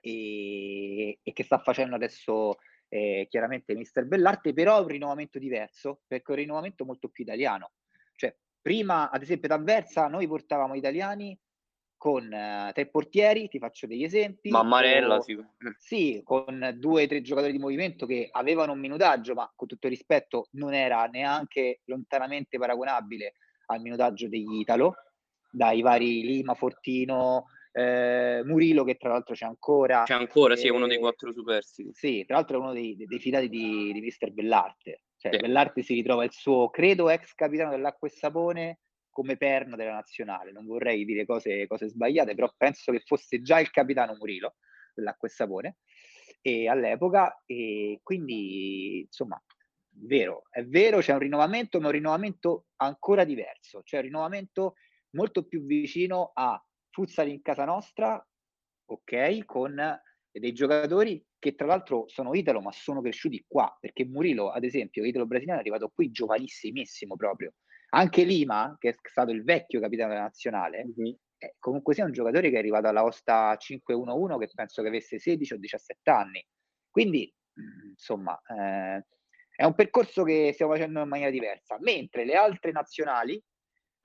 e, 0.00 1.18
e 1.22 1.32
che 1.32 1.42
sta 1.42 1.58
facendo 1.58 1.96
adesso 1.96 2.58
eh, 2.88 3.26
chiaramente 3.28 3.74
Mister 3.74 4.06
Bellarte, 4.06 4.52
però 4.52 4.78
è 4.78 4.82
un 4.82 4.88
rinnovamento 4.88 5.38
diverso, 5.38 6.02
perché 6.06 6.26
è 6.28 6.30
un 6.30 6.36
rinnovamento 6.36 6.84
molto 6.84 7.08
più 7.08 7.24
italiano. 7.24 7.72
Cioè, 8.14 8.36
prima, 8.60 9.10
ad 9.10 9.22
esempio, 9.22 9.48
ad 9.48 9.52
noi 10.08 10.26
portavamo 10.26 10.74
italiani 10.74 11.38
con 11.96 12.24
uh, 12.24 12.72
tre 12.72 12.88
portieri, 12.88 13.48
ti 13.48 13.58
faccio 13.58 13.86
degli 13.86 14.04
esempi. 14.04 14.50
Mammarella, 14.50 15.16
o, 15.16 15.20
sì. 15.22 15.38
sì. 15.78 16.20
con 16.22 16.76
due 16.78 17.04
o 17.04 17.06
tre 17.06 17.22
giocatori 17.22 17.52
di 17.52 17.58
movimento 17.58 18.06
che 18.06 18.28
avevano 18.30 18.72
un 18.72 18.80
minutaggio, 18.80 19.34
ma 19.34 19.50
con 19.54 19.66
tutto 19.66 19.86
il 19.86 19.92
rispetto 19.92 20.48
non 20.52 20.74
era 20.74 21.04
neanche 21.06 21.80
lontanamente 21.84 22.58
paragonabile 22.58 23.34
al 23.66 23.80
minutaggio 23.80 24.28
degli 24.28 24.60
Italo, 24.60 24.94
dai 25.50 25.80
vari 25.80 26.22
Lima, 26.22 26.54
Fortino, 26.54 27.46
eh, 27.72 28.42
Murilo 28.44 28.84
che 28.84 28.96
tra 28.96 29.10
l'altro 29.10 29.34
c'è 29.34 29.46
ancora. 29.46 30.04
C'è 30.04 30.14
ancora, 30.14 30.54
eh, 30.54 30.56
sì, 30.56 30.66
è 30.66 30.70
uno 30.70 30.86
dei 30.86 30.98
quattro 30.98 31.32
superstiti. 31.32 31.90
Sì, 31.92 32.24
tra 32.26 32.36
l'altro 32.36 32.58
è 32.58 32.60
uno 32.60 32.72
dei, 32.72 32.94
dei, 32.96 33.06
dei 33.06 33.18
fidati 33.18 33.48
di, 33.48 33.92
di 33.92 34.00
Mister 34.00 34.32
Bellarte. 34.32 35.02
Cioè, 35.16 35.32
sì. 35.32 35.38
Bellarte 35.38 35.82
si 35.82 35.94
ritrova 35.94 36.24
il 36.24 36.32
suo, 36.32 36.68
credo, 36.68 37.08
ex 37.08 37.32
capitano 37.34 37.70
dell'acqua 37.70 38.06
e 38.06 38.10
sapone 38.10 38.80
come 39.16 39.38
perno 39.38 39.76
della 39.76 39.94
nazionale. 39.94 40.52
Non 40.52 40.66
vorrei 40.66 41.06
dire 41.06 41.24
cose, 41.24 41.66
cose 41.66 41.88
sbagliate, 41.88 42.34
però 42.34 42.52
penso 42.54 42.92
che 42.92 43.00
fosse 43.00 43.40
già 43.40 43.58
il 43.58 43.70
capitano 43.70 44.14
Murilo 44.14 44.56
dell'acqua 44.94 45.26
e 45.26 45.30
sapone 45.30 45.76
e 46.42 46.68
all'epoca 46.68 47.42
e 47.46 48.00
quindi 48.02 49.00
insomma 49.00 49.42
vero, 50.00 50.42
è 50.50 50.62
vero, 50.66 50.98
c'è 50.98 51.14
un 51.14 51.20
rinnovamento, 51.20 51.80
ma 51.80 51.86
un 51.86 51.92
rinnovamento 51.92 52.66
ancora 52.76 53.24
diverso, 53.24 53.80
cioè 53.84 54.00
un 54.00 54.06
rinnovamento 54.06 54.74
molto 55.12 55.46
più 55.46 55.64
vicino 55.64 56.32
a 56.34 56.62
futsal 56.90 57.28
in 57.28 57.40
casa 57.40 57.64
nostra, 57.64 58.22
ok, 58.84 59.46
con 59.46 59.98
dei 60.30 60.52
giocatori 60.52 61.24
che 61.38 61.54
tra 61.54 61.66
l'altro 61.66 62.04
sono 62.08 62.34
italo 62.34 62.60
ma 62.60 62.70
sono 62.70 63.00
cresciuti 63.00 63.42
qua, 63.48 63.74
perché 63.80 64.04
Murilo, 64.04 64.50
ad 64.50 64.64
esempio, 64.64 65.06
italo 65.06 65.24
brasiliano, 65.24 65.60
è 65.60 65.62
arrivato 65.62 65.88
qui 65.88 66.10
giovanissimissimo 66.10 67.16
proprio. 67.16 67.54
Anche 67.90 68.24
Lima, 68.24 68.76
che 68.78 68.90
è 68.90 68.94
stato 69.02 69.30
il 69.30 69.44
vecchio 69.44 69.80
capitano 69.80 70.10
della 70.10 70.22
nazionale, 70.22 70.84
mm-hmm. 70.84 71.14
comunque 71.58 71.94
sia 71.94 72.04
un 72.04 72.12
giocatore 72.12 72.50
che 72.50 72.56
è 72.56 72.58
arrivato 72.58 72.88
alla 72.88 73.04
Osta 73.04 73.56
5-1-1 73.56 74.38
che 74.38 74.50
penso 74.54 74.82
che 74.82 74.88
avesse 74.88 75.18
16 75.18 75.54
o 75.54 75.56
17 75.58 76.10
anni. 76.10 76.46
Quindi, 76.90 77.32
mh, 77.52 77.88
insomma, 77.90 78.40
eh, 78.46 79.04
è 79.54 79.64
un 79.64 79.74
percorso 79.74 80.22
che 80.22 80.50
stiamo 80.52 80.72
facendo 80.72 81.00
in 81.02 81.08
maniera 81.08 81.30
diversa, 81.30 81.78
mentre 81.80 82.24
le 82.24 82.34
altre 82.34 82.72
nazionali, 82.72 83.42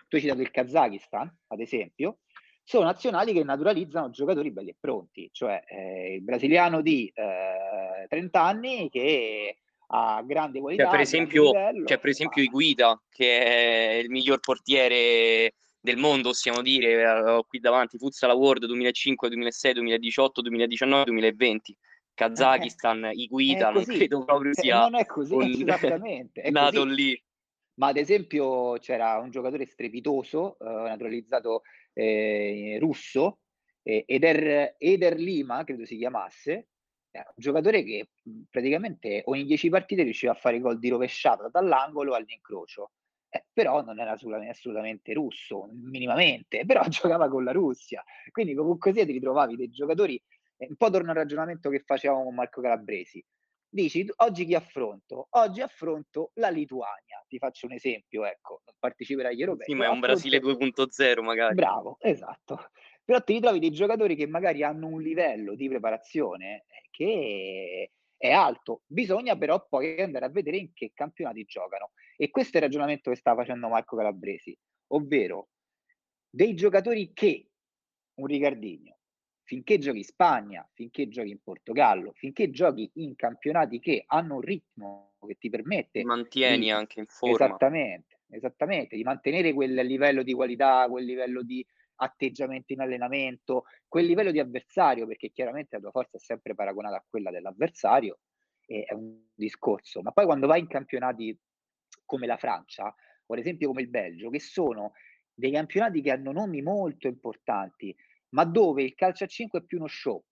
tu 0.07 0.15
hai 0.15 0.21
citato 0.21 0.41
il 0.41 0.51
Kazakistan, 0.51 1.37
ad 1.47 1.59
esempio, 1.59 2.19
sono 2.63 2.85
nazionali 2.85 3.33
che 3.33 3.43
naturalizzano 3.43 4.09
giocatori 4.11 4.51
belli 4.51 4.69
e 4.69 4.77
pronti, 4.79 5.29
cioè 5.33 5.61
eh, 5.65 6.13
il 6.15 6.21
brasiliano 6.21 6.81
di 6.81 7.11
eh, 7.13 8.05
30 8.07 8.41
anni 8.41 8.89
che 8.89 9.57
ha 9.93 10.21
grande 10.25 10.59
qualità. 10.59 10.83
Cioè, 10.83 10.91
per 10.91 11.01
esempio, 11.01 11.51
cioè, 11.85 11.99
per 11.99 12.09
esempio 12.09 12.41
Iguita, 12.41 13.01
che 13.09 13.43
è 13.43 13.93
il 13.97 14.09
miglior 14.09 14.39
portiere 14.39 15.53
del 15.79 15.97
mondo, 15.97 16.29
possiamo 16.29 16.61
dire, 16.61 17.07
ho 17.07 17.43
qui 17.43 17.59
davanti 17.59 17.97
Futsal 17.97 18.31
World 18.31 18.65
2005, 18.65 19.27
2006, 19.27 19.73
2018, 19.73 20.41
2019, 20.41 21.03
2020. 21.05 21.77
Kazakistan, 22.13 23.05
eh, 23.05 23.11
Iguita, 23.13 23.71
non 23.71 23.83
credo 23.83 24.23
proprio 24.23 24.53
sia... 24.53 24.81
Non 24.81 24.95
è 24.95 25.05
così, 25.05 25.33
un... 25.33 25.43
esattamente. 25.43 26.41
È 26.43 26.51
nato 26.51 26.83
così. 26.83 26.95
lì. 26.95 27.23
Ma 27.75 27.87
ad 27.87 27.97
esempio 27.97 28.77
c'era 28.79 29.17
un 29.17 29.31
giocatore 29.31 29.65
strepitoso, 29.65 30.57
eh, 30.59 30.65
naturalizzato 30.65 31.63
eh, 31.93 32.77
russo, 32.79 33.39
eh, 33.81 34.03
Eder, 34.05 34.75
Eder 34.77 35.17
Lima, 35.17 35.63
credo 35.63 35.85
si 35.85 35.97
chiamasse, 35.97 36.67
un 37.19 37.33
giocatore 37.35 37.83
che 37.83 38.09
praticamente 38.49 39.21
ogni 39.25 39.43
10 39.45 39.69
partite 39.69 40.03
riusciva 40.03 40.31
a 40.31 40.35
fare 40.35 40.59
gol 40.59 40.79
di 40.79 40.89
rovesciata 40.89 41.49
dall'angolo 41.49 42.13
all'incrocio. 42.13 42.91
Eh, 43.33 43.45
però 43.53 43.81
non 43.81 43.99
era 43.99 44.11
assolutamente, 44.11 45.13
russo, 45.13 45.69
minimamente, 45.71 46.63
però 46.67 46.83
giocava 46.87 47.29
con 47.29 47.43
la 47.43 47.51
Russia. 47.51 48.03
Quindi 48.31 48.53
comunque 48.53 48.93
sia 48.93 49.05
ti 49.05 49.13
ritrovavi 49.13 49.55
dei 49.55 49.69
giocatori 49.69 50.21
un 50.67 50.75
po' 50.75 50.89
torno 50.89 51.09
al 51.09 51.15
ragionamento 51.15 51.69
che 51.69 51.81
facevamo 51.83 52.23
con 52.23 52.35
Marco 52.35 52.61
Calabresi. 52.61 53.23
Dici, 53.73 54.05
oggi 54.17 54.45
chi 54.45 54.53
affronto? 54.53 55.27
Oggi 55.31 55.61
affronto 55.61 56.31
la 56.35 56.49
Lituania. 56.49 57.23
Ti 57.25 57.37
faccio 57.37 57.67
un 57.67 57.71
esempio, 57.71 58.25
ecco, 58.25 58.61
non 58.65 58.75
parteciperà 58.77 59.29
agli 59.29 59.39
europei. 59.39 59.65
Sì, 59.65 59.73
ma 59.75 59.85
è 59.85 59.87
un 59.87 60.01
Brasile 60.01 60.39
2.0 60.39 61.21
magari. 61.21 61.55
Bravo, 61.55 61.95
esatto. 62.01 62.69
Però 63.03 63.21
ti 63.23 63.33
ritrovi 63.33 63.59
dei 63.59 63.71
giocatori 63.71 64.15
che 64.15 64.27
magari 64.27 64.63
hanno 64.63 64.87
un 64.87 65.01
livello 65.01 65.55
di 65.55 65.67
preparazione 65.67 66.65
eh, 66.67 66.87
che 66.91 67.91
è 68.15 68.31
alto. 68.31 68.83
Bisogna 68.85 69.35
però 69.35 69.65
poi 69.67 69.99
andare 69.99 70.25
a 70.25 70.29
vedere 70.29 70.57
in 70.57 70.71
che 70.73 70.91
campionati 70.93 71.43
giocano. 71.43 71.91
E 72.15 72.29
questo 72.29 72.57
è 72.57 72.59
il 72.59 72.67
ragionamento 72.67 73.09
che 73.09 73.15
sta 73.15 73.33
facendo 73.35 73.67
Marco 73.67 73.95
Calabresi, 73.95 74.57
ovvero 74.87 75.49
dei 76.29 76.53
giocatori 76.53 77.11
che 77.13 77.49
un 78.13 78.27
Ricardinho, 78.27 78.97
finché 79.43 79.79
giochi 79.79 79.97
in 79.97 80.03
Spagna, 80.03 80.69
finché 80.73 81.07
giochi 81.09 81.31
in 81.31 81.41
Portogallo, 81.41 82.11
finché 82.13 82.51
giochi 82.51 82.89
in 82.95 83.15
campionati 83.15 83.79
che 83.79 84.03
hanno 84.05 84.35
un 84.35 84.41
ritmo 84.41 85.15
che 85.25 85.35
ti 85.39 85.49
permette... 85.49 85.99
Ti 85.99 86.05
mantieni 86.05 86.65
di, 86.65 86.69
anche 86.69 86.99
in 86.99 87.07
forma. 87.07 87.33
Esattamente, 87.33 88.19
esattamente, 88.29 88.95
di 88.95 89.03
mantenere 89.03 89.51
quel 89.53 89.73
livello 89.73 90.23
di 90.23 90.33
qualità, 90.33 90.87
quel 90.87 91.05
livello 91.05 91.41
di 91.41 91.65
atteggiamento 92.01 92.73
in 92.73 92.81
allenamento, 92.81 93.65
quel 93.87 94.05
livello 94.05 94.31
di 94.31 94.39
avversario, 94.39 95.05
perché 95.05 95.29
chiaramente 95.29 95.75
la 95.75 95.81
tua 95.81 95.91
forza 95.91 96.17
è 96.17 96.19
sempre 96.19 96.55
paragonata 96.55 96.95
a 96.95 97.05
quella 97.07 97.31
dell'avversario, 97.31 98.19
è 98.65 98.93
un 98.93 99.25
discorso. 99.33 100.01
Ma 100.01 100.11
poi 100.11 100.25
quando 100.25 100.47
vai 100.47 100.61
in 100.61 100.67
campionati 100.67 101.37
come 102.05 102.25
la 102.27 102.37
Francia, 102.37 102.85
o 102.85 103.33
ad 103.33 103.39
esempio 103.39 103.67
come 103.67 103.81
il 103.81 103.89
Belgio, 103.89 104.29
che 104.29 104.39
sono 104.39 104.93
dei 105.33 105.51
campionati 105.51 106.01
che 106.01 106.11
hanno 106.11 106.31
nomi 106.31 106.61
molto 106.61 107.07
importanti, 107.07 107.95
ma 108.29 108.45
dove 108.45 108.83
il 108.83 108.95
calcio 108.95 109.25
a 109.25 109.27
5 109.27 109.59
è 109.59 109.63
più 109.63 109.77
uno 109.77 109.87
show. 109.87 110.23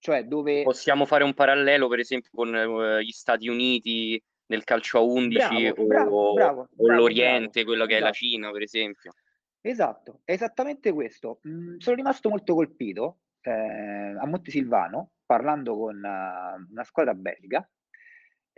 Cioè 0.00 0.24
dove... 0.24 0.62
Possiamo 0.62 1.06
fare 1.06 1.24
un 1.24 1.34
parallelo, 1.34 1.88
per 1.88 1.98
esempio, 2.00 2.30
con 2.32 2.54
uh, 2.54 2.98
gli 2.98 3.10
Stati 3.10 3.48
Uniti 3.48 4.22
nel 4.46 4.64
calcio 4.64 4.98
a 4.98 5.02
11 5.02 5.38
bravo, 5.38 5.82
o, 5.82 5.86
bravo, 5.86 6.32
bravo, 6.32 6.68
o 6.76 6.88
l'Oriente, 6.88 7.64
quello 7.64 7.86
che 7.86 7.96
è 7.96 8.00
la. 8.00 8.12
Cina, 8.12 8.50
per 8.50 8.62
esempio. 8.62 9.12
Esatto, 9.60 10.20
è 10.24 10.32
esattamente 10.32 10.92
questo. 10.92 11.40
Mm, 11.48 11.78
sono 11.78 11.96
rimasto 11.96 12.28
molto 12.28 12.54
colpito 12.54 13.18
eh, 13.42 13.50
a 13.50 14.26
Montesilvano 14.26 15.12
parlando 15.24 15.76
con 15.76 15.96
uh, 15.96 16.72
una 16.72 16.84
squadra 16.84 17.12
belga 17.14 17.68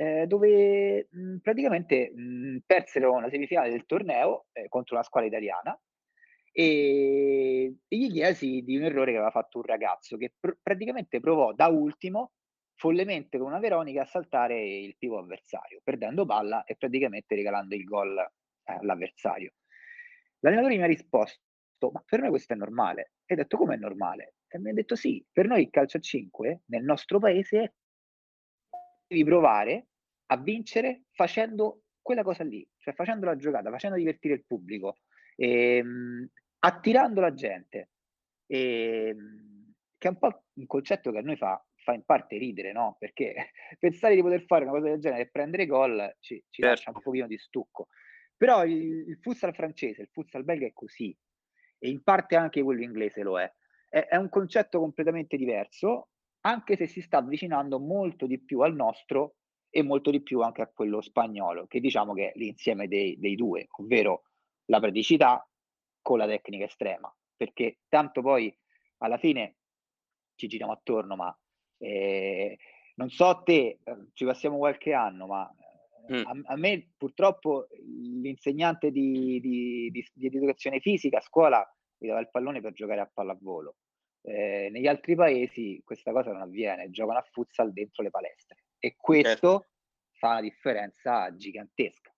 eh, 0.01 0.27
dove 0.27 1.09
mh, 1.11 1.21
mm, 1.21 1.37
praticamente 1.39 2.13
mh, 2.15 2.23
mm, 2.23 2.57
persero 2.65 3.13
una 3.13 3.29
semifinale 3.29 3.71
del 3.71 3.85
torneo 3.87 4.47
eh, 4.53 4.69
contro 4.69 4.95
una 4.95 5.05
squadra 5.05 5.29
italiana 5.29 5.79
e, 6.53 7.75
gli 7.87 8.11
chiesi 8.11 8.63
di 8.63 8.77
un 8.77 8.85
errore 8.85 9.11
che 9.13 9.19
aveva 9.19 9.31
fatto 9.31 9.59
un 9.59 9.65
ragazzo 9.65 10.17
che 10.17 10.33
pr- 10.39 10.59
praticamente 10.63 11.21
provò 11.21 11.53
da 11.53 11.67
ultimo 11.67 12.33
follemente 12.77 13.37
con 13.37 13.49
una 13.49 13.59
Veronica 13.59 14.03
a 14.03 14.07
saltare 14.07 14.59
il 14.65 14.97
pivo 14.97 15.19
avversario, 15.19 15.81
perdendo 15.85 16.25
palla 16.25 16.65
e 16.65 16.77
praticamente 16.77 17.35
regalando 17.35 17.75
il 17.75 17.85
gol 17.85 18.17
eh, 18.19 18.73
all'avversario. 18.73 19.53
L'allenatore 20.41 20.77
mi 20.77 20.83
ha 20.83 20.87
risposto, 20.87 21.91
ma 21.93 22.03
per 22.05 22.21
noi 22.21 22.31
questo 22.31 22.53
è 22.53 22.57
normale. 22.57 23.13
E 23.25 23.35
ho 23.35 23.37
detto, 23.37 23.57
come 23.57 23.75
è 23.75 23.79
normale? 23.79 24.35
E 24.49 24.59
mi 24.59 24.71
ha 24.71 24.75
detto, 24.75 24.97
sì, 24.97 25.25
per 25.31 25.47
noi 25.47 25.63
il 25.63 25.71
calcio 25.71 25.99
a 25.99 26.01
5 26.01 26.63
nel 26.67 26.83
nostro 26.83 27.19
paese 27.19 27.75
devi 29.07 29.25
provare 29.25 29.89
a 30.27 30.37
vincere 30.37 31.05
facendo 31.13 31.83
quella 32.01 32.23
cosa 32.23 32.45
lì, 32.45 32.67
cioè 32.79 32.95
facendo 32.95 33.27
la 33.27 33.37
giocata, 33.37 33.71
facendo 33.71 33.97
divertire 33.97 34.35
il 34.35 34.45
pubblico 34.47 34.99
ehm, 35.41 36.29
attirando 36.61 37.21
la 37.21 37.33
gente, 37.33 37.91
ehm, 38.47 39.73
che 39.97 40.09
è 40.09 40.11
un 40.11 40.19
po' 40.19 40.45
un 40.55 40.67
concetto 40.67 41.11
che 41.11 41.19
a 41.19 41.23
noi 41.23 41.37
fa, 41.37 41.63
fa 41.77 41.95
in 41.95 42.05
parte 42.05 42.37
ridere, 42.37 42.73
no? 42.73 42.97
Perché 42.99 43.35
pensare 43.79 44.15
di 44.15 44.21
poter 44.21 44.45
fare 44.45 44.65
una 44.65 44.73
cosa 44.73 44.91
del 44.91 45.01
genere 45.01 45.23
e 45.23 45.31
prendere 45.31 45.67
gol 45.67 46.17
ci, 46.21 46.37
ci 46.51 46.63
certo. 46.63 46.69
lascia 46.69 46.91
un 46.95 47.03
pochino 47.03 47.27
di 47.27 47.39
stucco. 47.39 47.89
Però 48.41 48.65
il, 48.65 49.07
il 49.07 49.19
futsal 49.21 49.55
francese, 49.55 50.01
il 50.01 50.09
futsal 50.11 50.45
belga 50.45 50.65
è 50.65 50.73
così, 50.73 51.15
e 51.79 51.91
in 51.91 52.03
parte 52.03 52.37
anche 52.37 52.63
quello 52.63 52.83
inglese 52.83 53.23
lo 53.23 53.39
è. 53.39 53.53
È, 53.87 53.99
è 53.99 54.17
un 54.17 54.31
concetto 54.31 54.79
completamente 54.79 55.37
diverso, 55.37 56.09
anche 56.47 56.75
se 56.75 56.87
si 56.87 57.03
sta 57.03 57.19
avvicinando 57.19 57.79
molto 57.79 58.27
di 58.27 58.41
più 58.41 58.61
al 58.61 58.75
nostro 58.75 59.35
e 59.69 59.83
molto 59.83 60.11
di 60.11 60.23
più 60.23 60.41
anche 60.41 60.63
a 60.63 60.71
quello 60.73 61.03
spagnolo, 61.03 61.67
che 61.67 61.81
diciamo 61.81 62.15
che 62.15 62.31
è 62.31 62.39
l'insieme 62.39 62.89
dei, 62.89 63.19
dei 63.19 63.35
due, 63.35 63.67
ovvero 63.73 64.23
la 64.71 64.81
praticità 64.81 65.47
con 66.01 66.17
la 66.17 66.27
tecnica 66.27 66.65
estrema, 66.65 67.15
perché 67.37 67.81
tanto 67.91 68.23
poi 68.23 68.57
alla 69.03 69.19
fine 69.19 69.57
ci 70.35 70.47
giriamo 70.47 70.73
attorno, 70.73 71.15
ma 71.15 71.39
eh, 71.77 72.57
non 72.95 73.11
so 73.11 73.43
te, 73.43 73.81
eh, 73.85 73.97
ci 74.15 74.25
passiamo 74.25 74.57
qualche 74.57 74.95
anno, 74.95 75.27
ma 75.27 75.55
mm. 76.11 76.23
a, 76.25 76.53
a, 76.53 76.57
me 76.57 76.91
purtroppo 76.97 77.69
l'insegnante 77.85 78.91
di, 78.91 79.41
di, 79.41 79.91
di, 79.91 80.09
di, 80.13 80.27
educazione 80.27 80.81
fisica 80.81 81.19
a 81.19 81.23
scuola 81.23 81.77
mi 81.99 82.09
dava 82.09 82.21
il 82.21 82.31
pallone 82.31 82.61
per 82.61 82.73
giocare 82.73 83.01
a 83.01 83.11
pallavolo. 83.13 83.77
Eh, 84.23 84.69
negli 84.71 84.87
altri 84.87 85.15
paesi 85.15 85.81
questa 85.85 86.13
cosa 86.13 86.33
non 86.33 86.43
avviene, 86.43 86.91
giocano 86.91 87.19
a 87.19 87.27
futsal 87.31 87.73
dentro 87.73 88.03
le 88.03 88.11
palestre 88.11 88.65
e 88.79 88.97
questo 88.97 89.29
certo. 89.31 89.67
fa 90.13 90.31
una 90.31 90.41
differenza 90.41 91.35
gigantesca. 91.35 92.13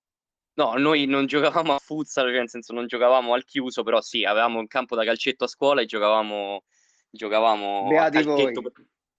No, 0.54 0.74
noi 0.74 1.06
non 1.06 1.26
giocavamo 1.26 1.74
a 1.74 1.78
futsal, 1.78 2.28
cioè 2.28 2.38
nel 2.38 2.48
senso 2.48 2.74
non 2.74 2.86
giocavamo 2.86 3.32
al 3.32 3.44
chiuso, 3.44 3.82
però 3.82 4.00
sì, 4.00 4.24
avevamo 4.24 4.58
un 4.58 4.66
campo 4.66 4.94
da 4.94 5.04
calcetto 5.04 5.44
a 5.44 5.48
scuola 5.48 5.80
e 5.80 5.86
giocavamo, 5.86 6.64
giocavamo 7.10 7.88
a 7.98 8.10
calcetto. 8.10 8.60
Voi. 8.60 8.72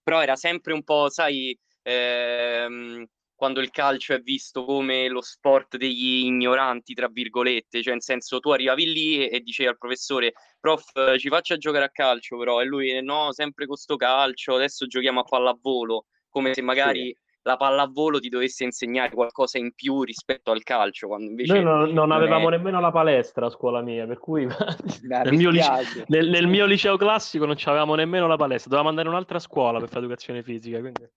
Però 0.03 0.21
era 0.21 0.35
sempre 0.35 0.73
un 0.73 0.83
po', 0.83 1.09
sai, 1.09 1.57
ehm, 1.81 3.05
quando 3.35 3.59
il 3.59 3.71
calcio 3.71 4.13
è 4.13 4.19
visto 4.19 4.63
come 4.65 5.07
lo 5.07 5.21
sport 5.21 5.77
degli 5.77 6.25
ignoranti, 6.25 6.93
tra 6.93 7.07
virgolette, 7.07 7.81
cioè 7.81 7.93
nel 7.93 8.03
senso 8.03 8.39
tu 8.39 8.49
arrivavi 8.51 8.91
lì 8.91 9.27
e, 9.27 9.35
e 9.35 9.39
dicevi 9.41 9.69
al 9.69 9.77
professore, 9.77 10.33
prof, 10.59 11.17
ci 11.17 11.29
faccia 11.29 11.57
giocare 11.57 11.85
a 11.85 11.89
calcio, 11.89 12.37
però, 12.37 12.61
e 12.61 12.65
lui, 12.65 13.01
no, 13.03 13.31
sempre 13.31 13.65
con 13.65 13.75
sto 13.75 13.95
calcio, 13.95 14.55
adesso 14.55 14.87
giochiamo 14.87 15.21
a 15.21 15.23
pallavolo, 15.23 16.05
come 16.29 16.53
se 16.53 16.61
magari... 16.61 17.01
Sì 17.01 17.21
la 17.43 17.57
pallavolo 17.57 18.19
ti 18.19 18.29
dovesse 18.29 18.63
insegnare 18.63 19.11
qualcosa 19.11 19.57
in 19.57 19.73
più 19.73 20.03
rispetto 20.03 20.51
al 20.51 20.63
calcio. 20.63 21.07
Quando 21.07 21.29
invece 21.29 21.53
Noi 21.53 21.63
non, 21.63 21.89
non 21.91 22.11
avevamo 22.11 22.47
è... 22.47 22.51
nemmeno 22.51 22.79
la 22.79 22.91
palestra 22.91 23.47
a 23.47 23.49
scuola 23.49 23.81
mia, 23.81 24.05
per 24.07 24.17
cui 24.17 24.45
nel, 25.03 25.33
mio 25.33 25.49
lice... 25.49 26.05
nel, 26.07 26.29
nel, 26.29 26.47
mio 26.47 26.65
liceo 26.65 26.97
classico 26.97 27.45
non 27.45 27.57
avevamo 27.65 27.95
nemmeno 27.95 28.27
la 28.27 28.37
palestra, 28.37 28.69
dovevamo 28.69 28.89
andare 28.89 29.07
in 29.07 29.13
un'altra 29.13 29.39
scuola 29.39 29.79
per 29.79 29.89
fare 29.89 29.99
educazione 29.99 30.41
fisica. 30.41 30.79
Quindi... 30.79 31.09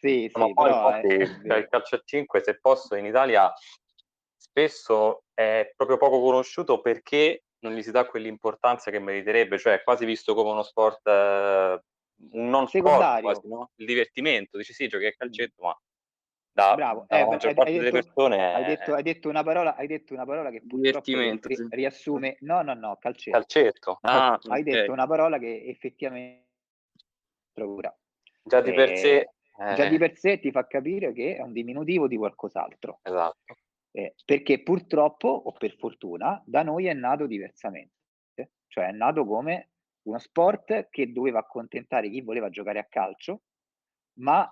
Sì, 0.00 0.30
sì, 0.32 0.38
Ma 0.38 0.52
poi 0.52 0.70
infatti 0.70 1.06
è... 1.08 1.56
il 1.56 1.66
calcio 1.68 1.96
a 1.96 2.02
5, 2.04 2.42
se 2.42 2.58
posso, 2.60 2.94
in 2.94 3.04
Italia 3.04 3.52
spesso 4.36 5.24
è 5.34 5.72
proprio 5.76 5.96
poco 5.96 6.20
conosciuto 6.20 6.80
perché 6.80 7.44
non 7.60 7.74
gli 7.74 7.82
si 7.82 7.90
dà 7.90 8.06
quell'importanza 8.06 8.90
che 8.90 9.00
meriterebbe, 9.00 9.58
cioè 9.58 9.74
è 9.74 9.82
quasi 9.82 10.04
visto 10.04 10.34
come 10.34 10.50
uno 10.50 10.62
sport 10.62 11.06
eh, 11.06 11.82
un 12.32 12.48
non 12.48 12.68
secondario. 12.68 13.18
Sport, 13.18 13.40
quasi, 13.40 13.48
no? 13.48 13.70
Il 13.76 13.86
divertimento, 13.86 14.56
dici 14.56 14.72
sì, 14.72 14.86
giochi 14.86 15.06
a 15.06 15.12
calcetto, 15.12 15.62
ma 15.64 15.76
da, 16.52 16.74
Bravo, 16.74 17.04
da 17.06 17.16
eh, 17.16 17.20
la 17.20 17.26
maggior 17.26 17.54
parte 17.54 17.72
delle 17.72 17.90
persone 17.90 18.54
hai 18.54 18.64
detto, 18.64 18.94
hai 18.94 19.02
detto, 19.02 19.28
una 19.28 19.42
parola, 19.44 19.76
hai 19.76 19.86
detto 19.86 20.14
una 20.14 20.24
parola 20.24 20.50
che 20.50 20.62
ri- 20.66 21.66
riassume 21.70 22.36
no 22.40 22.62
no 22.62 22.74
no 22.74 22.96
calcetto, 22.96 23.38
calcetto. 23.38 23.98
Ah, 24.08 24.38
hai 24.48 24.60
okay. 24.60 24.62
detto 24.62 24.92
una 24.92 25.06
parola 25.06 25.38
che 25.38 25.64
effettivamente 25.66 26.46
procura 27.52 27.96
già 28.42 28.60
di 28.60 28.72
per 28.72 28.96
sé 28.96 29.34
eh, 29.58 29.74
già 29.74 29.88
di 29.88 29.98
per 29.98 30.16
sé 30.16 30.38
ti 30.38 30.50
fa 30.50 30.66
capire 30.66 31.12
che 31.12 31.36
è 31.36 31.42
un 31.42 31.52
diminutivo 31.52 32.06
di 32.06 32.16
qualcos'altro. 32.16 33.00
Esatto. 33.02 33.56
Eh, 33.90 34.14
perché 34.24 34.62
purtroppo 34.62 35.28
o 35.28 35.52
per 35.52 35.76
fortuna 35.76 36.40
da 36.46 36.62
noi 36.62 36.86
è 36.86 36.92
nato 36.94 37.26
diversamente. 37.26 37.96
Cioè 38.68 38.88
è 38.88 38.92
nato 38.92 39.24
come 39.24 39.70
uno 40.02 40.18
sport 40.18 40.88
che 40.90 41.10
doveva 41.10 41.40
accontentare 41.40 42.08
chi 42.08 42.20
voleva 42.20 42.50
giocare 42.50 42.78
a 42.78 42.86
calcio, 42.88 43.42
ma 44.20 44.48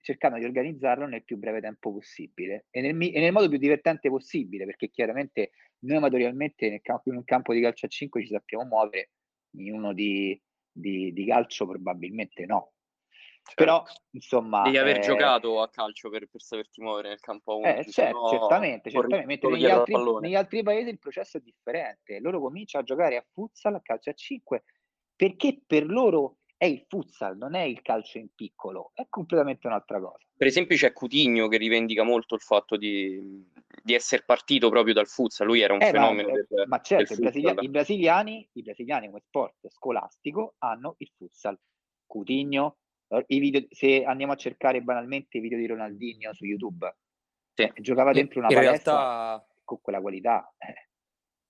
cercando 0.00 0.38
di 0.38 0.44
organizzarlo 0.44 1.06
nel 1.06 1.24
più 1.24 1.38
breve 1.38 1.60
tempo 1.60 1.92
possibile. 1.92 2.66
E 2.70 2.80
nel, 2.80 2.96
e 3.00 3.20
nel 3.20 3.32
modo 3.32 3.48
più 3.48 3.58
divertente 3.58 4.08
possibile, 4.10 4.66
perché 4.66 4.90
chiaramente 4.90 5.52
noi 5.80 5.96
amatorialmente 5.96 6.68
nel 6.68 6.82
campo, 6.82 7.10
in 7.10 7.16
un 7.16 7.24
campo 7.24 7.52
di 7.52 7.60
calcio 7.60 7.86
a 7.86 7.88
5 7.88 8.20
ci 8.22 8.28
sappiamo 8.28 8.64
muovere, 8.64 9.10
in 9.56 9.74
uno 9.74 9.92
di, 9.92 10.40
di, 10.70 11.12
di 11.12 11.26
calcio 11.26 11.66
probabilmente 11.66 12.44
no. 12.46 12.74
Certo. 13.46 13.62
Però, 13.62 13.82
insomma... 14.12 14.62
Devi 14.62 14.78
aver 14.78 14.96
eh, 14.96 15.00
giocato 15.00 15.60
a 15.60 15.68
calcio 15.68 16.08
per, 16.08 16.26
per 16.28 16.40
saperti 16.40 16.80
muovere 16.80 17.10
nel 17.10 17.20
campo 17.20 17.52
a 17.52 17.56
1. 17.56 17.66
Eh, 17.66 17.84
certo, 17.90 18.28
certamente, 18.28 18.90
certamente. 18.90 19.26
Mentre 19.26 19.50
negli 19.50 19.66
altri, 19.66 19.94
negli 20.20 20.34
altri 20.34 20.62
paesi 20.62 20.88
il 20.88 20.98
processo 20.98 21.36
è 21.36 21.40
differente. 21.40 22.20
Loro 22.20 22.40
cominciano 22.40 22.82
a 22.82 22.86
giocare 22.86 23.16
a 23.16 23.24
futsal, 23.32 23.74
a 23.74 23.80
calcio 23.82 24.10
a 24.10 24.14
5 24.14 24.64
perché 25.16 25.62
per 25.64 25.86
loro 25.86 26.38
è 26.56 26.66
il 26.66 26.84
futsal, 26.88 27.36
non 27.36 27.54
è 27.54 27.62
il 27.62 27.82
calcio 27.82 28.18
in 28.18 28.28
piccolo, 28.34 28.90
è 28.94 29.06
completamente 29.08 29.66
un'altra 29.66 30.00
cosa. 30.00 30.24
Per 30.36 30.46
esempio 30.46 30.76
c'è 30.76 30.92
Cutigno 30.92 31.48
che 31.48 31.56
rivendica 31.56 32.02
molto 32.02 32.34
il 32.34 32.40
fatto 32.40 32.76
di, 32.76 33.44
di 33.82 33.94
essere 33.94 34.22
partito 34.24 34.70
proprio 34.70 34.94
dal 34.94 35.06
futsal, 35.06 35.46
lui 35.46 35.60
era 35.60 35.74
un 35.74 35.82
eh, 35.82 35.90
fenomeno 35.90 36.28
ma, 36.28 36.34
del, 36.34 36.64
ma 36.66 36.80
certo, 36.80 37.12
i, 37.12 37.16
brasilia- 37.16 37.54
i, 37.58 37.68
brasiliani, 37.68 38.48
i 38.52 38.62
brasiliani 38.62 39.08
come 39.08 39.20
sport 39.20 39.68
scolastico 39.68 40.54
hanno 40.58 40.94
il 40.98 41.10
futsal. 41.16 41.58
Cutigno, 42.06 42.76
eh, 42.76 42.83
video, 43.26 43.66
se 43.70 44.04
andiamo 44.04 44.32
a 44.32 44.36
cercare 44.36 44.82
banalmente 44.82 45.38
i 45.38 45.40
video 45.40 45.58
di 45.58 45.66
Ronaldinho 45.66 46.32
su 46.32 46.44
YouTube, 46.44 46.96
sì. 47.54 47.70
giocava 47.80 48.12
dentro 48.12 48.40
una 48.40 48.48
in 48.48 48.54
palestra 48.54 48.92
realtà... 48.92 49.46
con 49.64 49.80
quella 49.80 50.00
qualità. 50.00 50.54
Eh 50.58 50.88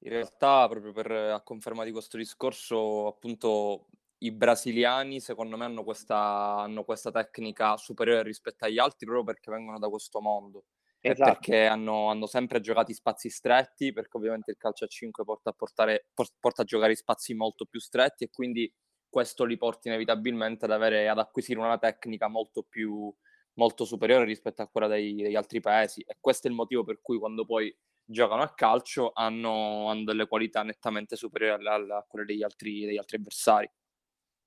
in 0.05 0.11
realtà, 0.11 0.69
proprio 0.69 0.93
per 0.93 1.11
a 1.11 1.41
conferma 1.41 1.83
di 1.83 1.91
questo 1.91 2.19
discorso, 2.19 3.07
appunto, 3.07 3.87
i 4.19 4.31
brasiliani 4.31 5.19
secondo 5.19 5.57
me 5.57 5.65
hanno 5.65 5.83
questa, 5.83 6.57
hanno 6.59 6.85
questa 6.85 7.11
tecnica 7.11 7.77
superiore 7.77 8.23
rispetto 8.23 8.65
agli 8.65 8.79
altri 8.79 9.07
proprio 9.07 9.25
perché 9.25 9.51
vengono 9.51 9.79
da 9.79 9.89
questo 9.89 10.21
mondo. 10.21 10.65
Esatto. 11.01 11.31
E 11.31 11.33
perché 11.33 11.67
hanno, 11.67 12.09
hanno, 12.09 12.27
sempre 12.27 12.61
giocato 12.61 12.91
in 12.91 12.97
spazi 12.97 13.31
stretti, 13.31 13.93
perché 13.93 14.17
ovviamente 14.17 14.51
il 14.51 14.57
calcio 14.59 14.85
a 14.85 14.89
5 14.89 15.25
porta 15.25 15.51
a, 15.51 15.53
portare, 15.53 16.07
porta 16.39 16.63
a 16.63 16.65
giocare 16.65 16.93
in 16.93 16.97
spazi 16.97 17.35
molto 17.35 17.65
più 17.65 17.81
stretti 17.81 18.25
e 18.25 18.31
quindi 18.31 18.71
questo 19.15 19.45
li 19.45 19.57
porta 19.57 19.87
inevitabilmente 19.87 20.65
ad, 20.65 20.73
avere, 20.73 21.09
ad 21.09 21.21
acquisire 21.21 21.61
una 21.61 21.79
tecnica 21.79 22.27
molto 22.27 22.65
più 22.65 23.15
molto 23.55 23.85
superiore 23.85 24.25
rispetto 24.25 24.61
a 24.63 24.67
quella 24.67 24.89
dei, 24.89 25.15
degli 25.15 25.37
altri 25.37 25.61
paesi 25.61 26.01
e 26.01 26.17
questo 26.19 26.49
è 26.49 26.51
il 26.51 26.57
motivo 26.57 26.83
per 26.83 26.99
cui 27.01 27.17
quando 27.17 27.45
poi 27.45 27.73
giocano 28.05 28.43
a 28.43 28.53
calcio 28.53 29.13
hanno, 29.15 29.89
hanno 29.89 30.03
delle 30.03 30.27
qualità 30.27 30.65
nettamente 30.65 31.15
superiori 31.15 31.65
a, 31.65 31.75
a 31.75 32.07
quelle 32.09 32.27
degli 32.27 32.43
altri, 32.43 32.87
degli 32.87 32.97
altri 32.97 33.19
avversari. 33.19 33.71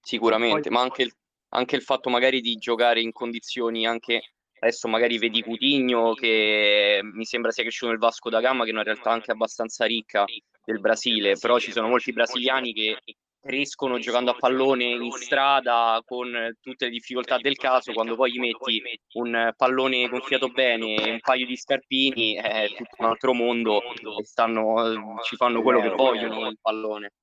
Sicuramente, 0.02 0.70
ma 0.70 0.82
anche 0.82 1.04
il, 1.04 1.14
anche 1.54 1.78
il 1.78 1.82
fatto 1.82 2.10
magari 2.10 2.42
di 2.42 2.56
giocare 2.56 3.00
in 3.00 3.14
condizioni 3.14 3.88
anche 3.88 4.34
adesso 4.60 4.90
magari 4.90 5.18
vedi 5.18 5.44
Coutinho 5.44 6.14
che 6.14 7.00
mi 7.04 7.24
sembra 7.24 7.52
sia 7.52 7.64
cresciuto 7.64 7.92
nel 7.92 8.02
Vasco 8.02 8.30
da 8.30 8.42
Gama 8.42 8.66
che 8.66 8.72
è 8.72 8.74
una 8.74 8.84
realtà 8.84 9.12
anche 9.12 9.32
abbastanza 9.32 9.86
ricca 9.86 10.26
del 10.66 10.82
Brasile 10.82 11.38
però 11.38 11.58
ci 11.58 11.72
sono 11.72 11.88
molti 11.88 12.12
brasiliani 12.12 12.74
che 12.74 12.98
crescono 13.40 13.98
giocando 14.00 14.32
a 14.32 14.36
pallone 14.36 14.84
in 14.84 15.12
strada 15.12 16.02
con 16.06 16.56
tutte 16.60 16.86
le 16.86 16.92
difficoltà 16.92 17.38
del 17.38 17.56
caso, 17.56 17.94
quando 17.94 18.16
poi 18.16 18.32
gli 18.32 18.40
metti 18.40 18.82
un 19.14 19.54
pallone 19.56 20.08
gonfiato 20.08 20.50
bene 20.50 20.96
e 20.96 21.12
un 21.12 21.20
paio 21.20 21.46
di 21.46 21.56
scarpini 21.56 22.36
è 22.36 22.68
tutto 22.76 22.96
un 22.98 23.06
altro 23.06 23.34
mondo 23.34 23.82
e 23.82 24.24
stanno, 24.24 25.18
ci 25.24 25.36
fanno 25.36 25.62
quello 25.62 25.82
che 25.82 25.90
vogliono 25.90 26.48
il 26.48 26.58
pallone. 26.62 27.14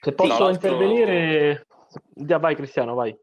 Se 0.00 0.12
posso 0.12 0.44
no, 0.44 0.50
intervenire, 0.50 1.66
ja, 2.14 2.38
vai 2.38 2.54
Cristiano, 2.54 2.94
vai. 2.94 3.16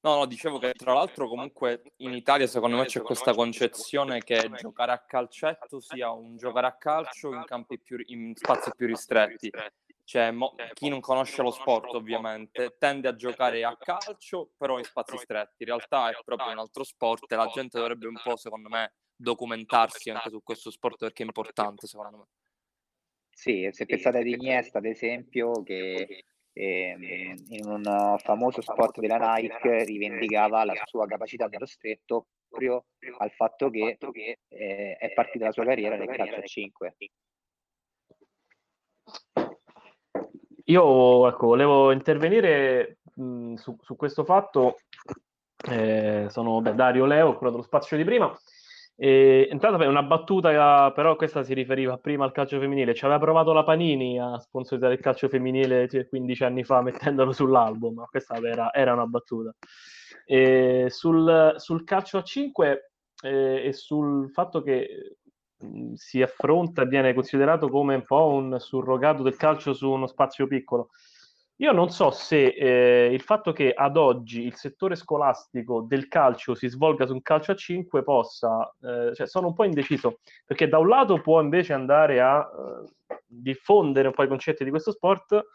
No, 0.00 0.14
no, 0.14 0.26
dicevo 0.26 0.58
che 0.58 0.72
tra 0.74 0.92
l'altro 0.92 1.28
comunque 1.28 1.82
in 1.96 2.14
Italia 2.14 2.46
secondo 2.46 2.76
me 2.76 2.84
c'è 2.84 3.02
questa 3.02 3.34
concezione 3.34 4.22
che 4.22 4.48
giocare 4.56 4.92
a 4.92 5.04
calcetto 5.04 5.80
sia 5.80 6.12
un 6.12 6.36
giocare 6.36 6.68
a 6.68 6.76
calcio 6.76 7.32
in 7.34 7.42
campi 7.44 7.80
più 7.80 7.98
in 8.06 8.32
spazi 8.34 8.70
più 8.76 8.86
ristretti. 8.86 9.50
Cioè, 10.08 10.30
mo- 10.30 10.54
chi 10.72 10.88
non 10.88 11.00
conosce 11.00 11.42
lo 11.42 11.50
sport 11.50 11.92
ovviamente 11.92 12.76
tende 12.78 13.08
a 13.08 13.14
giocare 13.14 13.62
a 13.62 13.76
calcio, 13.76 14.52
però 14.56 14.78
in 14.78 14.84
spazi 14.84 15.18
stretti. 15.18 15.64
In 15.64 15.66
realtà 15.66 16.08
è 16.08 16.14
proprio 16.24 16.50
un 16.50 16.58
altro 16.58 16.82
sport 16.82 17.30
e 17.30 17.36
la 17.36 17.46
gente 17.48 17.76
dovrebbe 17.76 18.06
un 18.06 18.18
po', 18.22 18.34
secondo 18.38 18.70
me, 18.70 18.94
documentarsi 19.14 20.08
anche 20.08 20.30
su 20.30 20.42
questo 20.42 20.70
sport 20.70 20.96
perché 20.96 21.24
è 21.24 21.26
importante, 21.26 21.86
secondo 21.86 22.16
me. 22.16 22.24
Sì, 23.28 23.68
se 23.70 23.84
pensate 23.84 24.16
ad 24.20 24.26
Iniesta, 24.26 24.78
ad 24.78 24.86
esempio, 24.86 25.62
che 25.62 26.24
eh, 26.54 27.36
in 27.48 27.66
un 27.66 28.16
famoso 28.16 28.62
spot 28.62 29.00
della 29.00 29.34
Nike 29.34 29.84
rivendicava 29.84 30.64
la 30.64 30.72
sua 30.86 31.06
capacità 31.06 31.48
dello 31.48 31.66
stretto 31.66 32.28
proprio 32.48 32.86
al 33.18 33.30
fatto 33.32 33.68
che 33.68 33.98
eh, 34.48 34.96
è 34.96 35.12
partita 35.12 35.44
la 35.44 35.52
sua 35.52 35.66
carriera 35.66 35.96
nel 35.96 36.08
calcio 36.08 36.36
a 36.36 36.42
5. 36.42 36.96
Io 40.68 41.26
ecco, 41.28 41.46
volevo 41.46 41.92
intervenire 41.92 42.98
mh, 43.14 43.54
su, 43.54 43.76
su, 43.80 43.96
questo 43.96 44.24
fatto. 44.24 44.76
Eh, 45.66 46.26
sono 46.28 46.60
beh, 46.60 46.74
Dario 46.74 47.06
Leo, 47.06 47.36
quello 47.36 47.52
dello 47.52 47.64
spazio 47.64 47.96
di 47.96 48.04
prima. 48.04 48.30
E, 48.94 49.48
intanto 49.50 49.82
una 49.88 50.02
battuta, 50.02 50.92
però 50.92 51.16
questa 51.16 51.42
si 51.42 51.54
riferiva 51.54 51.96
prima 51.96 52.24
al 52.24 52.32
calcio 52.32 52.60
femminile. 52.60 52.94
Ci 52.94 53.06
aveva 53.06 53.18
provato 53.18 53.54
la 53.54 53.64
Panini 53.64 54.20
a 54.20 54.38
sponsorizzare 54.38 54.94
il 54.94 55.00
calcio 55.00 55.28
femminile 55.28 55.88
15 56.06 56.44
anni 56.44 56.64
fa 56.64 56.82
mettendolo 56.82 57.32
sull'album, 57.32 57.94
ma 57.94 58.04
questa 58.04 58.36
era, 58.36 58.72
era 58.74 58.92
una 58.92 59.06
battuta. 59.06 59.54
E 60.26 60.86
sul, 60.90 61.54
sul 61.56 61.84
calcio 61.84 62.18
a 62.18 62.22
5 62.22 62.90
eh, 63.22 63.62
e 63.68 63.72
sul 63.72 64.30
fatto 64.32 64.60
che 64.60 65.16
si 65.94 66.22
affronta 66.22 66.82
e 66.82 66.86
viene 66.86 67.14
considerato 67.14 67.68
come 67.68 67.94
un 67.96 68.04
po' 68.04 68.28
un 68.28 68.58
surrogato 68.58 69.22
del 69.22 69.36
calcio 69.36 69.72
su 69.72 69.90
uno 69.90 70.06
spazio 70.06 70.46
piccolo. 70.46 70.90
Io 71.60 71.72
non 71.72 71.90
so 71.90 72.10
se 72.12 72.46
eh, 72.46 73.12
il 73.12 73.20
fatto 73.20 73.52
che 73.52 73.72
ad 73.72 73.96
oggi 73.96 74.44
il 74.44 74.54
settore 74.54 74.94
scolastico 74.94 75.80
del 75.80 76.06
calcio 76.06 76.54
si 76.54 76.68
svolga 76.68 77.04
su 77.04 77.14
un 77.14 77.22
calcio 77.22 77.50
a 77.50 77.56
5 77.56 78.04
possa, 78.04 78.72
eh, 78.80 79.12
cioè 79.12 79.26
sono 79.26 79.48
un 79.48 79.54
po' 79.54 79.64
indeciso, 79.64 80.20
perché 80.44 80.68
da 80.68 80.78
un 80.78 80.86
lato 80.86 81.20
può 81.20 81.40
invece 81.40 81.72
andare 81.72 82.20
a 82.20 82.48
eh, 82.48 83.16
diffondere 83.26 84.06
un 84.06 84.14
po' 84.14 84.22
i 84.22 84.28
concetti 84.28 84.62
di 84.62 84.70
questo 84.70 84.92
sport, 84.92 85.46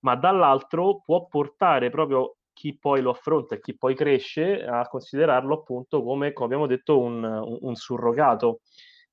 ma 0.00 0.16
dall'altro 0.16 1.02
può 1.04 1.26
portare 1.26 1.88
proprio 1.88 2.38
chi 2.52 2.76
poi 2.76 3.00
lo 3.00 3.10
affronta 3.10 3.54
e 3.54 3.60
chi 3.60 3.76
poi 3.76 3.94
cresce 3.94 4.64
a 4.64 4.88
considerarlo 4.88 5.54
appunto 5.54 6.02
come, 6.02 6.32
come 6.32 6.46
abbiamo 6.46 6.66
detto, 6.66 6.98
un, 6.98 7.22
un 7.60 7.74
surrogato. 7.76 8.62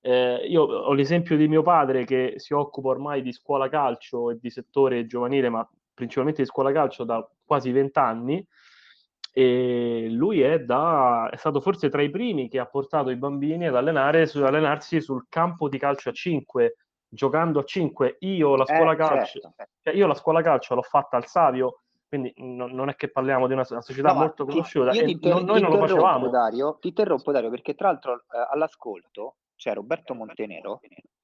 Eh, 0.07 0.45
io 0.47 0.61
ho 0.61 0.93
l'esempio 0.93 1.35
di 1.35 1.47
mio 1.47 1.63
padre 1.63 2.05
che 2.05 2.35
si 2.35 2.53
occupa 2.53 2.89
ormai 2.89 3.23
di 3.23 3.31
scuola 3.31 3.67
calcio 3.69 4.29
e 4.29 4.37
di 4.39 4.51
settore 4.51 5.07
giovanile, 5.07 5.49
ma 5.49 5.67
principalmente 5.95 6.43
di 6.43 6.47
scuola 6.47 6.71
calcio 6.71 7.03
da 7.03 7.27
quasi 7.43 7.71
vent'anni. 7.71 8.47
E 9.33 10.05
lui 10.11 10.41
è, 10.41 10.59
da, 10.59 11.27
è, 11.31 11.37
stato 11.37 11.59
forse 11.59 11.89
tra 11.89 12.03
i 12.03 12.11
primi 12.11 12.47
che 12.47 12.59
ha 12.59 12.67
portato 12.67 13.09
i 13.09 13.15
bambini 13.15 13.65
ad, 13.65 13.75
allenare, 13.75 14.21
ad 14.21 14.43
allenarsi 14.43 15.01
sul 15.01 15.25
campo 15.27 15.67
di 15.69 15.79
calcio 15.79 16.09
a 16.09 16.13
5 16.13 16.77
giocando 17.07 17.59
a 17.59 17.63
5 17.63 18.17
io 18.19 18.55
la 18.55 18.65
scuola 18.65 18.93
eh, 18.93 18.95
calcio 18.95 19.39
certo. 19.39 19.65
cioè 19.81 19.93
io 19.93 20.07
la 20.07 20.15
scuola 20.15 20.41
calcio 20.41 20.73
l'ho 20.75 20.81
fatta 20.81 21.17
al 21.17 21.27
Savio 21.27 21.81
quindi 22.07 22.33
no, 22.37 22.67
non 22.67 22.89
è 22.89 22.95
che 22.95 23.09
parliamo 23.09 23.47
di 23.47 23.53
una, 23.53 23.65
una 23.69 23.81
società 23.81 24.11
no, 24.11 24.19
molto 24.19 24.45
conosciuta 24.45 24.91
ti, 24.91 25.11
inter- 25.11 25.33
non, 25.33 25.43
noi 25.43 25.61
non 25.61 25.71
lo 25.71 25.79
facevamo. 25.79 26.29
Dario, 26.29 26.77
ti 26.79 26.89
interrompo 26.89 27.31
Dario 27.31 27.49
perché 27.49 27.75
tra 27.75 27.89
l'altro 27.89 28.13
eh, 28.13 28.47
all'ascolto 28.51 29.35
c'è 29.55 29.73
Roberto 29.73 30.13
Montenero 30.13 30.79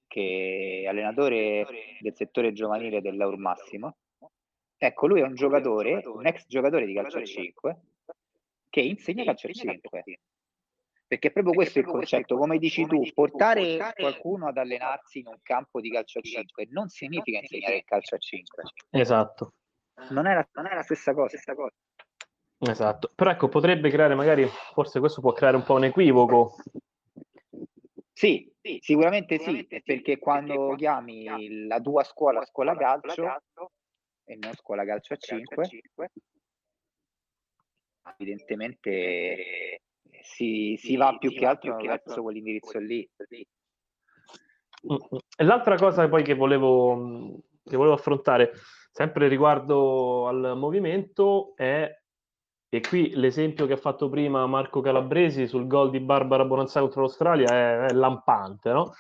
che 0.07 0.81
è 0.83 0.87
allenatore 0.87 1.65
del 1.99 2.15
settore 2.15 2.51
giovanile 2.51 3.01
dell'Eur 3.01 3.37
Massimo 3.37 3.95
Ecco, 4.83 5.05
lui 5.05 5.19
è 5.19 5.23
un 5.23 5.35
giocatore, 5.35 6.01
un 6.07 6.25
ex 6.25 6.47
giocatore 6.47 6.87
di 6.87 6.95
calcio 6.95 7.19
a 7.19 7.23
5, 7.23 7.81
che 8.67 8.81
insegna 8.81 9.23
calcio 9.23 9.45
a 9.45 9.51
5. 9.51 10.03
Perché 11.05 11.29
proprio 11.31 11.53
questo 11.53 11.77
è 11.77 11.81
il 11.83 11.87
concetto, 11.87 12.35
come 12.35 12.57
dici 12.57 12.87
tu, 12.87 13.03
portare 13.13 13.77
qualcuno 13.95 14.47
ad 14.47 14.57
allenarsi 14.57 15.19
in 15.19 15.27
un 15.27 15.37
campo 15.43 15.79
di 15.81 15.91
calcio 15.91 16.17
a 16.17 16.23
5 16.23 16.69
non 16.71 16.87
significa 16.87 17.37
insegnare 17.37 17.75
il 17.75 17.83
calcio 17.83 18.15
a 18.15 18.17
5. 18.17 18.63
Esatto. 18.89 19.53
Non 20.09 20.25
è 20.25 20.33
la, 20.33 20.49
non 20.53 20.65
è 20.65 20.73
la 20.73 20.81
stessa 20.81 21.13
cosa. 21.13 21.37
Stessa 21.37 21.53
cosa. 21.53 21.75
Esatto, 22.57 23.11
però 23.13 23.29
ecco, 23.29 23.49
potrebbe 23.49 23.91
creare 23.91 24.15
magari, 24.15 24.47
forse 24.73 24.99
questo 24.99 25.21
può 25.21 25.31
creare 25.31 25.57
un 25.57 25.63
po' 25.63 25.75
un 25.75 25.83
equivoco. 25.83 26.55
Sì, 28.21 28.47
sì 28.61 28.77
sicuramente, 28.83 29.39
sicuramente 29.39 29.77
sì, 29.77 29.81
perché 29.83 30.19
quando 30.19 30.75
chiami 30.75 31.65
la 31.65 31.81
tua 31.81 32.03
scuola 32.03 32.45
scuola 32.45 32.75
calcio, 32.75 33.41
e 34.23 34.35
non 34.35 34.53
scuola 34.53 34.85
calcio 34.85 35.15
a 35.15 35.17
5, 35.17 35.69
evidentemente 38.19 39.81
si, 40.21 40.75
si 40.77 40.95
va 40.97 41.17
più 41.17 41.31
che 41.31 41.47
altro 41.47 41.75
verso 41.77 42.21
quell'indirizzo 42.21 42.77
lì. 42.77 43.09
E 45.35 45.43
l'altra 45.43 45.75
cosa 45.77 46.07
poi 46.07 46.21
che 46.21 46.35
volevo, 46.35 47.41
che 47.63 47.75
volevo 47.75 47.95
affrontare, 47.95 48.51
sempre 48.91 49.29
riguardo 49.29 50.27
al 50.27 50.53
movimento, 50.57 51.55
è 51.55 52.00
e 52.73 52.79
qui 52.79 53.11
l'esempio 53.15 53.65
che 53.67 53.73
ha 53.73 53.77
fatto 53.77 54.07
prima 54.07 54.47
Marco 54.47 54.79
Calabresi 54.79 55.45
sul 55.45 55.67
gol 55.67 55.89
di 55.89 55.99
Barbara 55.99 56.45
Bonanzai 56.45 56.81
contro 56.81 57.01
l'Australia 57.01 57.47
è, 57.49 57.85
è 57.87 57.93
lampante, 57.93 58.71
no? 58.71 58.93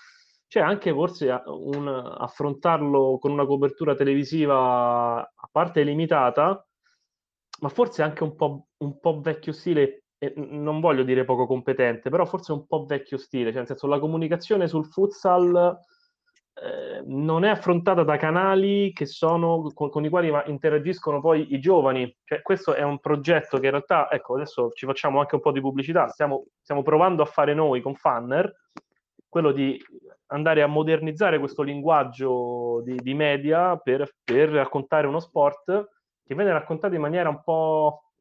c'è 0.51 0.59
anche 0.59 0.91
forse 0.91 1.41
un, 1.45 1.87
affrontarlo 1.87 3.17
con 3.19 3.31
una 3.31 3.45
copertura 3.45 3.95
televisiva 3.95 5.21
a 5.21 5.49
parte 5.49 5.83
limitata, 5.83 6.67
ma 7.61 7.69
forse 7.69 8.03
anche 8.03 8.23
un 8.23 8.35
po', 8.35 8.67
un 8.79 8.99
po 8.99 9.21
vecchio 9.21 9.53
stile, 9.53 10.07
e 10.17 10.33
non 10.35 10.81
voglio 10.81 11.03
dire 11.03 11.23
poco 11.23 11.47
competente, 11.47 12.09
però 12.09 12.25
forse 12.25 12.51
un 12.51 12.67
po' 12.67 12.83
vecchio 12.83 13.17
stile, 13.17 13.51
cioè 13.51 13.59
nel 13.59 13.67
senso 13.67 13.87
la 13.87 13.99
comunicazione 13.99 14.67
sul 14.67 14.85
futsal 14.87 15.79
eh, 16.53 17.01
non 17.05 17.45
è 17.45 17.49
affrontata 17.49 18.03
da 18.03 18.17
canali 18.17 18.91
che 18.93 19.05
sono, 19.05 19.71
con, 19.73 19.89
con, 19.89 20.03
i 20.03 20.09
quali 20.09 20.31
interagiscono 20.47 21.21
poi 21.21 21.53
i 21.53 21.59
giovani. 21.59 22.13
Cioè, 22.23 22.41
questo 22.41 22.73
è 22.73 22.83
un 22.83 22.99
progetto 22.99 23.57
che 23.57 23.65
in 23.65 23.71
realtà, 23.71 24.11
ecco, 24.11 24.35
adesso 24.35 24.71
ci 24.73 24.85
facciamo 24.85 25.19
anche 25.19 25.35
un 25.35 25.41
po' 25.41 25.51
di 25.51 25.61
pubblicità, 25.61 26.07
stiamo, 26.09 26.45
stiamo 26.61 26.83
provando 26.83 27.23
a 27.23 27.25
fare 27.25 27.53
noi 27.53 27.81
con 27.81 27.95
Fanner, 27.95 28.53
quello 29.29 29.53
di 29.53 29.81
andare 30.27 30.61
a 30.61 30.67
modernizzare 30.67 31.39
questo 31.39 31.61
linguaggio 31.61 32.81
di, 32.83 32.95
di 32.95 33.13
media 33.13 33.77
per, 33.77 34.13
per, 34.23 34.49
raccontare 34.49 35.07
uno 35.07 35.19
sport 35.19 35.89
che 36.23 36.35
viene 36.35 36.51
raccontato 36.51 36.95
in 36.95 37.01
maniera 37.01 37.29
un 37.29 37.41
po', 37.41 38.11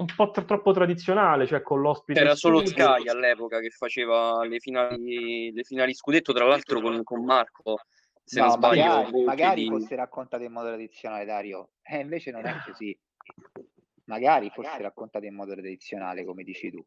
un 0.00 0.06
po' 0.16 0.30
tro- 0.30 0.44
troppo 0.44 0.72
tradizionale, 0.72 1.46
cioè 1.46 1.62
con 1.62 1.80
l'ospite. 1.80 2.20
Era 2.20 2.34
solo 2.34 2.64
Sky 2.64 3.08
all'epoca 3.08 3.60
che 3.60 3.70
faceva 3.70 4.44
le 4.44 4.58
finali, 4.58 5.52
le 5.52 5.62
finali 5.62 5.94
scudetto, 5.94 6.32
tra 6.32 6.46
l'altro 6.46 6.80
con, 6.80 7.02
con 7.04 7.24
Marco. 7.24 7.80
Se 8.24 8.40
no, 8.40 8.46
non 8.46 8.54
sbaglio, 8.54 8.84
magari, 8.84 9.24
magari 9.24 9.62
di... 9.62 9.68
fosse 9.68 9.94
raccontato 9.96 10.42
in 10.42 10.52
modo 10.52 10.68
tradizionale, 10.68 11.24
Dario. 11.24 11.70
E 11.82 11.96
eh, 11.96 12.00
invece 12.00 12.30
non 12.30 12.46
è 12.46 12.54
così. 12.64 12.96
Magari 14.04 14.50
fosse 14.50 14.82
raccontato 14.82 15.26
in 15.26 15.34
modo 15.34 15.52
tradizionale, 15.52 16.24
come 16.24 16.42
dici 16.44 16.70
tu. 16.70 16.84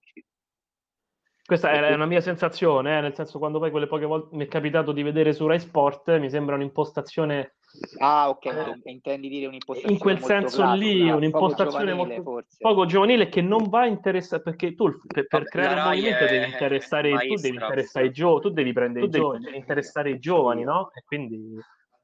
Questa 1.45 1.71
è 1.71 1.93
una 1.93 2.05
mia 2.05 2.21
sensazione, 2.21 2.97
eh? 2.97 3.01
nel 3.01 3.13
senso 3.13 3.37
quando 3.37 3.59
poi 3.59 3.69
quelle 3.69 3.87
poche 3.87 4.05
volte 4.05 4.33
mi 4.33 4.45
è 4.45 4.47
capitato 4.47 4.93
di 4.93 5.03
vedere 5.03 5.33
su 5.33 5.45
Rai 5.45 5.59
Sport, 5.59 6.17
mi 6.17 6.29
sembra 6.29 6.55
un'impostazione... 6.55 7.55
Ah, 7.97 8.29
ok, 8.29 8.45
eh, 8.45 8.79
intendi 8.91 9.27
dire 9.27 9.47
un'impostazione 9.47 9.93
In 9.93 9.99
quel 9.99 10.19
senso 10.19 10.61
classica, 10.61 10.85
lì, 10.85 11.09
un'impostazione 11.09 11.91
poco 11.91 12.05
giovanile, 12.05 12.21
molto 12.21 12.45
poco 12.59 12.85
giovanile 12.85 13.27
che 13.27 13.41
non 13.41 13.67
va 13.67 13.81
a 13.81 13.87
interessare, 13.87 14.41
perché 14.41 14.73
tu 14.73 14.89
per, 15.05 15.27
per 15.27 15.43
creare 15.43 15.81
un 15.81 15.87
movimento 15.87 16.25
devi 16.25 16.45
interessare, 16.45 17.09
tu 17.11 17.35
devi 17.35 17.55
interessare 17.55 18.05
i 18.05 18.11
giovani, 18.11 18.41
tu 18.41 18.49
devi 18.49 18.73
prendere 18.73 19.09
tu 19.09 19.15
i 19.15 19.19
giovani, 19.19 19.43
devi 19.43 19.57
interessare 19.57 20.09
i 20.11 20.19
giovani, 20.19 20.63
no? 20.63 20.91
E 20.93 21.03
quindi... 21.03 21.57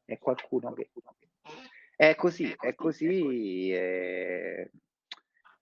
È 0.04 0.18
qualcuno 0.18 0.74
che... 0.74 0.90
È 1.96 2.14
così, 2.16 2.54
è 2.60 2.76
così... 2.76 3.72
Eh 3.72 4.70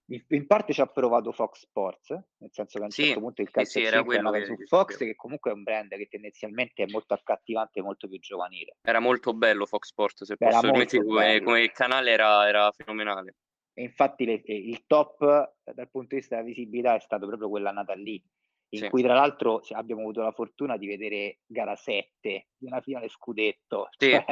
in 0.09 0.47
parte 0.47 0.71
ci 0.71 0.79
ha 0.79 0.85
provato 0.85 1.31
Fox 1.31 1.59
Sports, 1.59 2.09
nel 2.37 2.49
senso 2.51 2.77
che 2.77 2.83
a 2.83 2.85
un 2.85 2.91
sì, 2.91 3.03
certo 3.05 3.19
punto 3.19 3.41
il 3.41 3.51
calcio 3.51 3.79
sì, 3.79 3.85
era 3.85 4.03
quello 4.03 4.31
che 4.31 4.45
su 4.45 4.55
Fox, 4.65 4.97
che 4.97 5.15
comunque 5.15 5.51
è 5.51 5.53
un 5.53 5.63
brand 5.63 5.89
che 5.89 6.07
tendenzialmente 6.07 6.83
è 6.83 6.85
molto 6.89 7.13
accattivante 7.13 7.79
e 7.79 7.83
molto 7.83 8.07
più 8.07 8.17
giovanile. 8.19 8.77
Era 8.81 8.99
molto 8.99 9.33
bello 9.33 9.65
Fox 9.65 9.87
Sports, 9.87 10.23
se 10.23 10.37
posso 10.37 10.61
permettere, 10.61 11.03
come, 11.03 11.41
come, 11.41 11.71
canale 11.71 12.11
era, 12.11 12.47
era 12.47 12.71
fenomenale. 12.71 13.35
E 13.73 13.83
infatti 13.83 14.25
le, 14.25 14.41
il 14.45 14.85
top 14.87 15.19
dal 15.63 15.89
punto 15.89 16.15
di 16.15 16.15
vista 16.15 16.35
della 16.35 16.47
visibilità 16.47 16.95
è 16.95 16.99
stato 16.99 17.27
proprio 17.27 17.49
quella 17.49 17.71
nata 17.71 17.93
lì, 17.93 18.23
in 18.69 18.79
sì. 18.79 18.89
cui 18.89 19.01
tra 19.01 19.13
l'altro 19.13 19.61
abbiamo 19.71 20.01
avuto 20.01 20.21
la 20.21 20.31
fortuna 20.31 20.77
di 20.77 20.87
vedere 20.87 21.39
gara 21.45 21.75
7 21.75 22.47
di 22.55 22.65
una 22.65 22.81
finale 22.81 23.09
scudetto. 23.09 23.89
Sì, 23.97 24.11
cioè. 24.11 24.25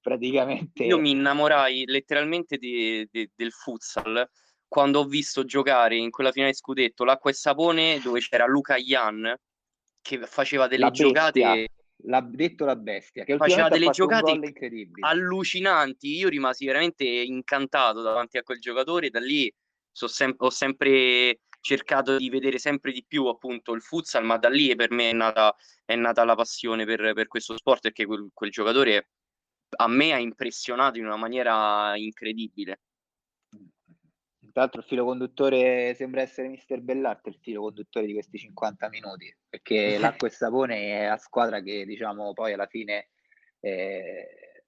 Praticamente... 0.00 0.84
Io 0.84 0.98
mi 0.98 1.10
innamorai 1.10 1.84
letteralmente 1.86 2.58
di, 2.58 3.08
di, 3.10 3.30
del 3.34 3.52
futsal 3.52 4.28
quando 4.66 5.00
ho 5.00 5.04
visto 5.04 5.44
giocare 5.44 5.96
in 5.96 6.10
quella 6.10 6.32
finale 6.32 6.54
scudetto 6.54 7.04
l'acqua 7.04 7.30
e 7.30 7.34
sapone 7.34 8.00
dove 8.00 8.20
c'era 8.20 8.46
Luca 8.46 8.76
Ian 8.76 9.34
che 10.00 10.26
faceva 10.26 10.66
delle 10.66 10.90
giocate 10.90 11.68
l'ha 12.06 12.20
detto 12.20 12.64
la 12.64 12.76
bestia 12.76 13.24
che 13.24 13.36
faceva 13.36 13.68
delle 13.68 13.90
giocate 13.90 14.38
allucinanti. 15.00 16.16
Io 16.16 16.28
rimasi 16.28 16.66
veramente 16.66 17.04
incantato 17.04 18.02
davanti 18.02 18.36
a 18.38 18.42
quel 18.42 18.58
giocatore. 18.58 19.10
Da 19.10 19.20
lì 19.20 19.52
so 19.90 20.08
sem- 20.08 20.34
ho 20.38 20.50
sempre 20.50 21.40
cercato 21.60 22.18
di 22.18 22.28
vedere 22.28 22.58
sempre 22.58 22.92
di 22.92 23.02
più 23.06 23.26
appunto 23.26 23.72
il 23.72 23.80
futsal 23.80 24.22
ma 24.22 24.36
da 24.36 24.50
lì 24.50 24.74
per 24.74 24.90
me 24.90 25.10
è 25.10 25.12
nata, 25.14 25.54
è 25.86 25.94
nata 25.94 26.22
la 26.24 26.34
passione 26.34 26.84
per, 26.84 27.14
per 27.14 27.26
questo 27.26 27.56
sport 27.56 27.80
perché 27.80 28.04
quel, 28.04 28.28
quel 28.34 28.50
giocatore 28.50 29.08
a 29.76 29.88
me 29.88 30.12
ha 30.12 30.18
impressionato 30.18 30.98
in 30.98 31.06
una 31.06 31.16
maniera 31.16 31.96
incredibile 31.96 32.80
tra 34.54 34.62
l'altro 34.62 34.82
il 34.82 34.86
filo 34.86 35.04
conduttore 35.04 35.94
sembra 35.96 36.20
essere 36.20 36.46
Mister 36.46 36.80
Bellarte, 36.80 37.28
il 37.28 37.38
filo 37.42 37.62
conduttore 37.62 38.06
di 38.06 38.12
questi 38.12 38.38
50 38.38 38.88
minuti, 38.88 39.36
perché 39.48 39.98
l'acqua 39.98 40.28
e 40.28 40.30
sapone 40.30 41.00
è 41.00 41.08
la 41.08 41.16
squadra 41.16 41.60
che 41.60 41.84
diciamo 41.84 42.32
poi 42.32 42.52
alla 42.52 42.68
fine 42.68 43.08
eh, 43.58 44.62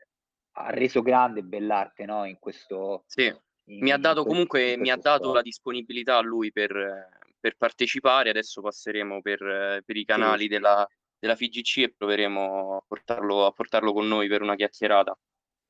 ha 0.55 0.71
reso 0.71 1.03
grande 1.03 1.43
Bellarte 1.43 2.05
no? 2.05 2.25
in 2.25 2.37
questo... 2.41 3.05
Sì, 3.07 3.33
in, 3.69 3.79
mi 3.85 3.93
ha 3.93 3.97
dato 3.97 4.25
comunque 4.25 4.77
mi 4.77 4.91
ha 4.91 4.97
dato 4.97 5.33
la 5.33 5.43
disponibilità 5.43 6.17
a 6.17 6.23
lui 6.23 6.51
per, 6.51 7.09
per 7.39 7.57
partecipare, 7.57 8.31
adesso 8.31 8.61
passeremo 8.61 9.23
per, 9.23 9.83
per 9.85 9.97
i 9.97 10.05
canali 10.05 10.43
sì. 10.43 10.49
della, 10.49 10.85
della 11.17 11.37
FIGC 11.37 11.77
e 11.79 11.95
proveremo 11.97 12.77
a 12.79 12.85
portarlo, 12.85 13.47
a 13.47 13.53
portarlo 13.53 13.93
con 13.93 14.09
noi 14.09 14.27
per 14.27 14.43
una 14.43 14.57
chiacchierata. 14.57 15.17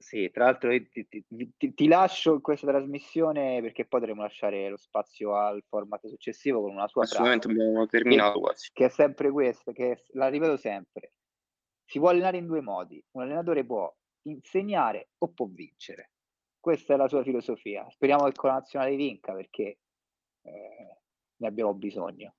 Sì, 0.07 0.31
tra 0.31 0.45
l'altro 0.45 0.71
ti, 0.71 1.09
ti, 1.09 1.25
ti, 1.57 1.75
ti, 1.75 1.89
lascio 1.89 2.41
questa 2.41 2.69
trasmissione 2.69 3.61
perché 3.61 3.87
poi 3.87 3.99
dovremo 3.99 4.23
lasciare 4.23 4.69
lo 4.69 4.77
spazio 4.77 5.35
al 5.35 5.65
format 5.67 6.07
successivo 6.07 6.61
con 6.61 6.71
una 6.71 6.87
sua 6.87 7.03
Assolutamente 7.03 7.49
frase. 7.49 7.61
abbiamo 7.61 7.87
terminato 7.87 8.39
quasi. 8.39 8.71
Che 8.73 8.85
è 8.85 8.89
sempre 8.89 9.33
questa, 9.33 9.73
che 9.73 10.05
la 10.13 10.29
ripeto 10.29 10.57
sempre. 10.59 11.15
Si 11.85 11.99
può 11.99 12.11
allenare 12.11 12.37
in 12.37 12.47
due 12.47 12.61
modi. 12.61 13.05
Un 13.17 13.23
allenatore 13.23 13.65
può 13.65 13.93
insegnare 14.29 15.09
o 15.19 15.33
può 15.33 15.47
vincere. 15.47 16.13
Questa 16.61 16.95
è 16.95 16.97
la 16.97 17.09
sua 17.09 17.25
filosofia. 17.25 17.85
Speriamo 17.91 18.27
che 18.27 18.33
con 18.37 18.51
la 18.51 18.57
nazionale 18.59 18.95
vinca 18.95 19.33
perché 19.33 19.79
eh, 20.43 20.99
ne 21.35 21.47
abbiamo 21.49 21.75
bisogno. 21.75 22.37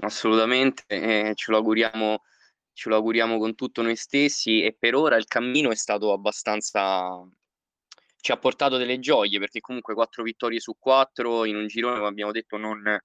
Assolutamente, 0.00 0.82
eh, 0.86 1.32
ce 1.34 1.50
lo 1.50 1.58
auguriamo 1.58 2.22
ce 2.72 2.88
lo 2.88 2.96
auguriamo 2.96 3.38
con 3.38 3.54
tutto 3.54 3.82
noi 3.82 3.96
stessi 3.96 4.62
e 4.62 4.74
per 4.78 4.94
ora 4.94 5.16
il 5.16 5.26
cammino 5.26 5.70
è 5.70 5.74
stato 5.74 6.12
abbastanza 6.12 7.26
ci 8.20 8.32
ha 8.32 8.36
portato 8.36 8.76
delle 8.76 8.98
gioie 8.98 9.38
perché 9.38 9.60
comunque 9.60 9.94
quattro 9.94 10.22
vittorie 10.22 10.60
su 10.60 10.76
quattro 10.78 11.44
in 11.44 11.56
un 11.56 11.66
girone 11.66 11.96
come 11.96 12.08
abbiamo 12.08 12.32
detto 12.32 12.56
non, 12.56 12.98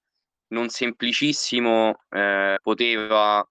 non 0.48 0.68
semplicissimo 0.68 2.04
eh, 2.10 2.58
poteva 2.62 3.48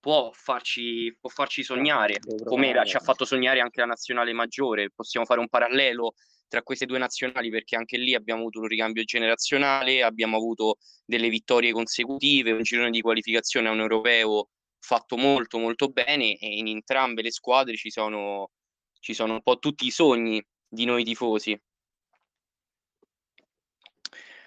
può 0.00 0.30
farci, 0.32 1.14
può 1.20 1.30
farci 1.30 1.62
sognare 1.62 2.18
come 2.44 2.74
ci 2.86 2.96
ha 2.96 3.00
fatto 3.00 3.24
sognare 3.24 3.60
anche 3.60 3.80
la 3.80 3.86
nazionale 3.86 4.32
maggiore. 4.32 4.90
Possiamo 4.90 5.26
fare 5.26 5.40
un 5.40 5.48
parallelo 5.48 6.14
tra 6.48 6.62
queste 6.62 6.86
due 6.86 6.98
nazionali 6.98 7.50
perché 7.50 7.76
anche 7.76 7.96
lì 7.96 8.14
abbiamo 8.14 8.40
avuto 8.40 8.58
un 8.58 8.66
ricambio 8.66 9.04
generazionale 9.04 10.02
abbiamo 10.02 10.36
avuto 10.36 10.78
delle 11.04 11.28
vittorie 11.28 11.70
consecutive 11.70 12.50
un 12.50 12.62
girone 12.62 12.90
di 12.90 13.00
qualificazione 13.00 13.68
a 13.68 13.70
un 13.70 13.78
europeo 13.78 14.48
fatto 14.80 15.16
molto 15.16 15.58
molto 15.58 15.88
bene 15.88 16.36
e 16.36 16.56
in 16.56 16.66
entrambe 16.66 17.22
le 17.22 17.30
squadre 17.30 17.76
ci 17.76 17.90
sono, 17.90 18.50
ci 18.98 19.14
sono 19.14 19.34
un 19.34 19.42
po' 19.42 19.58
tutti 19.58 19.86
i 19.86 19.90
sogni 19.90 20.44
di 20.66 20.84
noi 20.84 21.04
tifosi. 21.04 21.60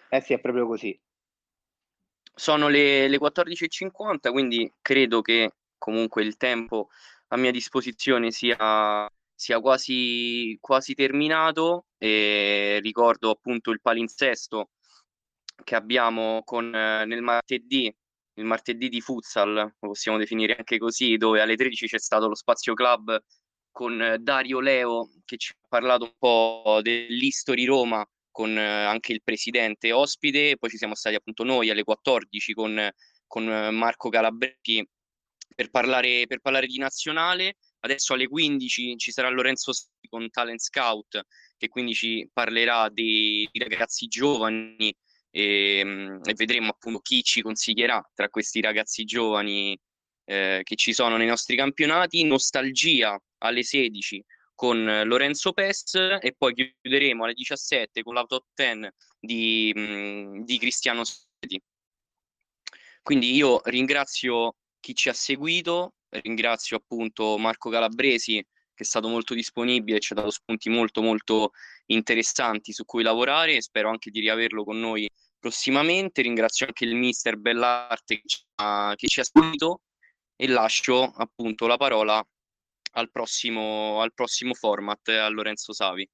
Eh 0.10 0.22
sì, 0.22 0.34
è 0.34 0.40
proprio 0.40 0.68
così. 0.68 1.00
Sono 2.36 2.68
le, 2.68 3.08
le 3.08 3.18
14.50, 3.18 4.32
quindi 4.32 4.72
credo 4.82 5.22
che 5.22 5.54
comunque 5.78 6.24
il 6.24 6.38
tempo 6.38 6.90
a 7.30 7.38
mia 7.38 7.52
disposizione 7.52 8.32
sia, 8.32 9.08
sia 9.34 9.60
quasi, 9.60 10.58
quasi 10.60 10.94
terminato 10.94 11.86
e 11.98 12.80
ricordo 12.82 13.32
appunto 13.32 13.72
il 13.72 13.82
palinsesto 13.82 14.70
che 15.64 15.76
abbiamo 15.76 16.42
con, 16.44 16.74
eh, 16.74 17.06
nel 17.06 17.22
martedì 17.22 17.94
il 18.36 18.46
martedì 18.46 18.90
di 18.90 19.02
futsal, 19.02 19.54
lo 19.54 19.88
possiamo 19.88 20.18
definire 20.18 20.56
anche 20.56 20.78
così, 20.78 21.18
dove 21.18 21.42
alle 21.42 21.56
13 21.56 21.88
c'è 21.88 22.00
stato 22.00 22.28
lo 22.28 22.36
Spazio 22.36 22.74
Club 22.74 23.22
con 23.72 24.02
eh, 24.02 24.20
Dario 24.20 24.60
Leo 24.60 25.10
che 25.26 25.38
ci 25.38 25.52
ha 25.52 25.68
parlato 25.68 26.06
un 26.06 26.14
po' 26.18 26.80
dell'History 26.82 27.66
Roma 27.66 28.06
con 28.32 28.58
eh, 28.58 28.62
anche 28.62 29.14
il 29.14 29.22
presidente 29.24 29.92
ospite, 29.92 30.58
poi 30.58 30.70
ci 30.70 30.78
siamo 30.78 30.96
stati 30.96 31.16
appunto 31.16 31.44
noi 31.44 31.70
alle 31.70 31.84
14 31.84 32.54
con, 32.54 32.90
con 33.28 33.50
eh, 33.50 33.72
Marco 33.72 34.10
Calabretti 34.10 34.88
per 35.56 35.70
parlare, 35.70 36.26
per 36.28 36.40
parlare 36.40 36.68
di 36.68 36.78
nazionale. 36.78 37.58
Adesso 37.82 38.14
alle 38.14 38.28
15 38.28 38.98
ci 38.98 39.12
sarà 39.12 39.30
Lorenzo 39.30 39.72
con 40.10 40.30
Talent 40.30 40.60
Scout 40.60 41.22
che 41.58 41.68
quindi 41.68 41.94
ci 41.94 42.30
parlerà 42.32 42.90
dei 42.90 43.48
ragazzi 43.54 44.08
giovani 44.08 44.96
e, 45.36 45.80
ehm, 45.80 46.20
e, 46.24 46.34
vedremo 46.36 46.70
appunto 46.70 47.00
chi 47.00 47.24
ci 47.24 47.42
consiglierà 47.42 48.02
tra 48.14 48.30
questi 48.30 48.62
ragazzi 48.62 49.04
giovani 49.04 49.78
eh, 50.26 50.62
che 50.64 50.76
ci 50.76 50.94
sono 50.94 51.18
nei 51.18 51.28
nostri 51.28 51.56
campionati. 51.56 52.24
Nostalgia 52.24 53.20
alle 53.40 53.64
16 53.64 54.24
con 54.54 55.02
Lorenzo 55.06 55.52
Pes 55.52 55.96
e 56.22 56.36
poi 56.38 56.54
chiuderemo 56.54 57.24
alle 57.24 57.34
17 57.34 58.04
con 58.04 58.14
la 58.14 58.24
top 58.24 58.46
10 58.54 58.90
di, 59.20 59.74
mh, 59.76 60.44
di 60.44 60.58
Cristiano 60.60 61.04
Seti. 61.04 61.60
Quindi 63.02 63.34
io 63.34 63.60
ringrazio 63.66 64.58
chi 64.80 64.94
ci 64.96 65.10
ha 65.10 65.14
seguito, 65.14 65.96
ringrazio 66.10 66.78
appunto 66.78 67.38
Marco 67.38 67.70
Calabresi 67.70 68.46
che 68.76 68.84
è 68.84 68.86
stato 68.86 69.08
molto 69.08 69.34
disponibile 69.34 70.00
ci 70.00 70.14
ha 70.14 70.16
dato 70.16 70.32
spunti 70.32 70.70
molto 70.70 71.02
molto 71.02 71.52
interessanti 71.88 72.74
su 72.74 72.86
cui 72.86 73.04
lavorare 73.04 73.56
e 73.56 73.62
spero 73.62 73.90
anche 73.90 74.10
di 74.10 74.20
riaverlo 74.20 74.64
con 74.64 74.80
noi 74.80 75.08
prossimamente. 75.44 76.22
Ringrazio 76.22 76.66
anche 76.68 76.86
il 76.86 76.96
mister 76.96 77.36
Bellarte 77.38 78.16
che 78.16 78.28
ci 78.28 78.40
ha, 78.56 78.94
che 78.96 79.08
seguito 79.10 79.82
e 80.38 80.48
lascio 80.48 81.04
appunto 81.04 81.68
la 81.68 81.76
parola 81.78 82.26
al 82.94 83.12
prossimo, 83.12 84.02
al 84.02 84.14
prossimo 84.14 84.54
format 84.54 85.10
a 85.10 85.28
Lorenzo 85.30 85.74
Savi. 85.74 86.10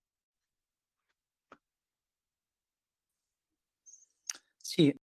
Sì, 4.61 4.93